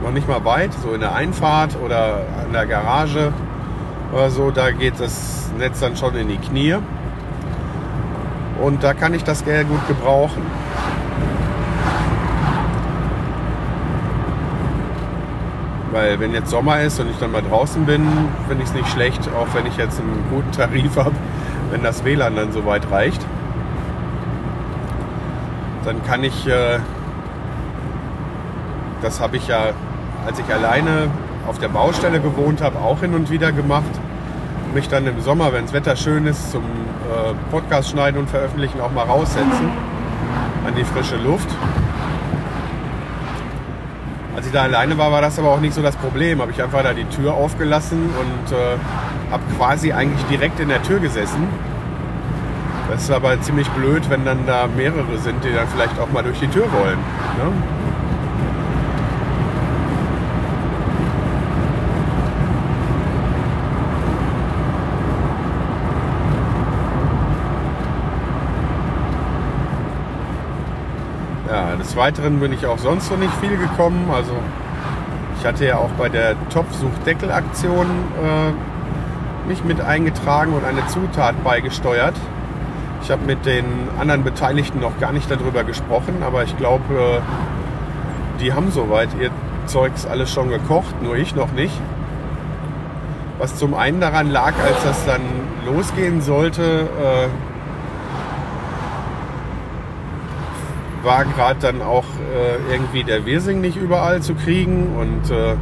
noch 0.02 0.10
nicht 0.10 0.26
mal 0.26 0.44
weit, 0.44 0.72
so 0.82 0.92
in 0.92 1.00
der 1.00 1.14
Einfahrt 1.14 1.76
oder 1.82 2.22
an 2.44 2.52
der 2.52 2.66
Garage 2.66 3.32
oder 4.12 4.30
so, 4.30 4.50
da 4.50 4.72
geht 4.72 4.98
das 4.98 5.50
Netz 5.56 5.80
dann 5.80 5.96
schon 5.96 6.16
in 6.16 6.28
die 6.28 6.38
Knie. 6.38 6.76
Und 8.60 8.82
da 8.82 8.92
kann 8.92 9.14
ich 9.14 9.22
das 9.24 9.40
sehr 9.40 9.64
gut 9.64 9.86
gebrauchen. 9.86 10.42
Weil 15.92 16.18
wenn 16.18 16.32
jetzt 16.32 16.50
Sommer 16.50 16.80
ist 16.80 16.98
und 16.98 17.10
ich 17.10 17.18
dann 17.18 17.32
mal 17.32 17.42
draußen 17.42 17.84
bin, 17.84 18.08
finde 18.48 18.64
ich 18.64 18.70
es 18.70 18.74
nicht 18.74 18.88
schlecht, 18.88 19.28
auch 19.38 19.54
wenn 19.54 19.66
ich 19.66 19.76
jetzt 19.76 20.00
einen 20.00 20.24
guten 20.30 20.50
Tarif 20.50 20.96
habe, 20.96 21.12
wenn 21.70 21.82
das 21.82 22.02
WLAN 22.02 22.34
dann 22.34 22.50
so 22.50 22.64
weit 22.64 22.90
reicht. 22.90 23.20
Dann 25.84 26.02
kann 26.02 26.24
ich, 26.24 26.46
äh, 26.46 26.78
das 29.02 29.20
habe 29.20 29.36
ich 29.36 29.48
ja, 29.48 29.72
als 30.26 30.38
ich 30.38 30.52
alleine 30.52 31.10
auf 31.46 31.58
der 31.58 31.68
Baustelle 31.68 32.20
gewohnt 32.20 32.62
habe, 32.62 32.78
auch 32.78 33.00
hin 33.00 33.14
und 33.14 33.30
wieder 33.30 33.52
gemacht. 33.52 33.84
Mich 34.74 34.88
dann 34.88 35.06
im 35.06 35.20
Sommer, 35.20 35.52
wenn 35.52 35.64
das 35.64 35.74
Wetter 35.74 35.96
schön 35.96 36.26
ist, 36.26 36.52
zum 36.52 36.62
äh, 36.62 37.34
Podcast 37.50 37.90
schneiden 37.90 38.18
und 38.18 38.30
veröffentlichen 38.30 38.80
auch 38.80 38.92
mal 38.92 39.04
raussetzen 39.04 39.68
an 40.66 40.74
die 40.74 40.84
frische 40.84 41.16
Luft. 41.16 41.48
Als 44.34 44.46
ich 44.46 44.52
da 44.52 44.62
alleine 44.62 44.96
war, 44.96 45.12
war 45.12 45.20
das 45.20 45.38
aber 45.38 45.50
auch 45.50 45.60
nicht 45.60 45.74
so 45.74 45.82
das 45.82 45.94
Problem. 45.96 46.40
Habe 46.40 46.52
ich 46.52 46.62
einfach 46.62 46.82
da 46.82 46.94
die 46.94 47.04
Tür 47.04 47.34
aufgelassen 47.34 47.98
und 48.18 48.56
äh, 48.56 48.78
habe 49.30 49.42
quasi 49.58 49.92
eigentlich 49.92 50.24
direkt 50.26 50.58
in 50.58 50.68
der 50.68 50.82
Tür 50.82 51.00
gesessen. 51.00 51.46
Das 52.90 53.02
ist 53.02 53.10
aber 53.10 53.40
ziemlich 53.40 53.68
blöd, 53.70 54.08
wenn 54.10 54.24
dann 54.24 54.46
da 54.46 54.66
mehrere 54.66 55.18
sind, 55.18 55.44
die 55.44 55.52
dann 55.52 55.68
vielleicht 55.68 55.98
auch 55.98 56.10
mal 56.10 56.22
durch 56.22 56.38
die 56.40 56.48
Tür 56.48 56.64
wollen. 56.72 56.98
Ne? 57.38 57.52
Ja, 71.48 71.76
des 71.92 71.96
Weiteren 71.98 72.40
bin 72.40 72.54
ich 72.54 72.64
auch 72.64 72.78
sonst 72.78 73.10
noch 73.10 73.18
nicht 73.18 73.34
viel 73.34 73.56
gekommen. 73.56 74.10
Also 74.10 74.32
ich 75.38 75.46
hatte 75.46 75.66
ja 75.66 75.76
auch 75.76 75.90
bei 75.98 76.08
der 76.08 76.36
Topfsuchdeckel-Aktion 76.48 77.86
äh, 77.86 79.48
mich 79.48 79.62
mit 79.64 79.80
eingetragen 79.80 80.54
und 80.54 80.64
eine 80.64 80.86
Zutat 80.86 81.44
beigesteuert. 81.44 82.14
Ich 83.02 83.10
habe 83.10 83.26
mit 83.26 83.44
den 83.44 83.64
anderen 84.00 84.24
Beteiligten 84.24 84.80
noch 84.80 84.98
gar 85.00 85.12
nicht 85.12 85.30
darüber 85.30 85.64
gesprochen, 85.64 86.22
aber 86.24 86.44
ich 86.44 86.56
glaube, 86.56 86.94
äh, 86.94 88.40
die 88.40 88.54
haben 88.54 88.70
soweit 88.70 89.10
ihr 89.20 89.30
Zeugs 89.66 90.06
alles 90.06 90.32
schon 90.32 90.48
gekocht, 90.48 91.02
nur 91.02 91.16
ich 91.16 91.34
noch 91.34 91.52
nicht. 91.52 91.78
Was 93.38 93.56
zum 93.56 93.74
einen 93.74 94.00
daran 94.00 94.30
lag, 94.30 94.54
als 94.64 94.82
das 94.84 95.04
dann 95.04 95.20
losgehen 95.66 96.22
sollte, 96.22 96.62
äh, 96.62 97.51
war 101.02 101.24
gerade 101.24 101.60
dann 101.60 101.82
auch 101.82 102.04
äh, 102.04 102.72
irgendwie 102.72 103.04
der 103.04 103.26
Wirsing 103.26 103.60
nicht 103.60 103.76
überall 103.76 104.22
zu 104.22 104.34
kriegen. 104.34 104.94
Und 104.98 105.30
äh, 105.30 105.54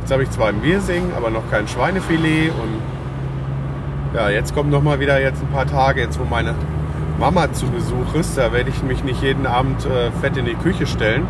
jetzt 0.00 0.12
habe 0.12 0.22
ich 0.22 0.30
zwar 0.30 0.48
ein 0.48 0.62
Wirsing, 0.62 1.12
aber 1.16 1.30
noch 1.30 1.50
kein 1.50 1.68
Schweinefilet. 1.68 2.50
Und 2.50 4.14
ja, 4.14 4.28
jetzt 4.30 4.54
kommt 4.54 4.70
noch 4.70 4.82
mal 4.82 5.00
wieder 5.00 5.20
jetzt 5.20 5.42
ein 5.42 5.48
paar 5.48 5.66
Tage, 5.66 6.00
jetzt 6.00 6.18
wo 6.20 6.24
meine 6.24 6.54
Mama 7.18 7.52
zu 7.52 7.66
Besuch 7.66 8.14
ist. 8.14 8.36
Da 8.36 8.52
werde 8.52 8.70
ich 8.70 8.82
mich 8.82 9.02
nicht 9.04 9.22
jeden 9.22 9.46
Abend 9.46 9.86
äh, 9.86 10.10
fett 10.20 10.36
in 10.36 10.44
die 10.44 10.54
Küche 10.54 10.86
stellen. 10.86 11.26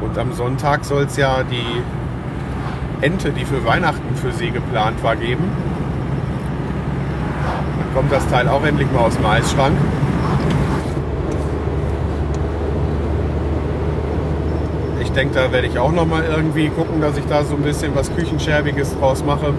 Und 0.00 0.18
am 0.18 0.32
Sonntag 0.34 0.84
soll 0.84 1.04
es 1.04 1.16
ja 1.16 1.42
die 1.42 1.82
Ente, 3.04 3.30
die 3.30 3.44
für 3.44 3.64
Weihnachten 3.64 4.14
für 4.14 4.32
sie 4.32 4.50
geplant 4.50 5.02
war, 5.02 5.16
geben. 5.16 5.44
Dann 7.78 7.94
kommt 7.94 8.12
das 8.12 8.26
Teil 8.28 8.48
auch 8.48 8.64
endlich 8.64 8.90
mal 8.92 9.00
aus 9.00 9.16
dem 9.16 9.26
Eisschrank. 9.26 9.76
Denke, 15.16 15.34
da 15.34 15.50
werde 15.50 15.66
ich 15.66 15.78
auch 15.78 15.92
noch 15.92 16.06
mal 16.06 16.22
irgendwie 16.24 16.68
gucken, 16.68 17.00
dass 17.00 17.16
ich 17.16 17.24
da 17.26 17.42
so 17.42 17.56
ein 17.56 17.62
bisschen 17.62 17.96
was 17.96 18.14
Küchenscherbiges 18.14 18.98
draus 18.98 19.24
mache. 19.24 19.54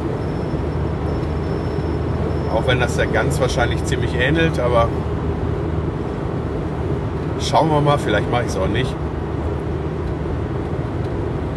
Auch 2.54 2.66
wenn 2.68 2.80
das 2.80 2.96
der 2.96 3.08
Gans 3.08 3.40
wahrscheinlich 3.40 3.84
ziemlich 3.86 4.16
ähnelt, 4.16 4.60
aber 4.60 4.88
schauen 7.42 7.70
wir 7.70 7.82
mal, 7.82 7.98
vielleicht 7.98 8.32
mache 8.32 8.44
ich 8.44 8.50
es 8.50 8.58
auch 8.58 8.68
nicht. 8.68 8.94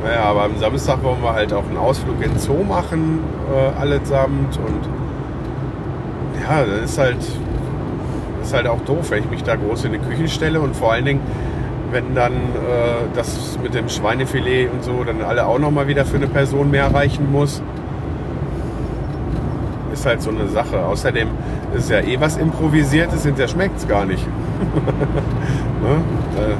Naja, 0.03 0.25
aber 0.25 0.45
am 0.45 0.59
Samstag 0.59 1.03
wollen 1.05 1.23
wir 1.23 1.35
halt 1.35 1.53
auch 1.53 1.67
einen 1.69 1.77
Ausflug 1.77 2.17
in 2.23 2.31
den 2.31 2.39
Zoo 2.39 2.65
machen, 2.65 3.21
äh, 3.55 3.81
allesamt. 3.81 4.59
Und 4.59 4.89
ja, 6.43 6.65
das 6.65 6.91
ist 6.91 6.99
halt, 6.99 7.19
das 8.39 8.49
ist 8.49 8.55
halt 8.55 8.67
auch 8.67 8.81
doof, 8.81 9.11
wenn 9.11 9.23
ich 9.23 9.31
mich 9.31 9.43
da 9.43 9.57
groß 9.57 9.85
in 9.85 9.93
die 9.93 9.99
Küche 9.99 10.29
stelle 10.29 10.61
und 10.61 10.75
vor 10.75 10.93
allen 10.93 11.05
Dingen, 11.05 11.21
wenn 11.93 12.15
dann 12.15 12.33
äh, 12.33 13.15
das 13.15 13.59
mit 13.63 13.75
dem 13.75 13.89
Schweinefilet 13.89 14.71
und 14.71 14.85
so 14.85 15.05
dann 15.05 15.23
alle 15.23 15.47
auch 15.47 15.59
nochmal 15.59 15.89
wieder 15.89 16.05
für 16.05 16.17
eine 16.17 16.27
Person 16.27 16.71
mehr 16.71 16.93
reichen 16.93 17.31
muss. 17.31 17.63
Ist 19.93 20.07
halt 20.07 20.23
so 20.23 20.31
eine 20.31 20.49
Sache. 20.49 20.85
Außerdem 20.85 21.29
ist 21.77 21.91
ja 21.91 22.01
eh 22.01 22.21
was 22.21 22.37
Improvisiertes, 22.37 23.25
hinterher 23.25 23.49
schmeckt 23.49 23.79
es 23.79 23.89
gar 23.89 24.05
nicht. 24.05 24.27
ne? 25.83 25.97
äh, 26.41 26.55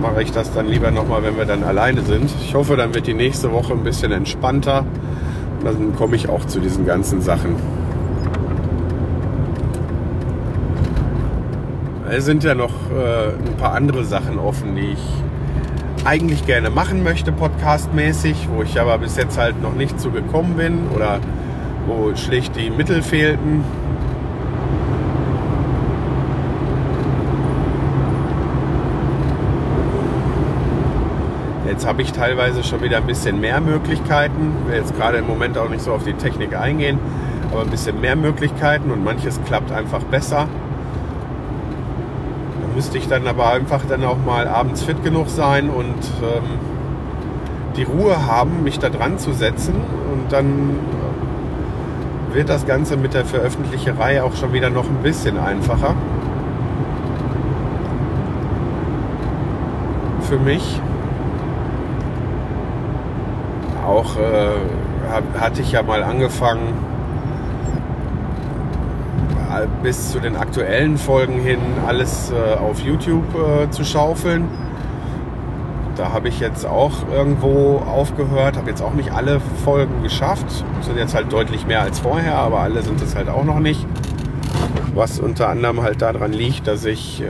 mache 0.00 0.22
ich 0.22 0.32
das 0.32 0.52
dann 0.52 0.66
lieber 0.66 0.90
nochmal, 0.90 1.22
wenn 1.22 1.36
wir 1.36 1.44
dann 1.44 1.62
alleine 1.62 2.02
sind. 2.02 2.30
Ich 2.42 2.54
hoffe, 2.54 2.76
dann 2.76 2.94
wird 2.94 3.06
die 3.06 3.14
nächste 3.14 3.52
Woche 3.52 3.72
ein 3.74 3.84
bisschen 3.84 4.12
entspannter. 4.12 4.84
Dann 5.62 5.94
komme 5.94 6.16
ich 6.16 6.28
auch 6.28 6.44
zu 6.46 6.58
diesen 6.60 6.86
ganzen 6.86 7.20
Sachen. 7.20 7.56
Es 12.12 12.24
sind 12.24 12.42
ja 12.42 12.56
noch 12.56 12.72
äh, 12.90 13.28
ein 13.28 13.56
paar 13.56 13.74
andere 13.74 14.04
Sachen 14.04 14.40
offen, 14.40 14.74
die 14.74 14.94
ich 14.94 16.04
eigentlich 16.04 16.44
gerne 16.44 16.68
machen 16.68 17.04
möchte, 17.04 17.30
podcastmäßig, 17.30 18.48
wo 18.52 18.64
ich 18.64 18.80
aber 18.80 18.98
bis 18.98 19.16
jetzt 19.16 19.38
halt 19.38 19.62
noch 19.62 19.74
nicht 19.74 20.00
zu 20.00 20.10
gekommen 20.10 20.56
bin 20.56 20.88
oder 20.92 21.20
wo 21.86 22.12
schlicht 22.16 22.56
die 22.56 22.68
Mittel 22.68 23.02
fehlten. 23.02 23.62
Jetzt 31.68 31.86
habe 31.86 32.02
ich 32.02 32.10
teilweise 32.10 32.64
schon 32.64 32.82
wieder 32.82 32.96
ein 32.96 33.06
bisschen 33.06 33.40
mehr 33.40 33.60
Möglichkeiten. 33.60 34.56
Ich 34.64 34.72
will 34.72 34.80
jetzt 34.80 34.96
gerade 34.96 35.18
im 35.18 35.28
Moment 35.28 35.56
auch 35.56 35.68
nicht 35.68 35.82
so 35.82 35.92
auf 35.92 36.02
die 36.02 36.14
Technik 36.14 36.56
eingehen, 36.56 36.98
aber 37.52 37.60
ein 37.60 37.70
bisschen 37.70 38.00
mehr 38.00 38.16
Möglichkeiten 38.16 38.90
und 38.90 39.04
manches 39.04 39.40
klappt 39.46 39.70
einfach 39.70 40.02
besser. 40.02 40.48
Müsste 42.80 42.96
ich 42.96 43.08
dann 43.08 43.26
aber 43.26 43.50
einfach 43.50 43.82
dann 43.86 44.02
auch 44.04 44.16
mal 44.24 44.48
abends 44.48 44.82
fit 44.82 45.04
genug 45.04 45.28
sein 45.28 45.68
und 45.68 46.00
ähm, 46.22 46.58
die 47.76 47.82
Ruhe 47.82 48.26
haben, 48.26 48.64
mich 48.64 48.78
da 48.78 48.88
dran 48.88 49.18
zu 49.18 49.34
setzen 49.34 49.74
und 49.74 50.32
dann 50.32 50.78
wird 52.32 52.48
das 52.48 52.66
Ganze 52.66 52.96
mit 52.96 53.12
der 53.12 53.26
Veröffentlicherei 53.26 54.22
auch 54.22 54.34
schon 54.34 54.54
wieder 54.54 54.70
noch 54.70 54.86
ein 54.86 55.02
bisschen 55.02 55.38
einfacher. 55.38 55.94
Für 60.22 60.38
mich 60.38 60.80
auch 63.86 64.16
äh, 64.16 65.38
hatte 65.38 65.60
ich 65.60 65.72
ja 65.72 65.82
mal 65.82 66.02
angefangen, 66.02 66.62
äh, 66.62 66.89
bis 69.82 70.12
zu 70.12 70.20
den 70.20 70.36
aktuellen 70.36 70.98
Folgen 70.98 71.40
hin 71.40 71.58
alles 71.86 72.32
äh, 72.32 72.58
auf 72.58 72.80
YouTube 72.80 73.24
äh, 73.34 73.70
zu 73.70 73.84
schaufeln. 73.84 74.48
Da 75.96 76.12
habe 76.12 76.28
ich 76.28 76.40
jetzt 76.40 76.64
auch 76.64 76.92
irgendwo 77.12 77.78
aufgehört, 77.78 78.56
habe 78.56 78.70
jetzt 78.70 78.80
auch 78.82 78.94
nicht 78.94 79.12
alle 79.12 79.40
Folgen 79.64 80.02
geschafft. 80.02 80.64
Sind 80.80 80.96
jetzt 80.96 81.14
halt 81.14 81.32
deutlich 81.32 81.66
mehr 81.66 81.82
als 81.82 81.98
vorher, 81.98 82.36
aber 82.36 82.60
alle 82.60 82.82
sind 82.82 83.02
es 83.02 83.14
halt 83.14 83.28
auch 83.28 83.44
noch 83.44 83.58
nicht. 83.58 83.86
Was 84.94 85.20
unter 85.20 85.48
anderem 85.48 85.82
halt 85.82 86.00
daran 86.00 86.32
liegt, 86.32 86.66
dass 86.66 86.84
ich 86.84 87.22
äh, 87.22 87.26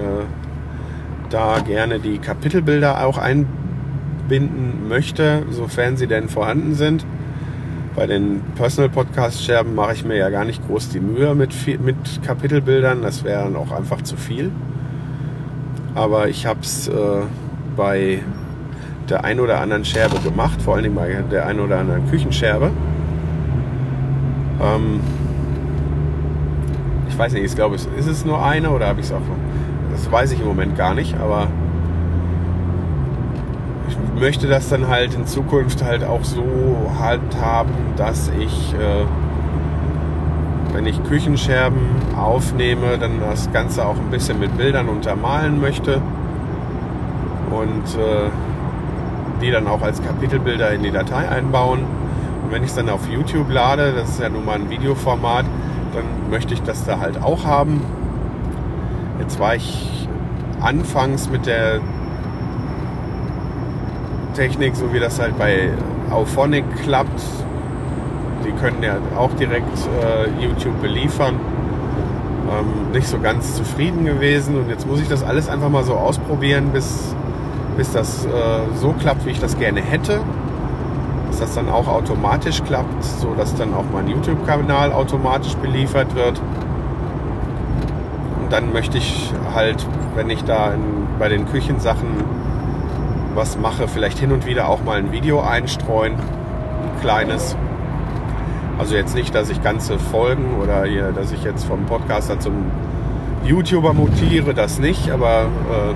da 1.31 1.61
gerne 1.61 1.99
die 1.99 2.19
Kapitelbilder 2.19 3.05
auch 3.05 3.19
einbinden 3.19 4.89
möchte, 4.89 5.43
sofern 5.51 5.97
sie 5.97 6.07
denn 6.07 6.29
vorhanden 6.29 6.75
sind. 6.75 7.05
Bei 8.01 8.07
den 8.07 8.41
Personal 8.57 8.89
Podcast 8.89 9.45
Scherben 9.45 9.75
mache 9.75 9.93
ich 9.93 10.07
mir 10.07 10.17
ja 10.17 10.31
gar 10.31 10.47
nicht 10.47 10.67
groß 10.67 10.89
die 10.89 11.01
Mühe 11.01 11.35
mit, 11.35 11.53
mit 11.83 12.23
Kapitelbildern. 12.23 13.03
Das 13.03 13.25
wäre 13.25 13.45
dann 13.45 13.57
auch 13.57 13.73
einfach 13.73 14.01
zu 14.01 14.17
viel. 14.17 14.51
Aber 15.95 16.27
ich 16.27 16.47
habe 16.47 16.61
es 16.63 16.89
äh, 16.89 16.93
bei 17.77 18.21
der 19.11 19.25
ein 19.25 19.39
oder 19.39 19.61
anderen 19.61 19.85
Scherbe 19.85 20.19
gemacht, 20.21 20.63
vor 20.63 20.77
allem 20.77 20.95
bei 20.95 21.23
der 21.31 21.45
ein 21.45 21.61
oder 21.61 21.79
anderen 21.79 22.09
Küchenscherbe. 22.09 22.71
Ähm, 24.63 25.01
ich 27.07 27.19
weiß 27.19 27.35
nicht, 27.35 27.45
ich 27.45 27.55
glaube, 27.55 27.75
ist 27.75 28.09
es 28.09 28.25
nur 28.25 28.43
eine 28.43 28.71
oder 28.71 28.87
habe 28.87 29.01
ich 29.01 29.07
es 29.09 29.13
auch 29.13 29.21
Das 29.93 30.11
weiß 30.11 30.33
ich 30.33 30.41
im 30.41 30.47
Moment 30.47 30.75
gar 30.75 30.95
nicht, 30.95 31.19
aber 31.19 31.49
möchte 34.21 34.47
das 34.47 34.69
dann 34.69 34.89
halt 34.89 35.15
in 35.15 35.27
Zukunft 35.27 35.83
halt 35.83 36.05
auch 36.05 36.23
so 36.25 36.45
handhaben, 37.01 37.73
dass 37.97 38.31
ich, 38.39 38.75
äh, 38.75 39.07
wenn 40.75 40.87
ich 40.87 41.03
Küchenscherben 41.05 41.81
aufnehme, 42.17 42.99
dann 42.99 43.19
das 43.19 43.51
Ganze 43.51 43.85
auch 43.85 43.97
ein 43.97 44.11
bisschen 44.11 44.39
mit 44.39 44.57
Bildern 44.57 44.89
untermalen 44.89 45.61
möchte 45.61 46.03
und 47.51 47.99
äh, 47.99 48.29
die 49.41 49.51
dann 49.51 49.67
auch 49.67 49.81
als 49.81 50.03
Kapitelbilder 50.03 50.71
in 50.73 50.83
die 50.83 50.91
Datei 50.91 51.29
einbauen. 51.29 51.81
Und 52.45 52.53
wenn 52.53 52.63
ich 52.63 52.69
es 52.69 52.77
dann 52.77 52.91
auf 52.91 53.09
YouTube 53.09 53.51
lade, 53.51 53.95
das 53.95 54.11
ist 54.11 54.21
ja 54.21 54.29
nun 54.29 54.45
mal 54.45 54.57
ein 54.57 54.69
Videoformat, 54.69 55.47
dann 55.95 56.05
möchte 56.31 56.53
ich 56.53 56.63
das 56.63 56.85
da 56.85 57.01
halt 57.01 57.23
auch 57.23 57.47
haben. 57.47 57.81
Jetzt 59.19 59.41
war 59.41 59.55
ich 59.55 60.09
anfangs 60.61 61.31
mit 61.31 61.47
der 61.47 61.81
Technik, 64.41 64.75
so 64.75 64.91
wie 64.95 64.99
das 64.99 65.21
halt 65.21 65.37
bei 65.37 65.69
Auphonic 66.11 66.65
klappt. 66.83 67.21
Die 68.43 68.53
können 68.53 68.83
ja 68.83 68.97
auch 69.15 69.35
direkt 69.35 69.77
äh, 70.03 70.43
YouTube 70.43 70.81
beliefern. 70.81 71.35
Ähm, 72.49 72.91
nicht 72.91 73.07
so 73.07 73.21
ganz 73.21 73.55
zufrieden 73.57 74.07
gewesen 74.07 74.57
und 74.59 74.71
jetzt 74.71 74.87
muss 74.87 74.99
ich 74.99 75.09
das 75.09 75.23
alles 75.23 75.51
einfach 75.51 75.69
mal 75.69 75.85
so 75.85 75.93
ausprobieren, 75.93 76.71
bis, 76.73 77.15
bis 77.77 77.93
das 77.93 78.25
äh, 78.25 78.29
so 78.77 78.95
klappt, 78.95 79.27
wie 79.27 79.31
ich 79.31 79.41
das 79.41 79.59
gerne 79.59 79.83
hätte. 79.83 80.21
Dass 81.27 81.41
das 81.41 81.55
dann 81.55 81.69
auch 81.69 81.87
automatisch 81.87 82.63
klappt, 82.65 83.05
so 83.05 83.35
dass 83.35 83.55
dann 83.57 83.75
auch 83.75 83.85
mein 83.93 84.09
YouTube-Kanal 84.09 84.95
automatisch 84.95 85.55
beliefert 85.57 86.15
wird. 86.15 86.41
Und 88.41 88.51
dann 88.51 88.73
möchte 88.73 88.97
ich 88.97 89.35
halt, 89.55 89.87
wenn 90.15 90.31
ich 90.31 90.45
da 90.45 90.73
in, 90.73 90.81
bei 91.19 91.29
den 91.29 91.45
Küchensachen 91.45 92.40
was 93.35 93.59
mache, 93.59 93.89
vielleicht 93.89 94.19
hin 94.19 94.33
und 94.33 94.47
wieder 94.47 94.69
auch 94.69 94.83
mal 94.83 94.99
ein 94.99 95.13
Video 95.13 95.41
einstreuen, 95.41 96.15
ein 96.15 97.01
kleines. 97.01 97.57
Also 98.79 98.95
jetzt 98.95 99.15
nicht, 99.15 99.35
dass 99.35 99.51
ich 99.51 99.63
ganze 99.63 99.99
Folgen 99.99 100.57
oder 100.61 100.85
hier, 100.85 101.13
dass 101.13 101.33
ich 101.33 101.45
jetzt 101.45 101.65
vom 101.65 101.85
Podcaster 101.87 102.41
zum 102.41 102.55
YouTuber 103.45 103.93
mutiere, 103.93 104.55
das 104.55 104.79
nicht, 104.79 105.11
aber 105.11 105.43
äh, 105.43 105.95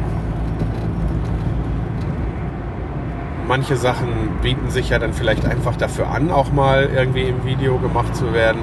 manche 3.46 3.76
Sachen 3.76 4.08
bieten 4.42 4.70
sich 4.70 4.90
ja 4.90 4.98
dann 4.98 5.12
vielleicht 5.12 5.46
einfach 5.46 5.76
dafür 5.76 6.10
an, 6.10 6.30
auch 6.30 6.52
mal 6.52 6.90
irgendwie 6.94 7.22
im 7.22 7.44
Video 7.44 7.78
gemacht 7.78 8.14
zu 8.14 8.32
werden. 8.32 8.60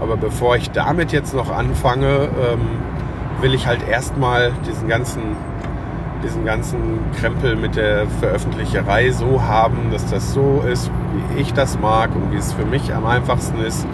Aber 0.00 0.16
bevor 0.16 0.56
ich 0.56 0.70
damit 0.70 1.12
jetzt 1.12 1.34
noch 1.34 1.50
anfange, 1.50 2.28
ähm, 2.52 2.60
will 3.44 3.54
ich 3.54 3.66
halt 3.66 3.86
erstmal 3.86 4.52
diesen 4.66 4.88
ganzen, 4.88 5.36
diesen 6.24 6.46
ganzen 6.46 6.98
Krempel 7.20 7.56
mit 7.56 7.76
der 7.76 8.06
Veröffentlicherei 8.06 9.10
so 9.10 9.42
haben, 9.42 9.90
dass 9.92 10.06
das 10.06 10.32
so 10.32 10.64
ist, 10.66 10.90
wie 11.12 11.42
ich 11.42 11.52
das 11.52 11.78
mag 11.78 12.08
und 12.16 12.32
wie 12.32 12.38
es 12.38 12.54
für 12.54 12.64
mich 12.64 12.94
am 12.94 13.04
einfachsten 13.04 13.60
ist, 13.60 13.86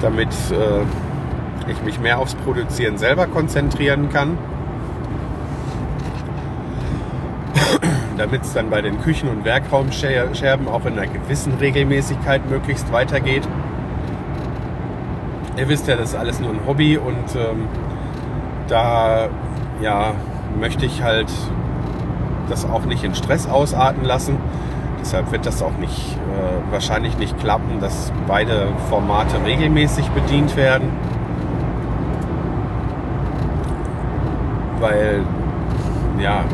damit 0.00 0.28
äh, 0.52 0.84
ich 1.68 1.82
mich 1.82 1.98
mehr 1.98 2.20
aufs 2.20 2.36
Produzieren 2.36 2.98
selber 2.98 3.26
konzentrieren 3.26 4.10
kann. 4.10 4.38
damit 8.16 8.42
es 8.42 8.52
dann 8.52 8.70
bei 8.70 8.80
den 8.80 9.00
Küchen- 9.00 9.28
und 9.28 9.44
Werkraumscherben 9.44 10.68
auch 10.68 10.86
in 10.86 10.92
einer 10.96 11.08
gewissen 11.08 11.54
Regelmäßigkeit 11.54 12.48
möglichst 12.48 12.92
weitergeht. 12.92 13.42
Ihr 15.56 15.68
wisst 15.68 15.88
ja, 15.88 15.96
das 15.96 16.10
ist 16.10 16.14
alles 16.14 16.38
nur 16.38 16.50
ein 16.50 16.60
Hobby 16.64 16.96
und 16.96 17.34
ähm, 17.34 17.66
da 18.70 19.28
ja, 19.80 20.12
möchte 20.58 20.86
ich 20.86 21.02
halt 21.02 21.30
das 22.48 22.64
auch 22.64 22.84
nicht 22.84 23.04
in 23.04 23.14
Stress 23.14 23.48
ausarten 23.48 24.04
lassen. 24.04 24.38
Deshalb 25.00 25.32
wird 25.32 25.46
das 25.46 25.62
auch 25.62 25.76
nicht 25.78 26.16
äh, 26.16 26.72
wahrscheinlich 26.72 27.16
nicht 27.16 27.38
klappen, 27.38 27.80
dass 27.80 28.12
beide 28.26 28.68
Formate 28.88 29.42
regelmäßig 29.44 30.08
bedient 30.10 30.56
werden. 30.56 30.90
Weil, 34.78 35.22
ja, 36.18 36.44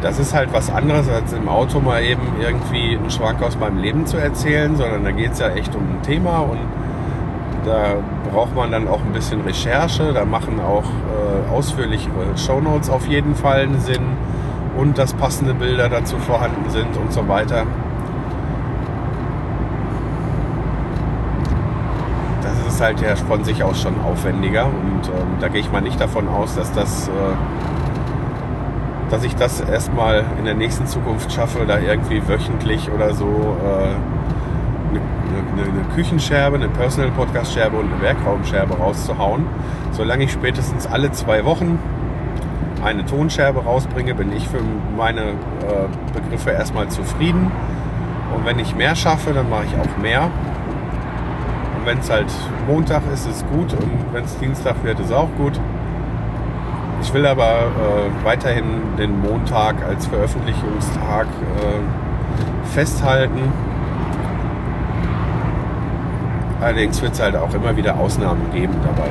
das 0.00 0.18
ist 0.18 0.34
halt 0.34 0.52
was 0.52 0.70
anderes, 0.70 1.08
als 1.08 1.32
im 1.32 1.48
Auto 1.48 1.80
mal 1.80 2.02
eben 2.02 2.22
irgendwie 2.40 2.96
einen 2.96 3.10
Schwank 3.10 3.42
aus 3.42 3.58
meinem 3.58 3.78
Leben 3.78 4.06
zu 4.06 4.18
erzählen, 4.18 4.76
sondern 4.76 5.04
da 5.04 5.10
geht 5.10 5.32
es 5.32 5.38
ja 5.40 5.48
echt 5.48 5.74
um 5.74 5.82
ein 5.82 6.02
Thema 6.02 6.38
und 6.38 6.58
da 7.66 7.96
braucht 8.30 8.54
man 8.54 8.70
dann 8.70 8.88
auch 8.88 9.00
ein 9.00 9.12
bisschen 9.12 9.40
Recherche. 9.42 10.12
Da 10.12 10.24
machen 10.24 10.60
auch 10.60 10.84
äh, 10.84 11.52
ausführlichere 11.52 12.36
Shownotes 12.36 12.88
auf 12.88 13.06
jeden 13.06 13.34
Fall 13.34 13.62
einen 13.62 13.80
Sinn 13.80 14.16
und 14.76 14.96
dass 14.98 15.12
passende 15.14 15.52
Bilder 15.52 15.88
dazu 15.88 16.16
vorhanden 16.18 16.70
sind 16.70 16.96
und 16.96 17.12
so 17.12 17.26
weiter. 17.28 17.64
Das 22.42 22.74
ist 22.74 22.80
halt 22.80 23.00
ja 23.00 23.16
von 23.16 23.42
sich 23.42 23.62
aus 23.64 23.82
schon 23.82 23.94
aufwendiger 24.00 24.66
und 24.66 25.08
ähm, 25.08 25.38
da 25.40 25.48
gehe 25.48 25.60
ich 25.60 25.72
mal 25.72 25.80
nicht 25.82 26.00
davon 26.00 26.28
aus, 26.28 26.54
dass 26.54 26.72
das, 26.72 27.08
äh, 27.08 27.10
dass 29.10 29.24
ich 29.24 29.34
das 29.34 29.60
erstmal 29.60 30.24
in 30.38 30.44
der 30.44 30.54
nächsten 30.54 30.86
Zukunft 30.86 31.32
schaffe, 31.32 31.64
da 31.66 31.78
irgendwie 31.78 32.28
wöchentlich 32.28 32.90
oder 32.92 33.14
so 33.14 33.56
äh, 33.64 33.94
eine, 35.28 35.62
eine 35.62 35.94
Küchenscherbe, 35.94 36.56
eine 36.56 36.68
Personal 36.68 37.10
Podcast 37.10 37.54
Scherbe 37.54 37.76
und 37.76 37.92
eine 37.92 38.02
Werkraumscherbe 38.02 38.74
rauszuhauen. 38.74 39.46
Solange 39.92 40.24
ich 40.24 40.32
spätestens 40.32 40.86
alle 40.86 41.12
zwei 41.12 41.44
Wochen 41.44 41.78
eine 42.84 43.04
Tonscherbe 43.04 43.64
rausbringe, 43.64 44.14
bin 44.14 44.32
ich 44.32 44.48
für 44.48 44.60
meine 44.96 45.22
äh, 45.22 46.12
Begriffe 46.12 46.50
erstmal 46.50 46.88
zufrieden. 46.88 47.50
Und 48.34 48.44
wenn 48.44 48.58
ich 48.58 48.74
mehr 48.74 48.94
schaffe, 48.94 49.32
dann 49.32 49.48
mache 49.48 49.64
ich 49.64 49.74
auch 49.78 49.96
mehr. 49.98 50.24
Und 51.78 51.86
wenn 51.86 51.98
es 51.98 52.10
halt 52.10 52.30
Montag 52.66 53.02
ist, 53.12 53.26
ist 53.26 53.36
es 53.36 53.46
gut. 53.46 53.72
Und 53.72 54.12
wenn 54.12 54.24
es 54.24 54.38
Dienstag 54.38 54.82
wird, 54.84 55.00
ist 55.00 55.06
es 55.06 55.12
auch 55.12 55.30
gut. 55.36 55.58
Ich 57.02 57.12
will 57.12 57.26
aber 57.26 57.44
äh, 57.44 58.24
weiterhin 58.24 58.64
den 58.98 59.20
Montag 59.20 59.76
als 59.84 60.06
Veröffentlichungstag 60.06 61.26
äh, 61.26 62.66
festhalten 62.74 63.52
Allerdings 66.66 67.00
wird 67.00 67.12
es 67.12 67.20
halt 67.20 67.36
auch 67.36 67.54
immer 67.54 67.76
wieder 67.76 67.96
Ausnahmen 67.96 68.50
geben 68.52 68.74
dabei. 68.82 69.10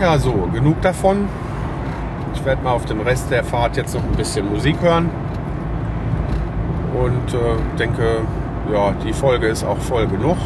Ja, 0.00 0.16
so, 0.16 0.48
genug 0.52 0.80
davon. 0.82 1.28
Ich 2.32 2.44
werde 2.44 2.62
mal 2.62 2.70
auf 2.70 2.84
dem 2.84 3.00
Rest 3.00 3.32
der 3.32 3.42
Fahrt 3.42 3.76
jetzt 3.76 3.92
noch 3.92 4.04
ein 4.04 4.12
bisschen 4.12 4.48
Musik 4.48 4.80
hören. 4.80 5.10
Und 6.94 7.34
äh, 7.34 7.76
denke, 7.76 8.20
ja, 8.72 8.92
die 9.04 9.12
Folge 9.12 9.48
ist 9.48 9.64
auch 9.64 9.78
voll 9.78 10.06
genug. 10.06 10.36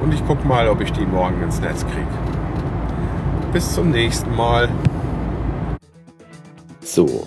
Und 0.00 0.14
ich 0.14 0.24
gucke 0.24 0.46
mal, 0.46 0.68
ob 0.68 0.80
ich 0.80 0.92
die 0.92 1.06
morgen 1.06 1.42
ins 1.42 1.60
Netz 1.60 1.84
kriege. 1.86 2.06
Bis 3.52 3.74
zum 3.74 3.90
nächsten 3.90 4.32
Mal. 4.36 4.68
So, 6.82 7.26